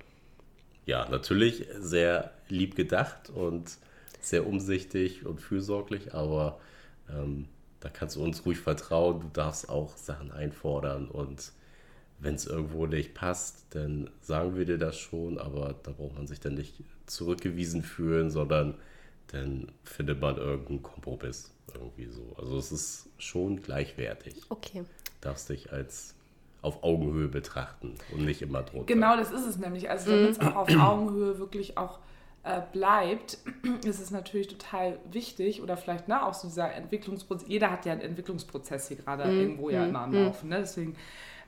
ja 0.87 1.07
natürlich 1.09 1.67
sehr 1.77 2.31
lieb 2.49 2.75
gedacht 2.75 3.29
und 3.29 3.77
sehr 4.19 4.47
umsichtig 4.47 5.25
und 5.25 5.39
fürsorglich, 5.39 6.15
aber 6.15 6.59
ähm, 7.09 7.47
da 7.79 7.89
kannst 7.89 8.15
du 8.15 8.23
uns 8.23 8.45
ruhig 8.45 8.57
vertrauen. 8.57 9.19
Du 9.19 9.29
darfst 9.31 9.69
auch 9.69 9.95
Sachen 9.95 10.31
einfordern 10.31 11.07
und 11.07 11.51
wenn 12.19 12.33
es 12.33 12.47
irgendwo 12.47 12.87
nicht 12.87 13.13
passt, 13.13 13.65
dann 13.71 14.09
sagen 14.21 14.57
wir 14.57 14.65
dir 14.65 14.79
das 14.79 14.97
schon, 14.97 15.37
aber 15.37 15.75
da 15.83 15.91
braucht 15.91 16.15
man 16.15 16.25
sich 16.25 16.39
dann 16.39 16.55
nicht 16.55 16.83
zurückgewiesen 17.05 17.83
fühlen, 17.83 18.31
sondern 18.31 18.75
dann 19.27 19.71
findet 19.83 20.19
man 20.19 20.37
irgendeinen 20.37 20.81
Kompromiss 20.81 21.53
irgendwie 21.73 22.07
so. 22.07 22.33
Also 22.37 22.57
es 22.57 22.71
ist 22.71 23.09
schon 23.19 23.61
gleichwertig. 23.61 24.41
Okay. 24.49 24.83
Darfst 25.21 25.49
dich 25.49 25.71
als 25.71 26.15
auf 26.67 26.83
Augenhöhe 26.83 27.27
betrachten 27.27 27.95
und 28.13 28.25
nicht 28.25 28.41
immer 28.41 28.61
drunter. 28.63 28.85
Genau, 28.85 29.15
das 29.17 29.31
ist 29.31 29.45
es 29.45 29.57
nämlich. 29.57 29.89
Also 29.89 30.11
damit 30.11 30.31
es 30.31 30.39
auch 30.41 30.55
auf 30.55 30.69
Augenhöhe 30.69 31.39
wirklich 31.39 31.77
auch 31.77 31.99
äh, 32.43 32.61
bleibt, 32.71 33.37
ist 33.85 33.99
es 33.99 34.11
natürlich 34.11 34.47
total 34.47 34.99
wichtig 35.11 35.61
oder 35.61 35.75
vielleicht 35.77 36.07
ne, 36.07 36.25
auch 36.25 36.33
so 36.33 36.47
dieser 36.47 36.73
Entwicklungsprozess. 36.73 37.47
Jeder 37.49 37.71
hat 37.71 37.85
ja 37.85 37.93
einen 37.93 38.01
Entwicklungsprozess 38.01 38.87
hier 38.89 38.97
gerade 38.97 39.23
irgendwo 39.23 39.69
ja 39.69 39.85
immer 39.85 40.01
am 40.01 40.13
Laufen. 40.13 40.49
Ne? 40.49 40.59
Deswegen, 40.59 40.95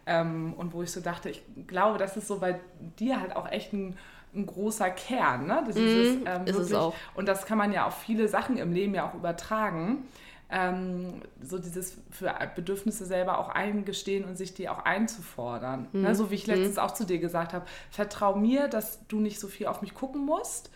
ähm, 0.05 0.53
und 0.57 0.73
wo 0.73 0.81
ich 0.83 0.91
so 0.91 1.01
dachte, 1.01 1.29
ich 1.29 1.43
glaube, 1.67 1.97
das 1.99 2.17
ist 2.17 2.27
so 2.27 2.39
bei 2.39 2.59
dir 2.99 3.21
halt 3.21 3.35
auch 3.35 3.49
echt 3.51 3.73
ein, 3.73 3.97
ein 4.35 4.45
großer 4.45 4.89
Kern. 4.89 5.47
Ne? 5.47 5.63
Das 5.67 5.75
ist, 5.75 5.83
es, 5.83 6.15
ähm, 6.25 6.45
ist 6.45 6.55
es 6.55 6.69
wirklich- 6.69 6.75
auch. 6.77 6.93
Und 7.15 7.27
das 7.27 7.45
kann 7.45 7.57
man 7.57 7.71
ja 7.71 7.85
auf 7.87 7.97
viele 7.99 8.27
Sachen 8.27 8.57
im 8.57 8.73
Leben 8.73 8.93
ja 8.95 9.07
auch 9.09 9.13
übertragen. 9.13 10.03
Ähm, 10.51 11.21
so 11.43 11.59
dieses 11.59 11.95
für 12.09 12.33
Bedürfnisse 12.55 13.05
selber 13.05 13.37
auch 13.37 13.49
eingestehen 13.49 14.25
und 14.25 14.35
sich 14.35 14.55
die 14.55 14.67
auch 14.67 14.79
einzufordern. 14.83 15.87
Ne? 15.91 16.15
So 16.15 16.31
wie 16.31 16.35
ich 16.35 16.47
letztens 16.47 16.77
auch 16.79 16.91
zu 16.91 17.05
dir 17.05 17.19
gesagt 17.19 17.53
habe, 17.53 17.65
vertrau 17.91 18.35
mir, 18.35 18.67
dass 18.67 19.05
du 19.07 19.19
nicht 19.19 19.39
so 19.39 19.47
viel 19.47 19.67
auf 19.67 19.81
mich 19.83 19.93
gucken 19.93 20.25
musst, 20.25 20.71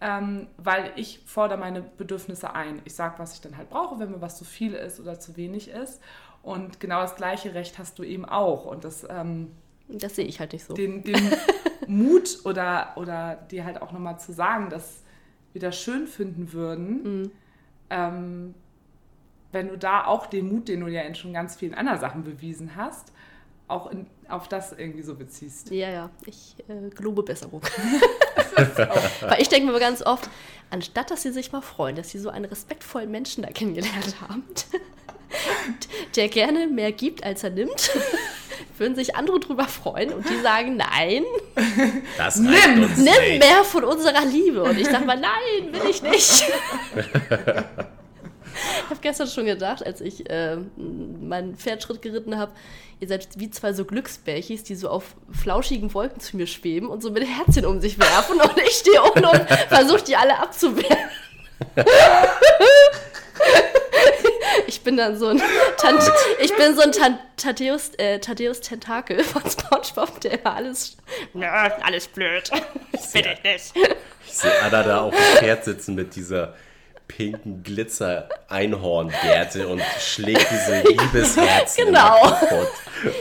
ähm, 0.00 0.46
weil 0.56 0.92
ich 0.96 1.20
fordere 1.26 1.58
meine 1.58 1.82
Bedürfnisse 1.82 2.54
ein. 2.54 2.80
Ich 2.86 2.94
sage, 2.94 3.14
was 3.18 3.34
ich 3.34 3.40
dann 3.42 3.56
halt 3.58 3.68
brauche, 3.68 3.98
wenn 3.98 4.10
mir 4.12 4.20
was 4.22 4.38
zu 4.38 4.44
viel 4.46 4.72
ist 4.72 4.98
oder 4.98 5.20
zu 5.20 5.36
wenig 5.36 5.68
ist. 5.68 6.00
Und 6.42 6.80
genau 6.80 7.02
das 7.02 7.16
gleiche 7.16 7.52
Recht 7.52 7.78
hast 7.78 7.98
du 7.98 8.04
eben 8.04 8.24
auch. 8.24 8.64
Und 8.64 8.84
das 8.84 9.06
ähm, 9.10 9.48
Das 9.88 10.16
sehe 10.16 10.24
ich 10.24 10.40
halt 10.40 10.52
nicht 10.54 10.64
so. 10.64 10.72
den, 10.72 11.02
den 11.02 11.16
Mut 11.86 12.38
oder, 12.44 12.92
oder 12.96 13.34
dir 13.50 13.64
halt 13.64 13.82
auch 13.82 13.92
nochmal 13.92 14.18
zu 14.18 14.32
sagen, 14.32 14.70
dass 14.70 15.02
wir 15.52 15.60
das 15.60 15.78
schön 15.78 16.06
finden 16.06 16.52
würden, 16.52 17.30
ähm, 17.90 18.54
wenn 19.52 19.68
du 19.68 19.78
da 19.78 20.04
auch 20.04 20.26
den 20.26 20.48
Mut, 20.52 20.68
den 20.68 20.80
du 20.80 20.88
ja 20.88 21.02
in 21.02 21.14
schon 21.14 21.32
ganz 21.32 21.56
vielen 21.56 21.74
anderen 21.74 21.98
Sachen 22.00 22.24
bewiesen 22.24 22.76
hast, 22.76 23.12
auch 23.66 23.90
in, 23.90 24.06
auf 24.28 24.48
das 24.48 24.72
irgendwie 24.72 25.02
so 25.02 25.14
beziehst. 25.14 25.70
Ja, 25.70 25.90
ja, 25.90 26.10
ich 26.24 26.56
äh, 26.68 26.88
gelobe 26.90 27.22
Besserung. 27.22 27.60
Weil 29.20 29.40
ich 29.40 29.48
denke 29.48 29.70
mir 29.70 29.78
ganz 29.78 30.02
oft, 30.02 30.28
anstatt 30.70 31.10
dass 31.10 31.22
sie 31.22 31.32
sich 31.32 31.52
mal 31.52 31.60
freuen, 31.60 31.96
dass 31.96 32.10
sie 32.10 32.18
so 32.18 32.30
einen 32.30 32.46
respektvollen 32.46 33.10
Menschen 33.10 33.42
da 33.42 33.50
kennengelernt 33.50 34.16
haben, 34.26 34.42
der 36.16 36.28
gerne 36.28 36.66
mehr 36.66 36.92
gibt, 36.92 37.24
als 37.24 37.44
er 37.44 37.50
nimmt, 37.50 37.90
würden 38.78 38.96
sich 38.96 39.16
andere 39.16 39.38
drüber 39.38 39.64
freuen 39.64 40.12
und 40.14 40.28
die 40.28 40.40
sagen, 40.40 40.76
nein, 40.76 41.24
Das 42.16 42.38
reicht 42.42 42.68
uns 42.78 42.96
nimm 42.96 43.04
nicht. 43.04 43.38
mehr 43.38 43.64
von 43.64 43.84
unserer 43.84 44.24
Liebe. 44.24 44.62
Und 44.62 44.78
ich 44.78 44.86
sage 44.86 45.04
mal, 45.04 45.20
nein, 45.20 45.72
will 45.72 45.90
ich 45.90 46.02
nicht. 46.02 46.44
Ich 48.88 48.90
habe 48.90 49.02
gestern 49.02 49.28
schon 49.28 49.44
gedacht, 49.44 49.84
als 49.84 50.00
ich 50.00 50.30
äh, 50.30 50.56
meinen 50.76 51.56
Pferdschritt 51.56 52.00
geritten 52.00 52.38
habe, 52.38 52.52
ihr 53.00 53.08
seid 53.08 53.28
wie 53.36 53.50
zwei 53.50 53.74
so 53.74 53.84
Glücksbärchis, 53.84 54.64
die 54.64 54.74
so 54.74 54.88
auf 54.88 55.14
flauschigen 55.30 55.92
Wolken 55.92 56.20
zu 56.20 56.38
mir 56.38 56.46
schweben 56.46 56.88
und 56.88 57.02
so 57.02 57.10
mit 57.10 57.22
Herzchen 57.22 57.66
um 57.66 57.82
sich 57.82 57.98
werfen 57.98 58.40
und 58.40 58.56
ich 58.56 58.76
stehe 58.76 59.02
unten 59.02 59.26
und 59.26 59.46
versuche 59.68 60.04
die 60.04 60.16
alle 60.16 60.38
abzuwehren. 60.38 60.96
Ich 64.66 64.82
bin 64.82 64.96
dann 64.96 65.18
so 65.18 65.28
ein 65.28 65.42
Tant 65.76 66.02
ich 66.40 66.54
bin 66.56 66.74
so 66.74 66.82
ein 66.82 66.92
Tan 66.92 67.18
Thaddeus, 67.36 67.90
äh, 67.98 68.18
Thaddeus 68.18 68.60
Tentakel 68.60 69.22
von 69.22 69.42
SpongeBob, 69.48 70.20
der 70.20 70.40
immer 70.40 70.56
alles 70.56 70.96
ja, 71.34 71.76
alles 71.82 72.08
blöd. 72.08 72.50
Bin 73.12 73.24
ich 73.24 73.42
nicht. 73.42 73.74
Ich 74.26 74.32
sehe 74.32 74.52
Anna 74.62 74.82
da 74.82 75.00
auf 75.02 75.14
dem 75.14 75.38
Pferd 75.38 75.64
sitzen 75.64 75.94
mit 75.94 76.14
dieser 76.16 76.54
pinken 77.08 77.62
Glitzer-Einhorngärte 77.62 79.68
und 79.68 79.82
schlägt 79.98 80.46
diese 80.50 80.82
Liebesherzen 80.88 81.86
Genau. 81.86 82.20
kaputt. 82.22 82.68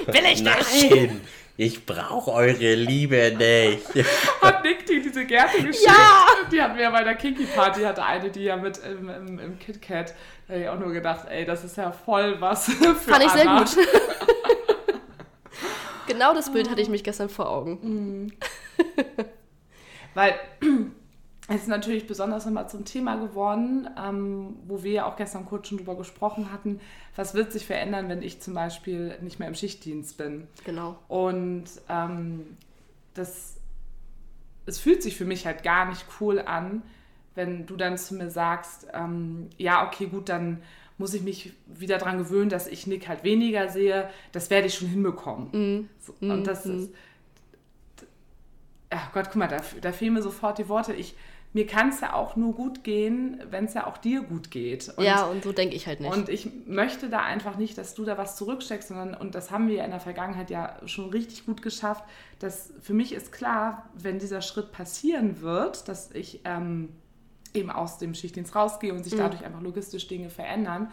Will 0.07 0.25
ich 0.31 0.41
nicht. 0.43 0.91
Nein, 0.91 1.21
Ich 1.55 1.85
brauche 1.87 2.31
eure 2.31 2.75
Liebe 2.75 3.33
nicht. 3.35 3.87
Hat 4.41 4.63
Nick 4.63 4.85
die 4.85 5.01
diese 5.01 5.25
Gerte 5.25 5.63
geschickt? 5.63 5.87
Ja! 5.87 6.25
Die 6.51 6.61
hatten 6.61 6.75
wir 6.75 6.83
ja 6.83 6.91
bei 6.91 7.03
der 7.03 7.15
Kinky 7.15 7.45
Party, 7.45 7.81
hatte 7.81 8.03
eine, 8.03 8.29
die 8.29 8.43
ja 8.43 8.57
mit 8.57 8.77
im, 8.79 9.09
im, 9.09 9.39
im 9.39 9.57
KitKat. 9.59 10.13
Da 10.47 10.53
habe 10.53 10.63
ich 10.63 10.69
auch 10.69 10.79
nur 10.79 10.91
gedacht, 10.93 11.27
ey, 11.29 11.45
das 11.45 11.63
ist 11.63 11.77
ja 11.77 11.91
voll 11.91 12.39
was 12.39 12.65
für 12.71 12.95
Fand 12.95 13.23
ich 13.23 13.31
sehr 13.31 13.49
Anna. 13.49 13.63
gut. 13.63 13.75
genau 16.07 16.33
das 16.33 16.51
Bild 16.51 16.69
hatte 16.69 16.81
ich 16.81 16.89
mich 16.89 17.03
gestern 17.03 17.29
vor 17.29 17.49
Augen. 17.49 18.33
Weil 20.13 20.35
es 21.47 21.61
ist 21.61 21.67
natürlich 21.67 22.07
besonders 22.07 22.45
nochmal 22.45 22.69
zum 22.69 22.83
Thema 22.83 23.15
geworden, 23.15 23.89
ähm, 23.97 24.57
wo 24.67 24.83
wir 24.83 24.91
ja 24.91 25.05
auch 25.05 25.15
gestern 25.15 25.45
kurz 25.45 25.67
schon 25.67 25.77
drüber 25.77 25.95
gesprochen 25.95 26.51
hatten, 26.51 26.81
was 27.15 27.35
wird 27.35 27.53
sich 27.53 27.65
verändern, 27.65 28.09
wenn 28.09 28.21
ich 28.21 28.41
zum 28.41 28.53
Beispiel 28.53 29.17
nicht 29.21 29.39
mehr 29.39 29.47
im 29.47 29.55
Schichtdienst 29.55 30.17
bin. 30.17 30.47
Genau. 30.65 30.99
Und 31.07 31.65
ähm, 31.87 32.57
das, 33.13 33.55
es 34.65 34.77
fühlt 34.77 35.01
sich 35.01 35.15
für 35.15 35.23
mich 35.23 35.45
halt 35.45 35.63
gar 35.63 35.87
nicht 35.87 36.05
cool 36.19 36.39
an, 36.39 36.81
wenn 37.33 37.65
du 37.65 37.77
dann 37.77 37.97
zu 37.97 38.15
mir 38.15 38.29
sagst, 38.29 38.87
ähm, 38.93 39.49
ja, 39.57 39.87
okay, 39.87 40.07
gut, 40.07 40.27
dann 40.27 40.61
muss 40.97 41.13
ich 41.13 41.21
mich 41.21 41.53
wieder 41.67 41.97
dran 41.97 42.17
gewöhnen, 42.17 42.49
dass 42.49 42.67
ich 42.67 42.87
Nick 42.87 43.07
halt 43.07 43.23
weniger 43.23 43.69
sehe. 43.69 44.09
Das 44.31 44.49
werde 44.49 44.67
ich 44.67 44.75
schon 44.75 44.87
hinbekommen. 44.87 45.89
So, 45.99 46.15
und 46.19 46.45
das 46.45 46.65
ist, 46.65 46.89
ja 48.91 49.09
Gott, 49.13 49.25
guck 49.25 49.35
mal, 49.35 49.47
da, 49.47 49.61
da 49.81 49.91
fehlen 49.91 50.13
mir 50.13 50.21
sofort 50.21 50.57
die 50.57 50.67
Worte. 50.69 50.93
Ich, 50.93 51.15
mir 51.53 51.65
kann 51.65 51.89
es 51.89 52.01
ja 52.01 52.13
auch 52.13 52.35
nur 52.35 52.53
gut 52.53 52.83
gehen, 52.83 53.41
wenn 53.49 53.65
es 53.65 53.73
ja 53.73 53.87
auch 53.87 53.97
dir 53.97 54.21
gut 54.21 54.51
geht. 54.51 54.89
Und 54.95 55.03
ja, 55.03 55.25
und 55.25 55.43
so 55.43 55.51
denke 55.51 55.75
ich 55.75 55.87
halt 55.87 55.99
nicht. 55.99 56.13
und 56.13 56.29
ich 56.29 56.49
möchte 56.65 57.09
da 57.09 57.21
einfach 57.21 57.57
nicht, 57.57 57.77
dass 57.77 57.95
du 57.95 58.03
da 58.03 58.17
was 58.17 58.35
zurücksteckst, 58.35 58.89
sondern, 58.89 59.13
und 59.13 59.33
das 59.33 59.49
haben 59.49 59.67
wir 59.67 59.83
in 59.83 59.91
der 59.91 59.99
Vergangenheit 59.99 60.49
ja 60.49 60.77
schon 60.85 61.09
richtig 61.09 61.45
gut 61.45 61.61
geschafft, 61.61 62.03
dass 62.39 62.73
für 62.81 62.93
mich 62.93 63.13
ist 63.13 63.31
klar, 63.31 63.89
wenn 63.93 64.19
dieser 64.19 64.41
Schritt 64.41 64.71
passieren 64.71 65.41
wird, 65.41 65.87
dass 65.87 66.11
ich 66.11 66.41
ähm, 66.43 66.89
eben 67.53 67.71
aus 67.71 67.97
dem 67.97 68.13
Schichtdienst 68.13 68.55
rausgehe 68.55 68.93
und 68.93 69.03
sich 69.03 69.15
dadurch 69.15 69.43
einfach 69.43 69.61
logistisch 69.61 70.07
Dinge 70.07 70.29
verändern, 70.29 70.91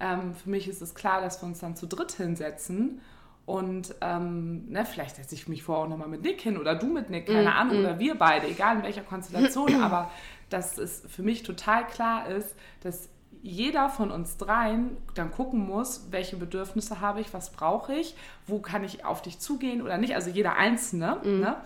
ähm, 0.00 0.34
für 0.34 0.48
mich 0.48 0.68
ist 0.68 0.80
es 0.80 0.94
klar, 0.94 1.20
dass 1.20 1.42
wir 1.42 1.46
uns 1.46 1.58
dann 1.58 1.76
zu 1.76 1.86
dritt 1.86 2.12
hinsetzen 2.12 3.00
und 3.48 3.94
ähm, 4.02 4.68
ne, 4.68 4.84
vielleicht 4.84 5.16
setze 5.16 5.34
ich 5.34 5.48
mich 5.48 5.62
vorher 5.62 5.86
auch 5.86 5.88
nochmal 5.88 6.08
mit 6.08 6.20
Nick 6.20 6.42
hin 6.42 6.58
oder 6.58 6.74
du 6.74 6.84
mit 6.86 7.08
Nick, 7.08 7.28
keine 7.28 7.54
Ahnung, 7.54 7.78
oder 7.78 7.98
wir 7.98 8.14
beide, 8.14 8.46
egal 8.46 8.76
in 8.76 8.82
welcher 8.82 9.00
Konstellation, 9.00 9.74
aber 9.82 10.10
dass 10.50 10.76
es 10.76 11.02
für 11.08 11.22
mich 11.22 11.44
total 11.44 11.86
klar 11.86 12.28
ist, 12.28 12.54
dass 12.82 13.08
jeder 13.40 13.88
von 13.88 14.10
uns 14.10 14.36
dreien 14.36 14.98
dann 15.14 15.30
gucken 15.30 15.66
muss, 15.66 16.08
welche 16.10 16.36
Bedürfnisse 16.36 17.00
habe 17.00 17.22
ich, 17.22 17.32
was 17.32 17.50
brauche 17.50 17.94
ich, 17.94 18.14
wo 18.46 18.58
kann 18.58 18.84
ich 18.84 19.06
auf 19.06 19.22
dich 19.22 19.38
zugehen 19.38 19.80
oder 19.80 19.96
nicht, 19.96 20.14
also 20.14 20.28
jeder 20.28 20.56
Einzelne, 20.56 21.18
ne? 21.40 21.56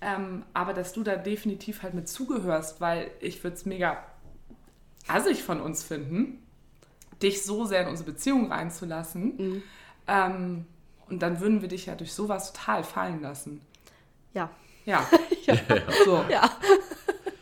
ähm, 0.00 0.42
aber 0.54 0.74
dass 0.74 0.92
du 0.92 1.04
da 1.04 1.14
definitiv 1.14 1.84
halt 1.84 1.94
mit 1.94 2.08
zugehörst, 2.08 2.80
weil 2.80 3.12
ich 3.20 3.44
würde 3.44 3.54
es 3.54 3.64
mega 3.64 4.02
assig 5.06 5.44
von 5.44 5.60
uns 5.60 5.84
finden, 5.84 6.42
dich 7.22 7.44
so 7.44 7.64
sehr 7.64 7.82
in 7.82 7.88
unsere 7.90 8.10
Beziehung 8.10 8.50
reinzulassen. 8.50 9.62
Ähm, 10.08 10.66
und 11.10 11.20
dann 11.20 11.40
würden 11.40 11.60
wir 11.62 11.68
dich 11.68 11.86
ja 11.86 11.94
durch 11.94 12.12
sowas 12.12 12.52
total 12.52 12.84
fallen 12.84 13.20
lassen. 13.22 13.60
ja. 14.34 14.50
Ja. 14.84 15.06
So. 16.04 16.24
Ja. 16.30 16.50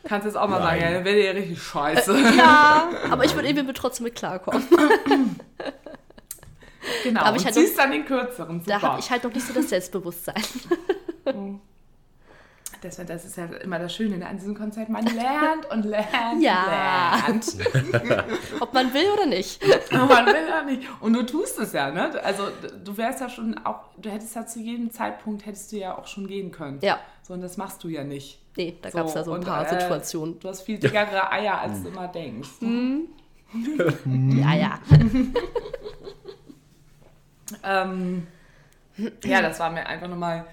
Kannst 0.04 0.26
jetzt 0.26 0.36
auch 0.36 0.48
mal 0.48 0.58
Nein. 0.58 0.80
sagen, 0.80 0.82
ja, 0.82 0.90
dann 0.96 1.04
wäre 1.04 1.24
ja 1.24 1.30
richtig 1.32 1.62
scheiße. 1.62 2.18
ja, 2.36 2.90
aber 3.10 3.24
ich 3.24 3.34
würde 3.34 3.48
eben 3.48 3.66
mit 3.66 3.76
trotzdem 3.76 4.04
mit 4.04 4.14
klarkommen. 4.16 4.66
Genau. 7.02 7.20
Aber 7.20 7.36
ich 7.36 7.42
und 7.42 7.44
halt 7.46 7.54
ziehst 7.54 7.78
dann 7.78 7.90
den 7.92 8.04
kürzeren. 8.04 8.60
Super. 8.60 8.78
Da 8.78 8.82
habe 8.82 9.00
ich 9.00 9.10
halt 9.10 9.24
noch 9.24 9.32
nicht 9.32 9.46
so 9.46 9.52
das 9.52 9.68
Selbstbewusstsein. 9.68 10.42
das, 12.86 12.96
das 13.06 13.24
ist 13.24 13.36
ja 13.36 13.44
immer 13.44 13.78
das 13.78 13.94
Schöne 13.94 14.18
ne, 14.18 14.26
an 14.26 14.36
diesem 14.36 14.56
Konzert. 14.56 14.88
Man 14.88 15.04
lernt 15.04 15.66
und 15.70 15.84
lernt 15.84 16.42
Ja. 16.42 17.16
und 17.28 17.58
lernt. 17.58 18.24
Ob 18.60 18.72
man 18.72 18.92
will 18.94 19.06
oder 19.14 19.26
nicht. 19.26 19.62
Aber 19.92 20.06
man 20.06 20.26
will 20.26 20.48
ja 20.48 20.62
nicht. 20.62 20.82
Und 21.00 21.12
du 21.12 21.22
tust 21.24 21.58
es 21.58 21.72
ja, 21.72 21.90
ne? 21.90 22.10
Also 22.22 22.48
du 22.84 22.96
wärst 22.96 23.20
ja 23.20 23.28
schon 23.28 23.58
auch, 23.64 23.80
du 23.98 24.10
hättest 24.10 24.34
ja 24.34 24.46
zu 24.46 24.60
jedem 24.60 24.90
Zeitpunkt, 24.90 25.46
hättest 25.46 25.72
du 25.72 25.76
ja 25.76 25.98
auch 25.98 26.06
schon 26.06 26.26
gehen 26.26 26.50
können. 26.52 26.78
Ja. 26.82 26.98
So, 27.22 27.34
und 27.34 27.40
das 27.42 27.56
machst 27.56 27.82
du 27.84 27.88
ja 27.88 28.04
nicht. 28.04 28.40
Nee, 28.56 28.78
da 28.80 28.90
gab 28.90 29.06
es 29.06 29.14
da 29.14 29.24
so 29.24 29.32
ein 29.32 29.40
und, 29.40 29.46
paar 29.46 29.66
äh, 29.66 29.68
Situationen. 29.68 30.38
Du 30.40 30.48
hast 30.48 30.62
viel 30.62 30.78
dickere 30.78 31.30
Eier, 31.30 31.60
als 31.60 31.82
du 31.82 31.88
immer 31.88 32.08
denkst. 32.08 32.48
Ja, 34.04 34.54
ja. 34.54 34.80
Ähm, 37.62 38.26
ja, 39.24 39.42
das 39.42 39.60
war 39.60 39.70
mir 39.70 39.86
einfach 39.86 40.08
nochmal 40.08 40.46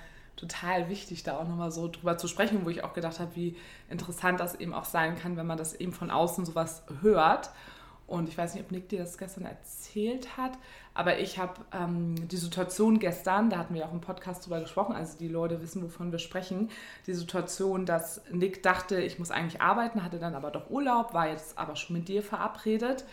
total 0.44 0.90
wichtig, 0.90 1.24
da 1.24 1.38
auch 1.38 1.48
nochmal 1.48 1.72
so 1.72 1.88
drüber 1.88 2.18
zu 2.18 2.28
sprechen, 2.28 2.66
wo 2.66 2.70
ich 2.70 2.84
auch 2.84 2.94
gedacht 2.94 3.20
habe, 3.20 3.36
wie 3.36 3.56
interessant 3.90 4.40
das 4.40 4.56
eben 4.56 4.74
auch 4.74 4.86
sein 4.86 5.16
kann, 5.18 5.38
wenn 5.38 5.48
man 5.48 5.58
das 5.58 5.74
eben 5.74 5.94
von 5.94 6.12
außen 6.12 6.46
sowas 6.46 6.84
hört. 7.02 7.52
Und 8.06 8.28
ich 8.28 8.38
weiß 8.38 8.54
nicht, 8.54 8.66
ob 8.66 8.72
Nick 8.72 8.90
dir 8.90 9.00
das 9.00 9.18
gestern 9.18 9.46
erzählt 9.46 10.36
hat, 10.38 10.52
aber 10.94 11.20
ich 11.20 11.40
habe 11.40 11.54
ähm, 11.72 12.28
die 12.28 12.38
Situation 12.38 13.00
gestern, 13.00 13.50
da 13.50 13.58
hatten 13.58 13.74
wir 13.74 13.86
auch 13.86 13.94
im 13.94 14.02
Podcast 14.02 14.46
drüber 14.46 14.60
gesprochen, 14.60 14.94
also 14.94 15.18
die 15.18 15.30
Leute 15.30 15.62
wissen, 15.62 15.82
wovon 15.82 16.12
wir 16.12 16.20
sprechen, 16.20 16.70
die 17.08 17.14
Situation, 17.14 17.86
dass 17.86 18.22
Nick 18.30 18.62
dachte, 18.62 19.00
ich 19.02 19.20
muss 19.20 19.32
eigentlich 19.32 19.62
arbeiten, 19.62 20.04
hatte 20.04 20.20
dann 20.20 20.36
aber 20.36 20.52
doch 20.52 20.70
Urlaub, 20.70 21.14
war 21.14 21.30
jetzt 21.30 21.58
aber 21.58 21.78
schon 21.78 21.96
mit 21.96 22.10
dir 22.10 22.22
verabredet. 22.22 23.06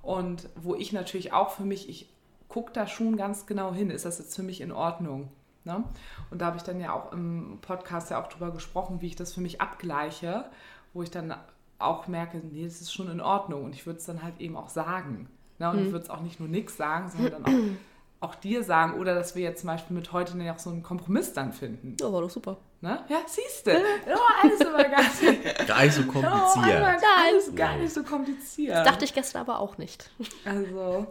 Und 0.00 0.48
wo 0.56 0.74
ich 0.74 0.92
natürlich 0.92 1.34
auch 1.34 1.50
für 1.50 1.64
mich, 1.64 1.88
ich 1.90 2.08
gucke 2.48 2.72
da 2.72 2.86
schon 2.86 3.18
ganz 3.18 3.46
genau 3.46 3.74
hin, 3.74 3.90
ist 3.90 4.06
das 4.06 4.18
jetzt 4.18 4.34
für 4.34 4.42
mich 4.42 4.62
in 4.62 4.72
Ordnung? 4.72 5.28
Ne? 5.68 5.84
Und 6.30 6.40
da 6.40 6.46
habe 6.46 6.56
ich 6.56 6.62
dann 6.62 6.80
ja 6.80 6.92
auch 6.94 7.12
im 7.12 7.58
Podcast 7.60 8.10
ja 8.10 8.20
auch 8.22 8.26
drüber 8.28 8.50
gesprochen, 8.50 9.00
wie 9.02 9.06
ich 9.06 9.16
das 9.16 9.34
für 9.34 9.40
mich 9.42 9.60
abgleiche, 9.60 10.46
wo 10.94 11.02
ich 11.02 11.10
dann 11.10 11.34
auch 11.78 12.08
merke, 12.08 12.38
nee, 12.38 12.64
das 12.64 12.80
ist 12.80 12.92
schon 12.92 13.10
in 13.10 13.20
Ordnung. 13.20 13.64
Und 13.64 13.74
ich 13.74 13.84
würde 13.86 13.98
es 13.98 14.06
dann 14.06 14.22
halt 14.22 14.40
eben 14.40 14.56
auch 14.56 14.70
sagen. 14.70 15.28
Ne? 15.58 15.70
Und 15.70 15.78
ich 15.86 15.92
würde 15.92 16.04
es 16.04 16.10
auch 16.10 16.20
nicht 16.22 16.40
nur 16.40 16.48
nix 16.48 16.76
sagen, 16.76 17.10
sondern 17.10 17.42
dann 17.42 17.76
auch, 18.20 18.28
auch 18.30 18.34
dir 18.34 18.64
sagen. 18.64 18.98
Oder 18.98 19.14
dass 19.14 19.36
wir 19.36 19.42
jetzt 19.42 19.60
zum 19.60 19.68
Beispiel 19.68 19.94
mit 19.94 20.10
heute 20.12 20.36
ja 20.38 20.54
auch 20.54 20.58
so 20.58 20.70
einen 20.70 20.82
Kompromiss 20.82 21.34
dann 21.34 21.52
finden. 21.52 21.96
Ja, 22.00 22.10
war 22.12 22.22
doch 22.22 22.30
super. 22.30 22.56
Ne? 22.80 23.04
Ja, 23.08 23.18
siehst 23.26 23.66
du. 23.66 23.72
Ja, 23.72 24.16
alles 24.42 24.60
immer 24.60 24.84
ganz 24.84 25.20
Gar 25.66 25.82
nicht 25.84 25.92
so 25.94 26.02
Oh, 26.02 26.12
kompliziert. 26.12 26.82
alles, 26.82 27.02
alles 27.26 27.54
gar 27.54 27.76
nicht 27.76 27.92
so 27.92 28.02
kompliziert. 28.02 28.86
Dachte 28.86 29.04
ich 29.04 29.12
gestern 29.12 29.42
aber 29.42 29.58
auch 29.60 29.76
nicht, 29.78 30.10
Also, 30.44 31.06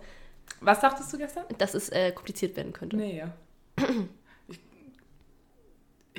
was 0.62 0.80
dachtest 0.80 1.14
du 1.14 1.18
gestern? 1.18 1.44
dass 1.60 1.76
es 1.76 1.90
äh, 1.90 2.12
kompliziert 2.14 2.56
werden 2.58 2.74
könnte. 2.74 2.98
Nee. 2.98 3.24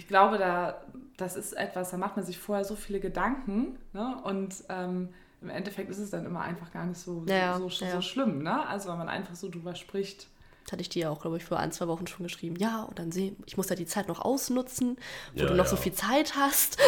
Ich, 0.08 0.10
glaube, 0.10 0.38
da, 0.38 0.80
das 1.18 1.36
ist 1.36 1.52
etwas, 1.52 1.90
da 1.90 1.98
macht 1.98 2.16
man 2.16 2.24
sich 2.24 2.38
vorher 2.38 2.64
so 2.64 2.76
viele 2.76 2.98
Gedanken 2.98 3.76
ne? 3.92 4.16
und 4.24 4.54
ähm, 4.70 5.10
im 5.42 5.50
Endeffekt 5.50 5.90
ist 5.90 5.98
es 5.98 6.08
dann 6.08 6.24
immer 6.24 6.40
einfach 6.40 6.72
gar 6.72 6.86
nicht 6.86 6.98
so, 6.98 7.24
Ja, 7.28 7.58
so, 7.58 7.68
so, 7.68 7.84
ja. 7.84 7.90
so 7.92 8.00
schlimm. 8.00 8.42
Ne? 8.42 8.66
Also, 8.66 8.88
wenn 8.88 8.96
man 8.96 9.10
einfach 9.10 9.34
so 9.34 9.50
drüber 9.50 9.74
spricht. 9.74 10.28
Das 10.64 10.72
hatte 10.72 10.80
ich 10.80 10.88
dir 10.88 11.10
auch, 11.10 11.20
glaube 11.20 11.36
ich, 11.36 11.44
vor 11.44 11.58
ein, 11.58 11.72
zwei 11.72 11.88
Wochen 11.88 12.06
schon 12.06 12.24
geschrieben. 12.24 12.56
Ja, 12.56 12.84
und 12.84 12.98
dann 12.98 13.12
sehen, 13.12 13.36
ich 13.44 13.58
muss 13.58 13.68
ja 13.68 13.76
die 13.76 13.84
Zeit 13.84 14.08
noch 14.08 14.20
ausnutzen, 14.24 14.96
wo 15.34 15.40
Ja, 15.42 15.46
du 15.48 15.54
noch 15.54 15.64
ja. 15.66 15.70
so 15.70 15.76
viel 15.76 15.92
Zeit 15.92 16.36
hast. 16.36 16.78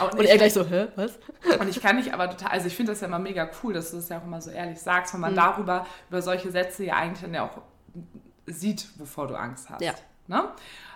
Und 0.00 0.14
Und 0.20 0.24
er 0.26 0.36
gleich 0.38 0.54
so, 0.54 0.64
hä, 0.64 0.86
was? 0.94 1.18
und 1.58 1.68
ich 1.68 1.80
kann 1.80 1.96
nicht 1.96 2.14
aber 2.14 2.30
total, 2.30 2.52
also 2.52 2.68
ich 2.68 2.76
finde 2.76 2.92
das 2.92 3.00
ja 3.00 3.08
immer 3.08 3.18
mega 3.18 3.50
cool, 3.64 3.72
dass 3.74 3.90
du 3.90 3.96
das 3.96 4.08
ja 4.08 4.20
auch 4.20 4.24
immer 4.24 4.40
so 4.40 4.52
ehrlich 4.52 4.78
sagst, 4.80 5.12
Mhm. 5.14 5.16
wenn 5.16 5.20
man 5.22 5.34
darüber, 5.34 5.84
über 6.08 6.22
solche 6.22 6.52
Sätze 6.52 6.84
ja 6.84 6.94
eigentlich 6.94 7.22
dann 7.22 7.34
ja 7.34 7.44
auch 7.44 7.60
sieht, 8.46 8.86
wovor 9.00 9.26
du 9.26 9.34
Angst 9.34 9.68
hast. 9.68 9.80
Ja. 9.82 9.94
Ne? 10.28 10.48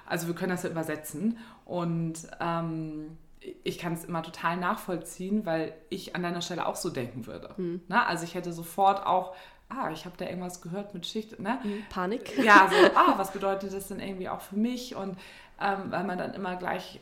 Also 0.07 0.26
wir 0.26 0.34
können 0.34 0.50
das 0.50 0.62
ja 0.62 0.70
übersetzen 0.70 1.38
und 1.64 2.14
ähm, 2.40 3.16
ich 3.62 3.78
kann 3.78 3.92
es 3.92 4.05
immer 4.05 4.22
total 4.22 4.57
nachvollziehen, 4.57 5.44
weil 5.44 5.74
ich 5.90 6.16
an 6.16 6.22
deiner 6.22 6.40
Stelle 6.40 6.66
auch 6.66 6.76
so 6.76 6.90
denken 6.90 7.26
würde. 7.26 7.50
Mhm. 7.57 7.82
Ne? 7.88 8.07
Also 8.07 8.24
ich 8.24 8.34
hätte 8.34 8.52
sofort 8.52 9.05
auch, 9.07 9.34
ah, 9.68 9.90
ich 9.90 10.05
habe 10.05 10.16
da 10.16 10.26
irgendwas 10.26 10.62
gehört 10.62 10.94
mit 10.94 11.07
Schicht, 11.07 11.38
ne? 11.38 11.59
Panik. 11.90 12.38
Ja, 12.38 12.70
so, 12.70 12.76
ah, 12.94 13.14
was 13.16 13.32
bedeutet 13.32 13.72
das 13.72 13.88
denn 13.88 14.00
irgendwie 14.00 14.28
auch 14.28 14.40
für 14.40 14.57
mich? 14.57 14.94
Und 14.96 15.18
ähm, 15.61 15.90
weil 15.90 16.05
man 16.05 16.18
dann 16.18 16.34
immer 16.34 16.57
gleich 16.57 17.00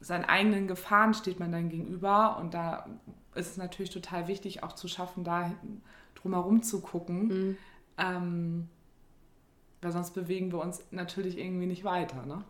seinen 0.00 0.24
eigenen 0.24 0.68
Gefahren 0.68 1.14
steht 1.14 1.40
man 1.40 1.52
dann 1.52 1.68
gegenüber 1.68 2.38
und 2.38 2.54
da 2.54 2.86
ist 3.34 3.50
es 3.50 3.56
natürlich 3.56 3.90
total 3.90 4.28
wichtig, 4.28 4.62
auch 4.62 4.72
zu 4.72 4.88
schaffen, 4.88 5.24
da 5.24 5.52
drumherum 6.14 6.62
zu 6.62 6.80
gucken, 6.80 7.58
ähm, 7.98 8.68
weil 9.86 9.92
sonst 9.92 10.14
bewegen 10.14 10.50
wir 10.50 10.58
uns 10.58 10.82
natürlich 10.90 11.38
irgendwie 11.38 11.66
nicht 11.66 11.84
weiter, 11.84 12.26
ne? 12.26 12.42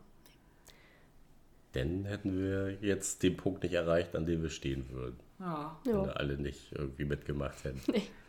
Dann 1.72 2.06
hätten 2.06 2.34
wir 2.34 2.78
jetzt 2.80 3.22
den 3.22 3.36
Punkt 3.36 3.62
nicht 3.62 3.74
erreicht, 3.74 4.16
an 4.16 4.24
dem 4.24 4.40
wir 4.40 4.48
stehen 4.48 4.88
würden. 4.88 5.20
Ja. 5.38 5.76
Wenn 5.84 6.06
wir 6.06 6.16
alle 6.16 6.38
nicht 6.38 6.72
irgendwie 6.72 7.04
mitgemacht 7.04 7.62
hätten. 7.64 7.82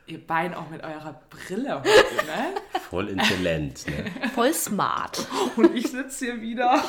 Ihr 0.08 0.28
beiden 0.28 0.58
auch 0.58 0.70
mit 0.70 0.84
eurer 0.84 1.22
Brille 1.30 1.80
heute, 1.80 2.26
ne? 2.26 2.56
Voll 2.90 3.08
intelligent, 3.08 3.88
ne? 3.88 4.12
Voll 4.36 4.54
smart. 4.54 5.26
Und 5.56 5.74
ich 5.74 5.90
sitze 5.90 6.26
hier 6.26 6.42
wieder 6.42 6.84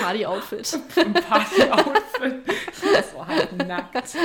Party-Outfit. 0.00 0.80
Party-Outfit. 1.28 2.42
So 3.12 3.24
halt 3.24 3.56
nackt. 3.58 4.16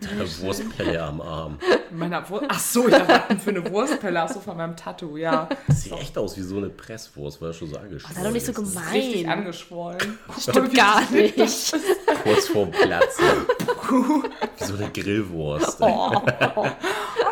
Deine 0.00 0.38
Wurstpelle 0.40 1.02
am 1.02 1.20
Arm. 1.20 1.58
Meiner 1.90 2.28
Wurst. 2.28 2.46
Ach 2.48 2.58
so, 2.58 2.88
ich 2.88 2.94
dachte 2.94 3.38
für 3.38 3.50
eine 3.50 3.70
Wurstpelle. 3.70 4.20
Ach 4.22 4.28
so, 4.28 4.40
von 4.40 4.56
meinem 4.56 4.76
Tattoo, 4.76 5.16
ja. 5.16 5.48
Das 5.68 5.82
sieht 5.82 5.92
echt 5.92 6.16
aus 6.18 6.36
wie 6.36 6.42
so 6.42 6.56
eine 6.56 6.68
Presswurst, 6.70 7.40
weil 7.40 7.50
er 7.50 7.52
schon 7.54 7.68
so 7.68 7.76
angeschwollen 7.76 8.16
Sei 8.16 8.22
doch 8.24 8.30
nicht 8.32 8.46
so 8.46 8.52
ist. 8.52 8.56
gemein. 8.74 8.92
Richtig 8.92 9.28
angeschwollen. 9.28 10.18
Stimmt 10.40 10.74
gar 10.74 11.02
nicht. 11.10 11.36
Kurz 12.22 12.48
vorm 12.48 12.70
Platzen. 12.70 13.24
wie 14.58 14.64
so 14.64 14.74
eine 14.76 14.90
Grillwurst. 14.90 15.76
Oh, 15.80 16.22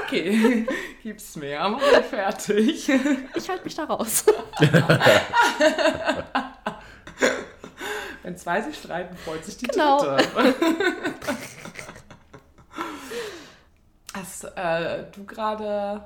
Okay, 0.04 0.66
gib's 1.04 1.36
mir. 1.36 1.60
Mach 1.68 1.80
ich 2.00 2.06
fertig. 2.06 2.88
ich 2.88 3.48
halte 3.48 3.64
mich 3.64 3.74
da 3.76 3.84
raus. 3.84 4.24
Wenn 8.22 8.36
zwei 8.36 8.60
sich 8.60 8.76
streiten, 8.76 9.16
freut 9.16 9.44
sich 9.44 9.56
die 9.56 9.66
Genau. 9.66 9.98
dritte. 10.02 10.54
Hast 14.42 14.56
äh, 14.56 15.04
du 15.12 15.24
gerade 15.24 16.04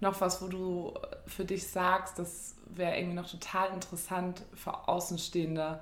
noch 0.00 0.20
was, 0.20 0.40
wo 0.40 0.46
du 0.46 0.94
für 1.26 1.44
dich 1.44 1.66
sagst, 1.66 2.18
das 2.18 2.54
wäre 2.66 2.96
irgendwie 2.96 3.16
noch 3.16 3.28
total 3.28 3.72
interessant 3.72 4.42
für 4.54 4.88
Außenstehende, 4.88 5.80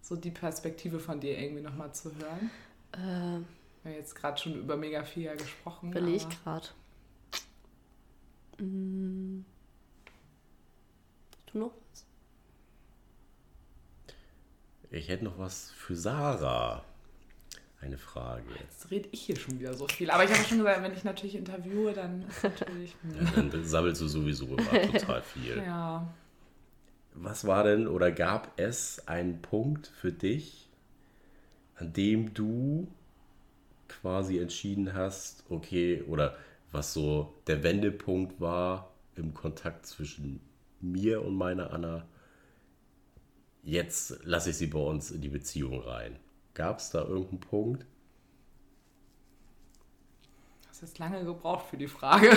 so 0.00 0.16
die 0.16 0.30
Perspektive 0.30 0.98
von 0.98 1.20
dir 1.20 1.38
irgendwie 1.38 1.62
nochmal 1.62 1.92
zu 1.92 2.10
hören? 2.16 2.50
Äh, 2.92 3.44
Wir 3.84 3.92
haben 3.92 3.98
jetzt 3.98 4.14
gerade 4.14 4.40
schon 4.40 4.54
über 4.54 4.76
mega 4.76 5.02
viel 5.04 5.24
ja 5.24 5.34
gesprochen. 5.34 5.90
überlege 5.90 6.16
ich 6.16 6.44
gerade. 6.44 6.68
Hm. 8.58 9.44
Du 11.52 11.58
noch 11.58 11.72
was? 11.90 12.04
Ich 14.90 15.08
hätte 15.08 15.24
noch 15.24 15.38
was 15.38 15.70
für 15.72 15.94
Sarah. 15.94 16.82
Eine 17.80 17.96
Frage. 17.98 18.42
Jetzt 18.60 18.90
rede 18.90 19.08
ich 19.12 19.20
hier 19.22 19.36
schon 19.36 19.60
wieder 19.60 19.72
so 19.74 19.86
viel. 19.86 20.10
Aber 20.10 20.24
ich 20.24 20.30
habe 20.32 20.42
schon 20.44 20.58
gesagt, 20.58 20.82
wenn 20.82 20.92
ich 20.94 21.04
natürlich 21.04 21.36
interviewe, 21.36 21.92
dann 21.92 22.22
ist 22.28 22.42
natürlich. 22.42 22.96
hm, 23.02 23.50
Dann 23.50 23.64
sammelst 23.64 24.00
du 24.02 24.08
sowieso 24.08 24.46
immer 24.46 24.82
total 24.92 25.22
viel. 25.22 25.58
ja. 25.58 26.12
Was 27.14 27.46
war 27.46 27.64
denn 27.64 27.86
oder 27.88 28.12
gab 28.12 28.52
es 28.60 29.06
einen 29.08 29.42
Punkt 29.42 29.86
für 29.88 30.12
dich, 30.12 30.68
an 31.76 31.92
dem 31.92 32.32
du 32.34 32.88
quasi 33.88 34.38
entschieden 34.38 34.94
hast, 34.94 35.44
okay, 35.48 36.02
oder 36.02 36.36
was 36.70 36.92
so 36.92 37.34
der 37.46 37.62
Wendepunkt 37.62 38.40
war 38.40 38.92
im 39.16 39.34
Kontakt 39.34 39.86
zwischen 39.86 40.40
mir 40.80 41.24
und 41.24 41.34
meiner 41.34 41.72
Anna, 41.72 42.06
jetzt 43.62 44.24
lasse 44.24 44.50
ich 44.50 44.56
sie 44.56 44.66
bei 44.66 44.78
uns 44.78 45.10
in 45.10 45.20
die 45.20 45.28
Beziehung 45.28 45.80
rein. 45.80 46.16
Gab 46.58 46.80
es 46.80 46.90
da 46.90 47.02
irgendeinen 47.02 47.38
Punkt? 47.38 47.86
hast 50.68 50.80
jetzt 50.82 50.98
lange 50.98 51.24
gebraucht 51.24 51.66
für 51.70 51.76
die 51.76 51.86
Frage. 51.86 52.30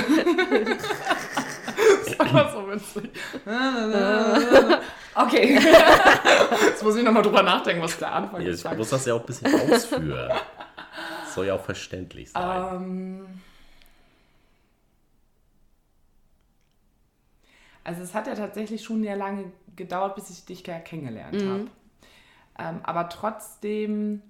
das 2.17 2.33
war 2.33 2.51
so 2.51 2.67
witzig. 2.69 3.09
Okay. 5.15 5.59
Jetzt 6.65 6.83
muss 6.83 6.95
ich 6.95 7.03
nochmal 7.03 7.23
drüber 7.23 7.41
nachdenken, 7.41 7.81
was 7.81 7.97
der 7.97 8.13
Anfang 8.13 8.41
Ich 8.41 8.47
gesagt 8.47 8.77
muss 8.77 8.91
das 8.91 9.07
ja 9.07 9.15
auch 9.15 9.21
ein 9.21 9.25
bisschen 9.25 9.53
ausführen. 9.53 10.29
Das 11.23 11.33
soll 11.33 11.47
ja 11.47 11.55
auch 11.55 11.65
verständlich 11.65 12.29
sein. 12.29 12.75
Ähm, 12.75 13.41
also 17.83 18.03
es 18.03 18.13
hat 18.13 18.27
ja 18.27 18.35
tatsächlich 18.35 18.83
schon 18.83 19.01
sehr 19.01 19.15
lange 19.15 19.51
gedauert, 19.75 20.13
bis 20.13 20.29
ich 20.29 20.45
dich 20.45 20.65
ja 20.65 20.79
kennengelernt 20.79 21.43
habe. 21.43 21.67
Ähm, 22.61 22.81
aber 22.83 23.09
trotzdem 23.09 24.21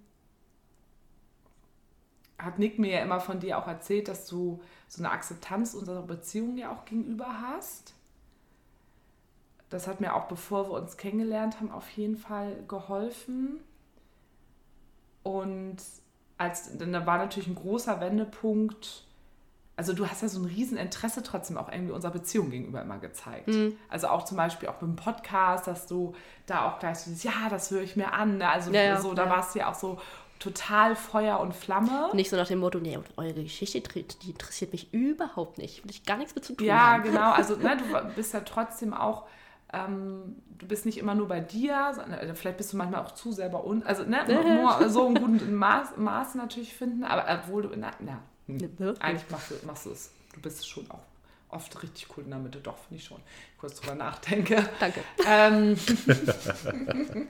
hat 2.38 2.59
Nick 2.59 2.79
mir 2.79 2.91
ja 2.91 2.99
immer 3.01 3.19
von 3.19 3.39
dir 3.39 3.57
auch 3.57 3.67
erzählt, 3.67 4.07
dass 4.07 4.25
du 4.25 4.61
so 4.88 5.03
eine 5.03 5.11
Akzeptanz 5.11 5.73
unserer 5.73 6.01
Beziehung 6.01 6.57
ja 6.57 6.71
auch 6.71 6.86
gegenüber 6.86 7.41
hast. 7.41 7.93
Das 9.69 9.88
hat 9.88 9.99
mir 9.99 10.15
auch, 10.15 10.27
bevor 10.27 10.69
wir 10.69 10.82
uns 10.82 10.97
kennengelernt 10.97 11.59
haben, 11.59 11.71
auf 11.71 11.89
jeden 11.91 12.17
Fall 12.17 12.63
geholfen. 12.67 13.59
Und 15.23 15.77
als, 16.38 16.77
denn 16.77 16.93
da 16.93 17.05
war 17.05 17.17
natürlich 17.17 17.47
ein 17.47 17.55
großer 17.55 17.99
Wendepunkt. 17.99 19.05
Also 19.82 19.93
du 19.93 20.07
hast 20.07 20.21
ja 20.21 20.27
so 20.27 20.39
ein 20.39 20.45
Rieseninteresse 20.45 21.23
trotzdem 21.23 21.57
auch 21.57 21.71
irgendwie 21.71 21.91
unserer 21.91 22.11
Beziehung 22.11 22.51
gegenüber 22.51 22.84
immer 22.84 22.99
gezeigt. 22.99 23.49
Also 23.89 24.09
auch 24.09 24.25
zum 24.25 24.38
Beispiel 24.38 24.69
auch 24.69 24.75
beim 24.75 24.95
Podcast, 24.95 25.65
dass 25.65 25.88
du 25.88 26.13
da 26.45 26.67
auch 26.67 26.77
gleich 26.77 26.99
so 26.99 27.09
dieses, 27.09 27.23
ja, 27.23 27.49
das 27.49 27.71
höre 27.71 27.82
ich 27.82 27.95
mir 27.95 28.13
an. 28.13 28.38
ne? 28.38 28.47
Also 28.47 28.71
Ja, 28.71 28.84
ja, 28.84 29.01
so, 29.01 29.15
da 29.15 29.25
ja. 29.25 29.32
warst 29.32 29.55
du 29.55 29.59
ja 29.59 29.71
auch 29.71 29.73
so 29.73 29.99
total 30.38 30.95
Feuer 30.95 31.39
und 31.39 31.55
Flamme. 31.55 32.11
Nicht 32.13 32.29
so 32.29 32.38
nach 32.38 32.47
dem 32.47 32.59
Motto, 32.59 32.77
nee, 32.77 32.99
eure 33.17 33.41
Geschichte 33.41 33.82
die 34.23 34.29
interessiert 34.29 34.71
mich 34.71 34.93
überhaupt 34.93 35.57
nicht. 35.57 35.84
Will 35.84 35.89
ich 35.89 36.05
gar 36.05 36.17
nichts 36.17 36.36
mit 36.36 36.45
zu 36.45 36.53
tun 36.53 36.67
Ja, 36.67 36.91
haben. 36.91 37.03
genau. 37.03 37.32
Also 37.34 37.55
ne, 37.55 37.75
du 37.77 38.13
bist 38.15 38.36
ja 38.36 38.41
trotzdem 38.41 38.93
auch, 38.93 39.25
ähm, 39.73 40.36
du 40.59 40.67
bist 40.67 40.86
nicht 40.86 40.99
immer 40.99 41.15
nur 41.15 41.27
bei 41.27 41.39
dir, 41.39 41.91
sondern 41.95 42.19
äh, 42.19 42.36
vielleicht 42.36 42.57
bist 42.57 42.71
du 42.71 42.77
manchmal 42.77 43.01
auch 43.03 43.15
zu 43.15 43.32
sehr 43.32 43.49
bei 43.49 43.57
uns. 43.57 43.84
Also 43.84 44.03
ne, 44.03 44.19
nur 44.61 44.89
so 44.91 45.07
einen 45.07 45.15
guten 45.15 45.55
Maß, 45.55 45.97
Maß 45.97 46.36
natürlich 46.36 46.75
finden, 46.75 47.03
aber 47.03 47.25
obwohl 47.34 47.63
du, 47.63 47.69
na, 47.75 47.89
na? 47.99 48.19
Eigentlich 48.99 49.30
machst 49.30 49.52
du, 49.52 49.56
machst 49.66 49.86
du 49.86 49.91
es. 49.91 50.12
Du 50.34 50.41
bist 50.41 50.68
schon 50.68 50.89
auch 50.89 51.04
oft 51.52 51.84
richtig 51.84 52.08
cool 52.16 52.24
in 52.24 52.30
der 52.30 52.39
Mitte. 52.39 52.60
Doch, 52.60 52.78
finde 52.78 52.95
ich 53.02 53.04
schon. 53.06 53.22
Kurz 53.60 53.80
drüber 53.80 53.95
nachdenke. 53.95 54.70
Danke. 54.80 55.02
Ähm, 55.28 55.76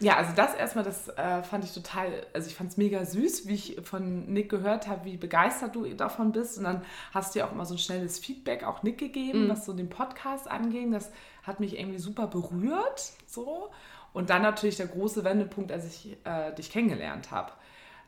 ja, 0.00 0.16
also 0.16 0.32
das 0.36 0.54
erstmal, 0.54 0.84
das 0.84 1.08
äh, 1.08 1.42
fand 1.42 1.64
ich 1.64 1.72
total, 1.72 2.26
also 2.32 2.48
ich 2.48 2.54
fand 2.54 2.70
es 2.70 2.76
mega 2.76 3.04
süß, 3.04 3.48
wie 3.48 3.54
ich 3.54 3.78
von 3.82 4.26
Nick 4.26 4.50
gehört 4.50 4.86
habe, 4.88 5.06
wie 5.06 5.16
begeistert 5.16 5.74
du 5.74 5.86
davon 5.94 6.32
bist. 6.32 6.58
Und 6.58 6.64
dann 6.64 6.84
hast 7.12 7.34
du 7.34 7.40
ja 7.40 7.46
auch 7.46 7.52
immer 7.52 7.66
so 7.66 7.74
ein 7.74 7.78
schnelles 7.78 8.18
Feedback 8.18 8.64
auch 8.64 8.82
Nick 8.82 8.98
gegeben, 8.98 9.48
was 9.48 9.64
so 9.64 9.72
den 9.72 9.88
Podcast 9.88 10.48
anging. 10.48 10.92
Das 10.92 11.10
hat 11.42 11.60
mich 11.60 11.78
irgendwie 11.78 11.98
super 11.98 12.26
berührt. 12.26 13.12
So. 13.26 13.70
Und 14.12 14.30
dann 14.30 14.42
natürlich 14.42 14.76
der 14.76 14.86
große 14.86 15.24
Wendepunkt, 15.24 15.70
als 15.72 15.84
ich 15.84 16.16
äh, 16.24 16.54
dich 16.54 16.70
kennengelernt 16.70 17.30
habe. 17.30 17.52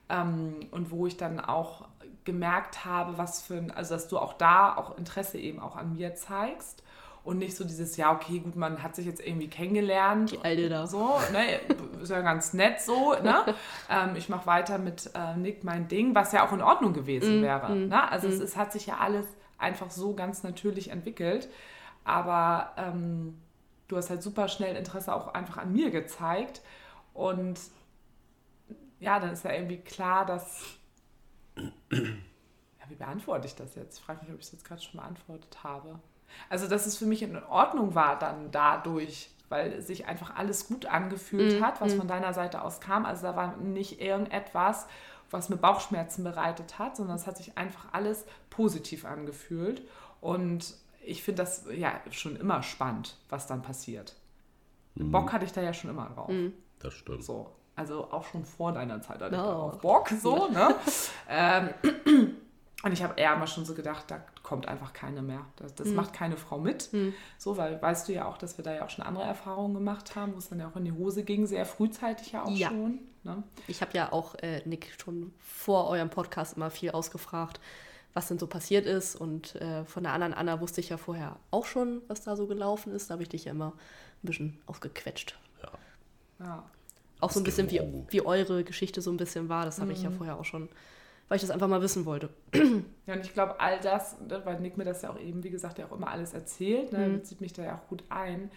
Ähm, 0.09 0.57
und 0.71 0.91
wo 0.91 1.07
ich 1.07 1.17
dann 1.17 1.41
auch 1.41 1.87
gemerkt 2.25 2.85
habe, 2.85 3.17
was 3.17 3.43
für 3.43 3.55
ein, 3.55 3.71
also 3.71 3.95
dass 3.95 4.09
du 4.09 4.19
auch 4.19 4.35
da 4.35 4.77
auch 4.77 4.99
Interesse 4.99 5.39
eben 5.39 5.61
auch 5.61 5.77
an 5.77 5.95
mir 5.95 6.15
zeigst 6.15 6.83
und 7.25 7.39
nicht 7.39 7.57
so 7.57 7.65
dieses, 7.65 7.97
ja, 7.97 8.13
okay, 8.13 8.39
gut, 8.39 8.57
man 8.57 8.83
hat 8.83 8.97
sich 8.97 9.07
jetzt 9.07 9.21
irgendwie 9.21 9.49
kennengelernt. 9.49 10.33
Die 10.33 10.39
Alte 10.43 10.69
da. 10.69 10.87
So, 10.87 11.19
ne, 11.33 11.61
ist 12.03 12.11
ja 12.11 12.21
ganz 12.23 12.55
nett 12.55 12.81
so, 12.81 13.13
ne? 13.23 13.45
ähm, 13.91 14.17
ich 14.17 14.29
mache 14.29 14.47
weiter 14.47 14.79
mit 14.79 15.11
äh, 15.15 15.37
Nick 15.37 15.65
mein 15.65 15.89
Ding, 15.89 16.15
was 16.15 16.33
ja 16.33 16.47
auch 16.47 16.53
in 16.53 16.63
Ordnung 16.63 16.93
gewesen 16.93 17.43
wäre. 17.43 17.75
Ne? 17.75 18.11
Also 18.11 18.29
es, 18.29 18.41
es 18.41 18.57
hat 18.57 18.73
sich 18.73 18.87
ja 18.87 18.99
alles 18.99 19.27
einfach 19.59 19.91
so 19.91 20.15
ganz 20.15 20.43
natürlich 20.43 20.91
entwickelt. 20.91 21.49
Aber 22.05 22.73
ähm, 22.79 23.39
du 23.89 23.97
hast 23.97 24.09
halt 24.09 24.23
super 24.23 24.49
schnell 24.49 24.77
Interesse 24.77 25.15
auch 25.15 25.35
einfach 25.35 25.59
an 25.59 25.73
mir 25.73 25.91
gezeigt. 25.91 26.63
Und 27.13 27.61
ja, 29.01 29.21
dann 29.21 29.31
ist 29.31 29.45
ja 29.45 29.53
irgendwie 29.53 29.79
klar, 29.79 30.27
dass. 30.27 30.65
Ja, 31.57 32.85
wie 32.89 32.95
beantworte 32.95 33.47
ich 33.47 33.55
das 33.55 33.75
jetzt? 33.75 33.99
Ich 33.99 34.05
frage 34.05 34.23
mich, 34.23 34.33
ob 34.33 34.39
ich 34.39 34.47
es 34.47 34.53
jetzt 34.53 34.65
gerade 34.65 34.81
schon 34.81 35.01
beantwortet 35.01 35.59
habe. 35.63 35.99
Also, 36.51 36.69
dass 36.69 36.87
es 36.87 36.97
für 36.97 37.07
mich 37.07 37.23
in 37.23 37.43
Ordnung 37.45 37.95
war 37.95 38.19
dann 38.19 38.51
dadurch, 38.51 39.31
weil 39.49 39.81
sich 39.81 40.07
einfach 40.07 40.37
alles 40.37 40.69
gut 40.69 40.87
angefühlt 40.87 41.63
hat, 41.63 41.81
was 41.81 41.95
von 41.95 42.07
deiner 42.07 42.35
Seite 42.35 42.63
aus 42.63 42.81
kam. 42.81 43.07
Also, 43.07 43.23
da 43.23 43.37
war 43.37 43.57
nicht 43.57 44.01
irgendetwas, 44.01 44.87
was 45.31 45.49
mir 45.49 45.57
Bauchschmerzen 45.57 46.25
bereitet 46.25 46.79
hat, 46.79 46.97
sondern 46.97 47.17
es 47.17 47.27
hat 47.27 47.37
sich 47.37 47.57
einfach 47.59 47.93
alles 47.93 48.25
positiv 48.51 49.05
angefühlt. 49.05 49.83
Und 50.21 50.75
ich 51.05 51.23
finde 51.23 51.43
das 51.43 51.67
ja 51.71 52.01
schon 52.11 52.37
immer 52.37 52.63
spannend, 52.63 53.17
was 53.29 53.47
dann 53.47 53.63
passiert. 53.63 54.17
Bock 54.95 55.33
hatte 55.33 55.45
ich 55.45 55.53
da 55.53 55.63
ja 55.63 55.73
schon 55.73 55.91
immer 55.91 56.11
drauf. 56.11 56.31
Das 56.81 56.93
stimmt. 56.93 57.25
So. 57.25 57.55
Also 57.79 58.11
auch 58.11 58.25
schon 58.25 58.45
vor 58.45 58.73
deiner 58.73 59.01
Zeit 59.01 59.21
hatte 59.23 59.37
ich 59.37 59.41
darauf 59.41 59.79
Bock, 59.81 60.09
so, 60.09 60.49
ne? 60.49 60.75
ähm, 61.29 61.69
und 62.83 62.93
ich 62.93 63.03
habe 63.03 63.15
eher 63.21 63.35
immer 63.35 63.47
schon 63.47 63.65
so 63.65 63.75
gedacht, 63.75 64.05
da 64.11 64.21
kommt 64.43 64.67
einfach 64.69 64.93
keine 64.93 65.23
mehr. 65.23 65.45
Das, 65.57 65.75
das 65.75 65.89
macht 65.89 66.13
keine 66.13 66.37
Frau 66.37 66.59
mit. 66.59 66.91
So, 67.37 67.57
weil 67.57 67.81
weißt 67.81 68.09
du 68.09 68.13
ja 68.13 68.27
auch, 68.27 68.39
dass 68.39 68.57
wir 68.59 68.65
da 68.65 68.73
ja 68.75 68.85
auch 68.85 68.91
schon 68.91 69.05
andere 69.05 69.25
Erfahrungen 69.25 69.75
gemacht 69.75 70.15
haben, 70.17 70.35
wo 70.35 70.39
es 70.39 70.49
dann 70.49 70.61
ja 70.61 70.69
auch 70.69 70.77
in 70.77 70.85
die 70.85 70.93
Hose 70.93 71.23
ging, 71.25 71.47
sehr 71.47 71.67
frühzeitig 71.67 72.33
ja 72.33 72.45
auch 72.45 72.51
Ja. 72.51 72.69
schon. 72.69 73.01
Ne? 73.25 73.43
Ich 73.67 73.81
habe 73.83 73.93
ja 73.95 74.13
auch 74.13 74.35
äh, 74.37 74.63
Nick 74.65 74.93
schon 75.03 75.33
vor 75.39 75.89
eurem 75.89 76.09
Podcast 76.11 76.57
immer 76.57 76.71
viel 76.71 76.91
ausgefragt, 76.93 77.61
was 78.15 78.29
denn 78.29 78.39
so 78.39 78.47
passiert 78.47 78.87
ist. 78.87 79.17
Und 79.17 79.57
äh, 79.57 79.85
von 79.85 80.03
der 80.05 80.13
anderen 80.13 80.35
Anna 80.35 80.61
wusste 80.61 80.81
ich 80.81 80.89
ja 80.89 80.97
vorher 80.97 81.37
auch 81.51 81.67
schon, 81.67 82.03
was 82.09 82.23
da 82.23 82.37
so 82.37 82.47
gelaufen 82.47 82.93
ist. 82.93 83.11
Da 83.11 83.15
habe 83.15 83.23
ich 83.25 83.29
dich 83.29 83.45
ja 83.47 83.51
immer 83.53 83.69
ein 84.23 84.27
bisschen 84.27 84.59
ausgequetscht. 84.67 85.37
Ja. 86.41 86.65
Auch 87.21 87.31
so 87.31 87.41
ein 87.41 87.45
bisschen 87.45 87.71
wie, 87.71 87.81
wie 88.11 88.25
eure 88.25 88.65
Geschichte 88.65 89.01
so 89.03 89.11
ein 89.11 89.17
bisschen 89.17 89.49
war. 89.49 89.65
Das 89.65 89.81
habe 89.81 89.93
ich 89.93 90.03
ja 90.03 90.11
vorher 90.11 90.39
auch 90.39 90.45
schon, 90.45 90.69
weil 91.29 91.37
ich 91.37 91.43
das 91.43 91.51
einfach 91.51 91.69
mal 91.69 91.83
wissen 91.83 92.05
wollte. 92.05 92.31
Ja, 93.07 93.15
und 93.15 93.21
ich 93.25 93.33
glaube, 93.33 93.59
all 93.59 93.81
das, 93.81 94.17
weil 94.45 94.61
Nick 94.61 94.77
mir 94.77 94.85
das 94.85 95.03
ja 95.03 95.11
auch 95.11 95.19
eben, 95.19 95.43
wie 95.43 95.51
gesagt, 95.51 95.79
ja 95.79 95.87
auch 95.87 95.93
immer 95.93 96.11
alles 96.11 96.35
erzählt, 96.35 96.93
ne, 96.93 97.09
bezieht 97.09 97.41
mich 97.41 97.53
da 97.53 97.63
ja 97.63 97.75
auch 97.77 97.89
gut 97.89 98.05
ein. 98.11 98.51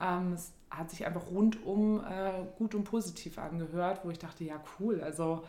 Ähm, 0.00 0.34
es 0.34 0.52
hat 0.70 0.90
sich 0.90 1.06
einfach 1.06 1.26
rundum 1.30 2.04
äh, 2.04 2.32
gut 2.58 2.74
und 2.74 2.84
positiv 2.84 3.38
angehört, 3.38 4.00
wo 4.04 4.10
ich 4.10 4.18
dachte, 4.18 4.44
ja, 4.44 4.62
cool, 4.78 5.00
also 5.00 5.42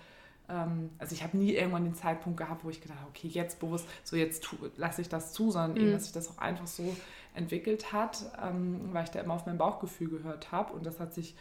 ähm, 0.50 0.90
also 0.98 1.14
ich 1.14 1.24
habe 1.24 1.38
nie 1.38 1.54
irgendwann 1.54 1.84
den 1.84 1.96
Zeitpunkt 1.96 2.38
gehabt, 2.38 2.64
wo 2.64 2.70
ich 2.70 2.82
gedacht 2.82 3.00
habe, 3.00 3.10
okay, 3.10 3.28
jetzt 3.28 3.60
bewusst, 3.60 3.86
so 4.04 4.16
jetzt 4.16 4.48
lasse 4.78 5.02
ich 5.02 5.10
das 5.10 5.34
zu, 5.34 5.52
sondern 5.52 5.78
eben, 5.78 5.92
dass 5.92 6.06
sich 6.06 6.14
das 6.14 6.30
auch 6.30 6.38
einfach 6.38 6.68
so 6.68 6.96
entwickelt 7.34 7.92
hat, 7.94 8.20
ähm, 8.42 8.90
weil 8.94 9.04
ich 9.04 9.12
da 9.12 9.20
immer 9.20 9.34
auf 9.34 9.46
mein 9.46 9.58
Bauchgefühl 9.58 10.10
gehört 10.10 10.52
habe 10.52 10.74
und 10.74 10.86
das 10.86 11.00
hat 11.00 11.14
sich, 11.14 11.36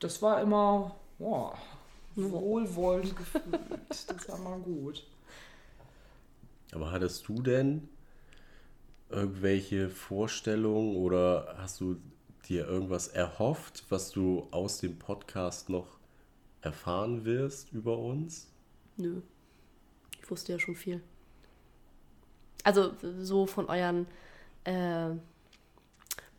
das 0.00 0.20
war 0.22 0.40
immer, 0.42 0.96
oh, 1.18 1.52
wohlwollend 2.16 3.16
gefühlt. 3.16 3.60
Das 3.88 4.28
war 4.28 4.38
mal 4.38 4.58
gut. 4.58 5.06
Aber 6.72 6.90
hattest 6.90 7.28
du 7.28 7.42
denn 7.42 7.88
irgendwelche 9.08 9.88
Vorstellungen 9.88 10.96
oder 10.96 11.54
hast 11.58 11.80
du 11.80 11.96
dir 12.48 12.66
irgendwas 12.66 13.08
erhofft, 13.08 13.84
was 13.88 14.10
du 14.10 14.48
aus 14.50 14.78
dem 14.78 14.98
Podcast 14.98 15.68
noch 15.68 15.98
erfahren 16.62 17.24
wirst 17.24 17.72
über 17.72 17.98
uns? 17.98 18.48
Nö. 18.96 19.20
Ich 20.22 20.30
wusste 20.30 20.52
ja 20.52 20.58
schon 20.58 20.76
viel. 20.76 21.02
Also 22.62 22.92
so 23.20 23.46
von 23.46 23.66
euren 23.66 24.06
äh, 24.64 25.10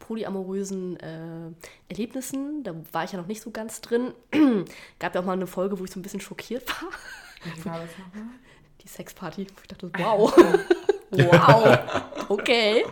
polyamorösen 0.02 1.00
äh, 1.00 1.52
Erlebnissen, 1.88 2.64
da 2.64 2.76
war 2.92 3.06
ich 3.06 3.14
ja 3.14 3.20
noch 3.20 3.28
nicht 3.28 3.42
so 3.42 3.52
ganz 3.52 3.80
drin. 3.82 4.14
Gab 5.00 5.16
ja 5.16 5.22
auch 5.22 5.26
mal 5.26 5.34
eine 5.34 5.48
Folge, 5.48 5.80
wo 5.80 5.86
ich 5.86 5.92
so 5.92 6.00
ein 6.00 6.04
bisschen 6.04 6.20
schockiert 6.22 6.68
war. 6.68 6.90
Wie 7.44 7.66
war 7.66 7.80
das 7.80 7.90
nochmal? 7.98 8.34
Die 8.84 8.88
Sexparty. 8.88 9.44
Ich 9.44 9.68
dachte, 9.68 9.92
wow. 9.98 10.36
wow. 11.12 11.78
Okay. 12.30 12.86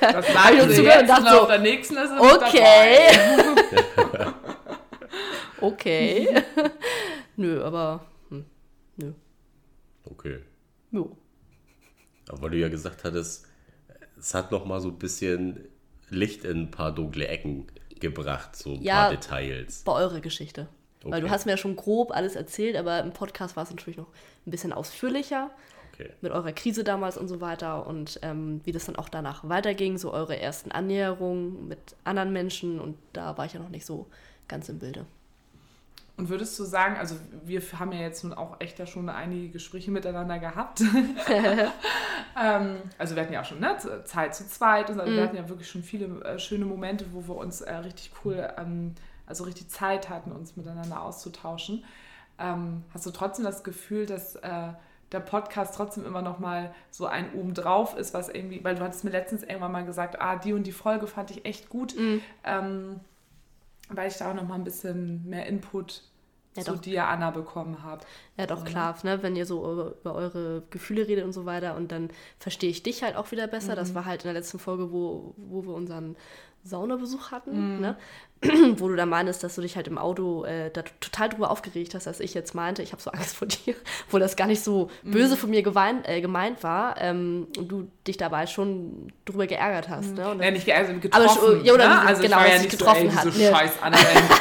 Das 0.00 0.32
lag 0.34 0.50
ich 0.52 0.62
uns 0.62 0.76
zugehört 0.76 1.02
und 1.02 1.08
dachte 1.08 1.30
so, 1.30 1.40
auf 1.42 1.48
der 1.48 1.58
nächsten 1.58 1.96
ist 1.96 2.10
es 2.10 2.20
Okay. 2.20 3.08
okay. 5.60 6.42
nö, 7.36 7.62
aber 7.62 8.06
hm, 8.30 8.44
nö. 8.96 9.12
Okay. 10.04 10.40
Jo. 10.90 11.16
Aber 12.28 12.42
weil 12.42 12.50
du 12.50 12.56
ja 12.58 12.68
gesagt 12.68 13.04
hattest, 13.04 13.46
es 14.18 14.34
hat 14.34 14.50
noch 14.50 14.64
mal 14.64 14.80
so 14.80 14.88
ein 14.88 14.98
bisschen 14.98 15.68
Licht 16.08 16.44
in 16.44 16.62
ein 16.64 16.70
paar 16.70 16.92
dunkle 16.94 17.26
Ecken 17.28 17.66
gebracht, 18.00 18.54
so 18.56 18.74
ein 18.74 18.82
Ja. 18.82 19.02
paar 19.02 19.10
Details. 19.10 19.82
Bei 19.84 19.92
eurer 19.92 20.20
Geschichte. 20.20 20.68
Weil 21.02 21.20
du 21.20 21.26
Okay. 21.26 21.34
hast 21.34 21.46
mir 21.46 21.52
ja 21.52 21.56
schon 21.56 21.76
grob 21.76 22.10
alles 22.10 22.34
erzählt, 22.36 22.76
aber 22.76 23.00
im 23.00 23.12
Podcast 23.12 23.54
war 23.56 23.62
es 23.62 23.70
natürlich 23.70 23.96
noch 23.96 24.08
ein 24.46 24.50
bisschen 24.50 24.72
ausführlicher 24.72 25.50
Okay. 25.92 26.10
mit 26.20 26.32
eurer 26.32 26.52
Krise 26.52 26.84
damals 26.84 27.16
und 27.16 27.28
so 27.28 27.40
weiter 27.40 27.86
und 27.86 28.18
ähm, 28.22 28.60
wie 28.64 28.72
das 28.72 28.84
dann 28.86 28.96
auch 28.96 29.08
danach 29.08 29.48
weiterging, 29.48 29.98
so 29.98 30.12
eure 30.12 30.38
ersten 30.38 30.70
Annäherungen 30.72 31.68
mit 31.68 31.78
anderen 32.04 32.32
Menschen 32.32 32.80
und 32.80 32.96
da 33.12 33.38
war 33.38 33.46
ich 33.46 33.52
ja 33.54 33.60
noch 33.60 33.68
nicht 33.70 33.86
so 33.86 34.06
ganz 34.48 34.68
im 34.68 34.78
Bilde. 34.78 35.06
Und 36.18 36.30
würdest 36.30 36.58
du 36.58 36.64
sagen, 36.64 36.96
also 36.96 37.14
wir 37.44 37.60
haben 37.78 37.92
ja 37.92 38.00
jetzt 38.00 38.24
nun 38.24 38.32
auch 38.32 38.56
echt 38.58 38.78
ja 38.78 38.86
schon 38.86 39.08
einige 39.10 39.50
Gespräche 39.50 39.90
miteinander 39.90 40.38
gehabt. 40.38 40.80
ähm, 42.42 42.78
also 42.96 43.14
wir 43.14 43.22
hatten 43.22 43.34
ja 43.34 43.42
auch 43.42 43.44
schon 43.44 43.60
ne, 43.60 43.76
Zeit 44.04 44.34
zu 44.34 44.48
zweit 44.48 44.88
und 44.88 44.96
so. 44.96 45.02
also 45.02 45.14
wir 45.14 45.22
hatten 45.22 45.36
ja 45.36 45.48
wirklich 45.48 45.68
schon 45.68 45.82
viele 45.82 46.06
äh, 46.24 46.38
schöne 46.38 46.64
Momente, 46.64 47.06
wo 47.12 47.28
wir 47.28 47.36
uns 47.36 47.60
äh, 47.60 47.74
richtig 47.74 48.12
cool, 48.24 48.48
ähm, 48.56 48.94
also 49.26 49.44
richtig 49.44 49.68
Zeit 49.68 50.08
hatten, 50.08 50.32
uns 50.32 50.56
miteinander 50.56 51.02
auszutauschen. 51.02 51.84
Ähm, 52.38 52.82
hast 52.94 53.04
du 53.04 53.10
trotzdem 53.10 53.44
das 53.44 53.62
Gefühl, 53.62 54.06
dass 54.06 54.36
äh, 54.36 54.68
der 55.12 55.20
Podcast 55.20 55.74
trotzdem 55.76 56.06
immer 56.06 56.22
noch 56.22 56.38
mal 56.38 56.74
so 56.90 57.06
ein 57.06 57.32
oben 57.34 57.52
drauf 57.52 57.96
ist, 57.96 58.14
was 58.14 58.30
irgendwie, 58.30 58.64
weil 58.64 58.74
du 58.74 58.82
hattest 58.82 59.04
mir 59.04 59.10
letztens 59.10 59.42
irgendwann 59.42 59.72
mal 59.72 59.84
gesagt, 59.84 60.20
ah, 60.20 60.36
die 60.36 60.54
und 60.54 60.66
die 60.66 60.72
Folge 60.72 61.06
fand 61.06 61.30
ich 61.30 61.44
echt 61.44 61.68
gut. 61.68 61.94
Ähm, 62.42 63.00
weil 63.88 64.08
ich 64.10 64.16
da 64.16 64.30
auch 64.30 64.34
noch 64.34 64.46
mal 64.46 64.54
ein 64.56 64.64
bisschen 64.64 65.28
mehr 65.28 65.46
Input 65.46 66.02
Ja, 66.56 66.64
zu 66.64 66.72
doch. 66.74 66.80
dir, 66.80 67.06
Anna, 67.06 67.30
bekommen 67.30 67.82
habe. 67.82 68.04
Ja, 68.38 68.46
doch 68.46 68.64
klar, 68.64 68.96
ne? 69.02 69.22
wenn 69.22 69.36
ihr 69.36 69.46
so 69.46 69.60
über, 69.72 69.94
über 70.00 70.14
eure 70.14 70.62
Gefühle 70.70 71.06
redet 71.06 71.24
und 71.24 71.32
so 71.32 71.44
weiter 71.46 71.76
und 71.76 71.92
dann 71.92 72.10
verstehe 72.38 72.70
ich 72.70 72.82
dich 72.82 73.02
halt 73.02 73.16
auch 73.16 73.30
wieder 73.30 73.46
besser. 73.46 73.74
Das 73.76 73.94
war 73.94 74.04
halt 74.06 74.22
in 74.24 74.28
der 74.28 74.34
letzten 74.34 74.58
Folge, 74.58 74.90
wo, 74.92 75.34
wo 75.36 75.64
wir 75.64 75.74
unseren 75.74 76.16
Saunabesuch 76.66 77.30
hatten, 77.30 77.80
ne? 77.80 77.96
wo 78.76 78.88
du 78.88 78.96
da 78.96 79.06
meinst, 79.06 79.42
dass 79.42 79.54
du 79.54 79.62
dich 79.62 79.76
halt 79.76 79.88
im 79.88 79.96
Auto 79.96 80.44
äh, 80.44 80.70
da 80.70 80.82
total 81.00 81.30
drüber 81.30 81.50
aufgeregt 81.50 81.94
hast, 81.94 82.06
dass 82.06 82.20
ich 82.20 82.34
jetzt 82.34 82.54
meinte, 82.54 82.82
ich 82.82 82.92
habe 82.92 83.00
so 83.00 83.10
Angst 83.10 83.34
vor 83.34 83.48
dir, 83.66 83.74
wo 84.10 84.18
das 84.18 84.36
gar 84.36 84.46
nicht 84.46 84.62
so 84.62 84.90
böse 85.02 85.38
von 85.38 85.48
mir 85.48 85.62
geweint, 85.62 86.06
äh, 86.06 86.20
gemeint 86.20 86.62
war 86.62 87.00
ähm, 87.00 87.46
und 87.56 87.68
du 87.68 87.88
dich 88.06 88.18
dabei 88.18 88.46
schon 88.46 89.10
drüber 89.24 89.46
geärgert 89.46 89.88
hast. 89.88 90.14
Ne? 90.14 90.28
Und 90.28 90.42
Ja, 90.42 90.50
nicht 90.50 90.66
ge- 90.66 90.74
also 90.74 90.90
Aber 90.92 91.00
getroffen. 91.00 91.28
schon- 91.40 91.64
ja, 91.64 91.72
oder 91.72 91.88
ne? 91.88 92.00
also 92.02 92.20
genau, 92.22 92.36
ich 92.36 92.42
war 92.44 92.52
ja 92.52 92.58
nicht 92.58 92.70
getroffen 92.70 93.10
so, 93.10 93.28
ey, 93.30 93.38
ne. 93.38 93.50
Scheiß 93.56 93.72
Anna, 93.80 93.96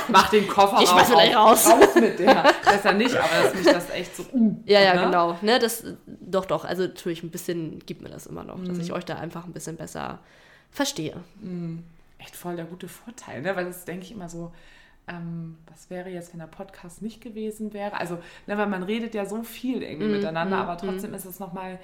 mach 0.09 0.29
den 0.29 0.45
Koffer 0.49 0.79
Ich 0.83 0.89
schmeiß 0.89 1.09
gleich 1.11 1.33
raus. 1.35 1.65
raus 1.65 1.95
mit 1.95 2.19
der. 2.19 2.43
Das 2.65 2.83
ja 2.83 2.91
nicht, 2.91 3.15
aber 3.15 3.43
dass 3.43 3.55
mich 3.55 3.65
das 3.65 3.89
echt 3.91 4.13
so... 4.17 4.23
uh, 4.33 4.57
Ja, 4.65 4.81
ja, 4.81 4.93
ne? 4.95 5.05
genau. 5.05 5.37
Ne, 5.41 5.57
das, 5.57 5.85
doch, 6.05 6.45
doch. 6.45 6.65
Also 6.65 6.83
natürlich 6.83 7.23
ein 7.23 7.29
bisschen 7.29 7.79
gibt 7.85 8.01
mir 8.01 8.09
das 8.09 8.25
immer 8.25 8.43
noch, 8.43 8.59
dass 8.65 8.75
Mhm. 8.75 8.81
ich 8.81 8.91
euch 8.91 9.05
da 9.05 9.15
einfach 9.15 9.45
ein 9.45 9.53
bisschen 9.53 9.77
besser 9.77 10.19
verstehe. 10.69 11.15
Echt 12.17 12.35
voll 12.35 12.55
der 12.55 12.65
gute 12.65 12.87
Vorteil, 12.87 13.41
ne? 13.41 13.55
weil 13.55 13.65
das 13.65 13.85
denke 13.85 14.03
ich 14.05 14.11
immer 14.11 14.29
so... 14.29 14.51
Ähm, 15.07 15.59
was 15.69 15.91
wäre 15.91 16.09
jetzt, 16.09 16.33
wenn 16.33 16.39
der 16.39 16.47
Podcast 16.47 17.03
nicht 17.03 17.21
gewesen 17.21 17.73
wäre? 17.73 17.93
Also, 17.99 18.17
ne, 18.47 18.57
weil 18.57 18.65
man 18.65 18.81
redet 18.81 19.13
ja 19.13 19.27
so 19.27 19.43
viel 19.43 19.83
irgendwie 19.83 20.07
Mhm, 20.07 20.13
miteinander, 20.13 20.57
aber 20.57 20.77
trotzdem 20.77 21.13
ist 21.13 21.25
es 21.25 21.39
nochmal 21.39 21.77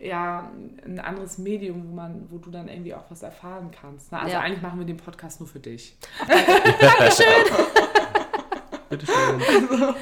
ja, 0.00 0.50
ein 0.84 0.98
anderes 0.98 1.38
Medium, 1.38 1.88
wo, 1.88 1.94
man, 1.94 2.26
wo 2.30 2.38
du 2.38 2.50
dann 2.50 2.66
irgendwie 2.68 2.94
auch 2.94 3.04
was 3.10 3.22
erfahren 3.22 3.70
kannst. 3.70 4.10
Ne? 4.10 4.18
Also 4.18 4.32
Ja. 4.32 4.40
eigentlich 4.40 4.60
machen 4.60 4.80
wir 4.80 4.86
den 4.86 4.96
Podcast 4.96 5.38
nur 5.40 5.48
für 5.48 5.60
dich. 5.60 5.96
Bitteschön. 8.88 9.14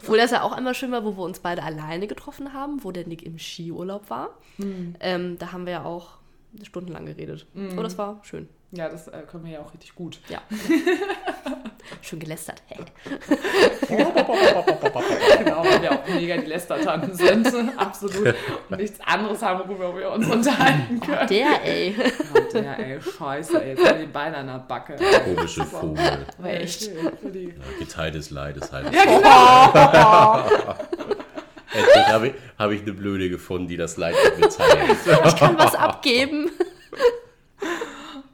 Obwohl 0.00 0.18
das 0.18 0.30
ja 0.30 0.42
auch 0.42 0.52
einmal 0.52 0.74
schön 0.74 0.90
war, 0.92 1.04
wo 1.04 1.16
wir 1.16 1.22
uns 1.24 1.40
beide 1.40 1.62
alleine 1.62 2.06
getroffen 2.06 2.52
haben, 2.52 2.82
wo 2.84 2.90
der 2.92 3.06
Nick 3.06 3.22
im 3.22 3.38
Skiurlaub 3.38 4.10
war. 4.10 4.30
Mhm. 4.58 4.94
Ähm, 5.00 5.38
da 5.38 5.52
haben 5.52 5.66
wir 5.66 5.72
ja 5.72 5.84
auch 5.84 6.18
stundenlang 6.62 7.06
geredet. 7.06 7.46
Oh, 7.76 7.82
das 7.82 7.96
war 7.98 8.20
schön. 8.24 8.48
Ja, 8.70 8.88
das 8.88 9.08
äh, 9.08 9.22
können 9.30 9.44
wir 9.44 9.52
ja 9.52 9.60
auch 9.60 9.72
richtig 9.72 9.94
gut. 9.94 10.20
Ja. 10.28 10.42
schön 12.02 12.18
gelästert. 12.18 12.62
Genau, 13.88 14.14
weil 15.64 15.82
wir 15.82 15.92
auch 15.92 16.08
mega 16.08 16.36
die 16.36 16.46
Lästertanten 16.46 17.14
sind. 17.14 17.48
Absolut. 17.76 18.34
Und 18.68 18.78
nichts 18.78 19.00
anderes 19.04 19.42
haben, 19.42 19.68
worüber 19.68 19.96
wir 19.96 20.10
uns 20.12 20.28
unterhalten 20.28 21.00
können. 21.00 21.28
der, 21.28 21.64
ey. 21.64 21.94
Ja, 21.96 22.40
der, 22.52 22.78
ey, 22.78 23.00
scheiße, 23.00 23.62
ey, 23.62 23.70
jetzt 23.70 23.88
haben 23.88 24.00
die 24.00 24.06
Beine 24.06 24.36
an 24.38 24.46
der 24.46 24.58
Backe. 24.58 24.96
Komische 25.24 25.64
Vogel. 25.64 26.26
Aber 26.38 26.50
echt. 26.50 26.82
Ja, 26.82 27.10
geteiltes 27.78 28.30
Leid 28.30 28.56
ist 28.56 28.72
halt. 28.72 28.92
Ja, 28.92 29.04
genau. 29.04 30.44
Endlich 31.72 32.06
habe 32.06 32.28
ich, 32.28 32.34
habe 32.58 32.74
ich 32.74 32.82
eine 32.82 32.92
Blöde 32.92 33.28
gefunden, 33.28 33.68
die 33.68 33.76
das 33.76 33.96
Leid 33.96 34.14
mit 34.24 34.38
mir 34.40 34.48
teilt. 34.48 35.26
Ich 35.26 35.36
kann 35.36 35.58
was 35.58 35.74
abgeben. 35.74 36.50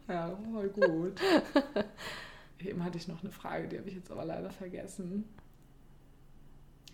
Ja, 0.09 0.31
voll 0.53 0.69
gut. 0.69 1.21
Eben 2.65 2.84
hatte 2.95 3.03
ich 3.03 3.09
noch 3.09 3.23
eine 3.23 3.33
Frage, 3.33 3.67
die 3.67 3.77
habe 3.77 3.89
ich 3.89 3.97
jetzt 3.97 4.11
aber 4.13 4.25
leider 4.25 4.51
vergessen. 4.51 5.25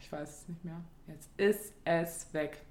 Ich 0.01 0.11
weiß 0.11 0.43
es 0.43 0.49
nicht 0.49 0.65
mehr. 0.65 0.81
Jetzt 1.07 1.29
ist 1.37 1.75
es 1.85 2.33
weg. 2.33 2.63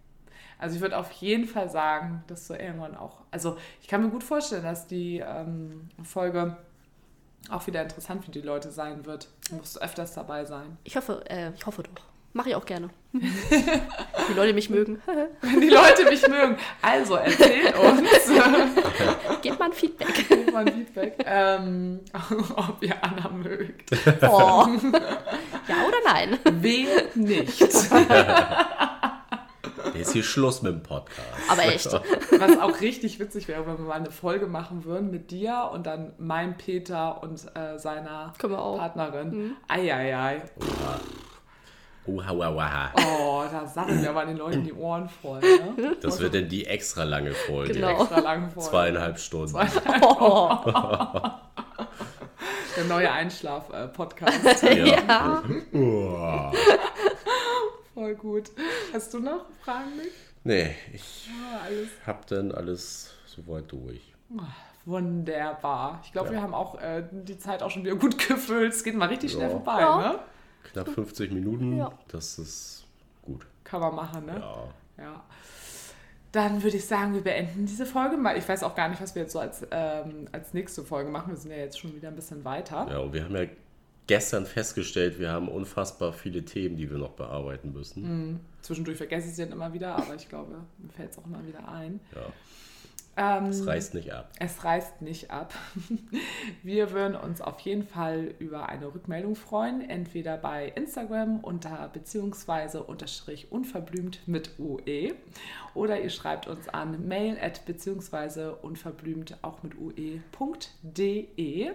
Also 0.57 0.75
ich 0.75 0.81
würde 0.81 0.97
auf 0.97 1.11
jeden 1.11 1.45
Fall 1.45 1.69
sagen, 1.69 2.23
dass 2.25 2.47
du 2.47 2.55
irgendwann 2.55 2.95
auch, 2.95 3.21
also 3.29 3.57
ich 3.81 3.87
kann 3.87 4.01
mir 4.03 4.09
gut 4.09 4.23
vorstellen, 4.23 4.63
dass 4.63 4.87
die 4.87 5.19
ähm, 5.19 5.89
Folge 6.03 6.57
auch 7.51 7.67
wieder 7.67 7.83
interessant 7.83 8.25
für 8.25 8.31
die 8.31 8.41
Leute 8.41 8.71
sein 8.71 9.05
wird. 9.05 9.29
Du 9.47 9.57
musst 9.57 9.79
öfters 9.79 10.15
dabei 10.15 10.45
sein. 10.45 10.77
Ich 10.83 10.97
hoffe, 10.97 11.23
äh, 11.29 11.51
ich 11.53 11.65
hoffe 11.67 11.83
doch. 11.83 12.05
Mache 12.33 12.49
ich 12.49 12.55
auch 12.55 12.65
gerne. 12.65 12.89
Die 13.11 14.33
Leute 14.35 14.53
mich 14.53 14.69
mögen. 14.69 15.01
Wenn 15.41 15.61
die 15.61 15.69
Leute 15.69 16.05
mich 16.05 16.27
mögen. 16.27 16.57
Also 16.81 17.15
erzählt 17.15 17.75
uns, 17.75 18.01
Gebt 19.41 19.57
mal 19.57 19.65
ein 19.65 19.73
Feedback. 19.73 20.27
gebt 20.29 20.53
mal 20.53 20.65
ein 20.67 20.73
Feedback, 20.73 21.15
ähm, 21.25 22.01
ob 22.55 22.77
ihr 22.81 22.95
Anna 23.03 23.29
mögt. 23.29 23.91
Oh. 24.21 24.67
Ja 25.67 25.75
oder 25.87 25.97
nein? 26.05 26.37
Wen 26.51 26.87
nicht. 27.15 27.59
Jetzt 29.95 30.13
hier 30.13 30.23
Schluss 30.23 30.61
mit 30.61 30.73
dem 30.73 30.83
Podcast. 30.83 31.19
Aber 31.49 31.63
echt. 31.65 31.85
Was 31.87 32.59
auch 32.59 32.79
richtig 32.81 33.19
witzig 33.19 33.47
wäre, 33.47 33.65
wenn 33.65 33.77
wir 33.79 33.85
mal 33.85 33.93
eine 33.93 34.11
Folge 34.11 34.45
machen 34.45 34.85
würden 34.85 35.09
mit 35.09 35.31
dir 35.31 35.71
und 35.73 35.87
dann 35.87 36.13
meinem 36.19 36.55
Peter 36.57 37.23
und 37.23 37.43
äh, 37.55 37.79
seiner 37.79 38.33
Können 38.37 38.53
wir 38.53 38.61
auch. 38.61 38.77
Partnerin. 38.77 39.55
Eieiei. 39.67 40.43
Oha, 42.05 42.31
oha, 42.31 42.49
oha. 42.49 42.91
Oh, 42.97 43.43
da 43.51 43.65
sagen 43.67 44.01
wir 44.01 44.09
aber 44.09 44.25
den 44.25 44.37
Leuten 44.37 44.63
die 44.63 44.73
Ohren 44.73 45.07
voll. 45.09 45.39
Ne? 45.41 45.95
Das 46.01 46.19
wird 46.19 46.33
denn 46.33 46.49
die 46.49 46.65
extra 46.65 47.03
lange 47.03 47.31
Folge. 47.33 47.73
Genau. 47.73 48.01
Extra 48.01 48.19
lang 48.19 48.49
voll. 48.49 48.63
Zweieinhalb 48.63 49.19
Stunden. 49.19 49.55
Oh. 50.01 50.57
Der 52.77 52.85
neue 52.87 53.11
Einschlaf-Podcast. 53.11 54.63
Ja. 54.63 55.43
Uah. 55.73 56.51
voll 57.93 58.15
gut. 58.15 58.51
Hast 58.93 59.13
du 59.13 59.19
noch 59.19 59.45
Fragen, 59.63 59.97
Nick? 59.97 60.11
Nee, 60.43 60.75
ich 60.93 61.27
Ja, 61.27 61.59
alles 61.65 61.89
hab 62.07 62.25
dann 62.27 62.51
alles 62.53 63.13
soweit 63.25 63.69
durch. 63.71 64.01
wunderbar. 64.85 65.99
Ich 66.03 66.11
glaube, 66.13 66.27
Ja. 66.29 66.33
wir 66.35 66.41
haben 66.41 66.53
auch 66.53 66.79
äh, 66.79 67.03
die 67.11 67.37
Zeit 67.37 67.61
auch 67.61 67.69
schon 67.69 67.83
wieder 67.83 67.95
gut 67.95 68.17
gefüllt. 68.27 68.73
Es 68.73 68.83
geht 68.83 68.95
mal 68.95 69.09
richtig 69.09 69.31
schnell 69.33 69.47
Ja. 69.49 69.51
vorbei, 69.51 69.81
Ja. 69.81 69.97
ne? 69.97 70.19
Knapp 70.73 70.89
50 70.89 71.31
Minuten. 71.31 71.77
Ja. 71.77 71.91
Das 72.07 72.39
ist 72.39 72.79
Gut. 73.29 73.45
Kann 73.63 73.81
man 73.81 73.95
machen, 73.95 74.25
ne? 74.25 74.39
Ja. 74.39 75.03
Ja. 75.03 75.23
Dann 76.31 76.61
würde 76.61 76.77
ich 76.77 76.85
sagen, 76.85 77.13
wir 77.13 77.21
beenden 77.21 77.65
diese 77.65 77.85
Folge 77.85 78.17
mal. 78.17 78.37
Ich 78.37 78.47
weiß 78.47 78.63
auch 78.63 78.75
gar 78.75 78.89
nicht, 78.89 79.01
was 79.01 79.15
wir 79.15 79.23
jetzt 79.23 79.33
so 79.33 79.39
als, 79.39 79.65
ähm, 79.71 80.27
als 80.31 80.53
nächste 80.53 80.83
Folge 80.83 81.09
machen. 81.09 81.31
Wir 81.31 81.37
sind 81.37 81.51
ja 81.51 81.57
jetzt 81.57 81.79
schon 81.79 81.95
wieder 81.95 82.09
ein 82.09 82.15
bisschen 82.15 82.43
weiter. 82.43 82.87
Ja, 82.89 82.99
und 82.99 83.13
wir 83.13 83.23
haben 83.23 83.35
ja 83.35 83.45
gestern 84.05 84.45
festgestellt, 84.45 85.19
wir 85.19 85.31
haben 85.31 85.47
unfassbar 85.47 86.13
viele 86.13 86.43
Themen, 86.43 86.75
die 86.75 86.89
wir 86.89 86.97
noch 86.97 87.11
bearbeiten 87.11 87.71
müssen. 87.71 88.39
Zwischendurch 88.61 88.97
vergesse 88.97 89.29
ich 89.29 89.35
sie 89.35 89.43
dann 89.43 89.51
immer 89.51 89.73
wieder, 89.73 89.95
aber 89.95 90.15
ich 90.15 90.27
glaube, 90.29 90.55
mir 90.77 90.89
fällt 90.91 91.11
es 91.11 91.17
auch 91.17 91.25
immer 91.25 91.45
wieder 91.45 91.67
ein. 91.67 91.99
Ja, 92.15 92.31
Ähm, 93.19 93.47
es 93.47 93.67
reißt 93.67 93.95
nicht 93.95 94.13
ab. 94.13 94.31
Es 94.39 94.63
reißt 94.63 95.01
nicht 95.01 95.29
ab. 95.29 95.53
Wir 96.63 96.91
würden 96.91 97.15
uns 97.17 97.41
auf 97.41 97.59
jeden 97.59 97.83
Fall 97.83 98.33
über 98.39 98.69
eine 98.69 98.93
Rückmeldung 98.93 99.35
freuen, 99.35 99.81
entweder 99.89 100.37
bei 100.37 100.69
Instagram 100.69 101.41
unter 101.41 101.89
beziehungsweise 101.89 102.81
unterstrich 102.81 103.51
unverblümt 103.51 104.25
mit 104.25 104.57
UE 104.57 105.15
oder 105.73 105.99
ihr 105.99 106.09
schreibt 106.11 106.47
uns 106.47 106.69
an 106.69 107.09
mail 107.09 107.37
at 107.41 107.65
beziehungsweise 107.65 108.55
unverblümt 108.55 109.37
auch 109.41 109.63
mit 109.63 109.77
ue.de. 109.77 111.71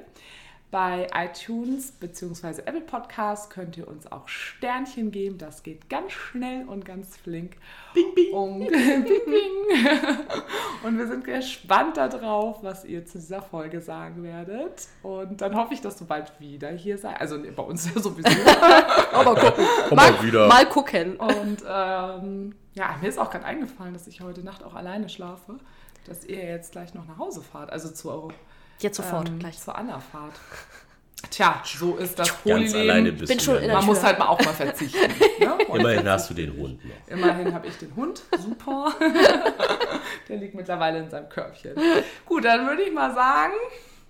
Bei 0.75 1.07
iTunes 1.14 1.93
bzw. 1.93 2.62
Apple 2.64 2.81
Podcast 2.81 3.49
könnt 3.49 3.77
ihr 3.77 3.87
uns 3.87 4.11
auch 4.11 4.27
Sternchen 4.27 5.12
geben. 5.12 5.39
Das 5.39 5.62
geht 5.62 5.89
ganz 5.89 6.11
schnell 6.11 6.66
und 6.66 6.85
ganz 6.85 7.16
flink. 7.16 7.59
Bing, 7.95 8.12
bing. 8.12 8.33
Und, 8.35 8.66
bing, 8.72 9.05
bing. 9.05 9.87
und 10.83 10.99
wir 10.99 11.07
sind 11.07 11.22
gespannt 11.22 11.97
darauf, 11.97 12.64
was 12.64 12.85
ihr 12.85 13.07
zu 13.07 13.18
dieser 13.18 13.41
Folge 13.41 13.81
sagen 13.81 14.25
werdet. 14.25 14.89
Und 15.05 15.41
dann 15.43 15.55
hoffe 15.55 15.75
ich, 15.75 15.81
dass 15.81 15.97
du 15.97 16.07
bald 16.07 16.33
wieder 16.41 16.70
hier 16.70 16.99
seid. 16.99 17.20
Also 17.20 17.37
nee, 17.37 17.53
bei 17.53 17.62
uns 17.62 17.95
ja 17.95 18.01
sowieso. 18.03 18.29
Aber 19.12 19.37
gucken. 19.37 19.64
Komm 19.89 19.97
mal 19.97 20.22
wieder. 20.25 20.49
Mal 20.49 20.68
gucken. 20.68 21.16
Und 21.18 21.59
ähm, 21.68 22.57
ja, 22.72 22.97
mir 23.01 23.09
ist 23.09 23.20
auch 23.20 23.31
gerade 23.31 23.45
eingefallen, 23.45 23.93
dass 23.93 24.09
ich 24.09 24.22
heute 24.22 24.43
Nacht 24.43 24.64
auch 24.64 24.75
alleine 24.75 25.09
schlafe. 25.09 25.55
Dass 26.09 26.25
ihr 26.25 26.45
jetzt 26.45 26.72
gleich 26.72 26.95
noch 26.95 27.07
nach 27.07 27.18
Hause 27.18 27.43
fahrt. 27.43 27.70
Also 27.70 27.91
zu, 27.91 28.33
Jetzt 28.81 28.97
sofort, 28.97 29.29
ähm, 29.29 29.39
gleich. 29.39 29.59
zur 29.59 29.77
Anna 29.77 30.01
fahrt. 30.01 30.35
Tja, 31.31 31.62
so 31.64 31.97
ist 31.97 32.18
das 32.18 32.45
Ganz 32.45 32.75
alleine 32.75 33.12
bist 33.12 33.29
Bin 33.29 33.39
du 33.39 33.45
schon 33.45 33.55
ja 33.55 33.61
in 33.62 33.72
Man 33.72 33.87
muss 33.87 34.03
halt 34.03 34.18
mal 34.18 34.27
auch 34.27 34.45
mal 34.45 34.53
verzichten. 34.53 34.99
ne? 35.41 35.59
Immerhin 35.72 36.09
hast 36.09 36.31
du 36.31 36.35
den 36.35 36.55
Hund 36.55 36.85
noch. 36.85 36.95
Immerhin 37.07 37.55
habe 37.55 37.66
ich 37.66 37.77
den 37.79 37.97
Hund. 37.97 38.22
Super. 38.39 38.93
Der 40.29 40.37
liegt 40.37 40.55
mittlerweile 40.55 40.99
in 40.99 41.11
seinem 41.11 41.29
Körbchen. 41.29 41.75
Gut, 42.27 42.45
dann 42.45 42.66
würde 42.66 42.83
ich 42.83 42.93
mal 42.93 43.14
sagen, 43.14 43.55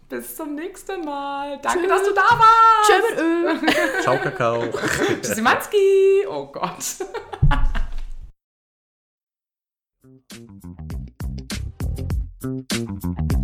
bis 0.09 0.37
zum 0.37 0.57
nächsten 0.57 1.05
Mal. 1.05 1.59
Danke, 1.63 1.87
dass 1.87 2.03
du 2.03 2.13
da 2.13 2.23
warst. 2.23 2.91
Tschö 2.91 3.61
mit 3.61 3.69
Ö. 3.69 4.01
Ciao, 4.03 4.19
Kakao. 4.19 4.65
Tschüssi, 5.23 5.43
Oh 6.29 6.47
Gott. 6.47 6.85
Thank 12.45 12.75
you. 12.75 13.44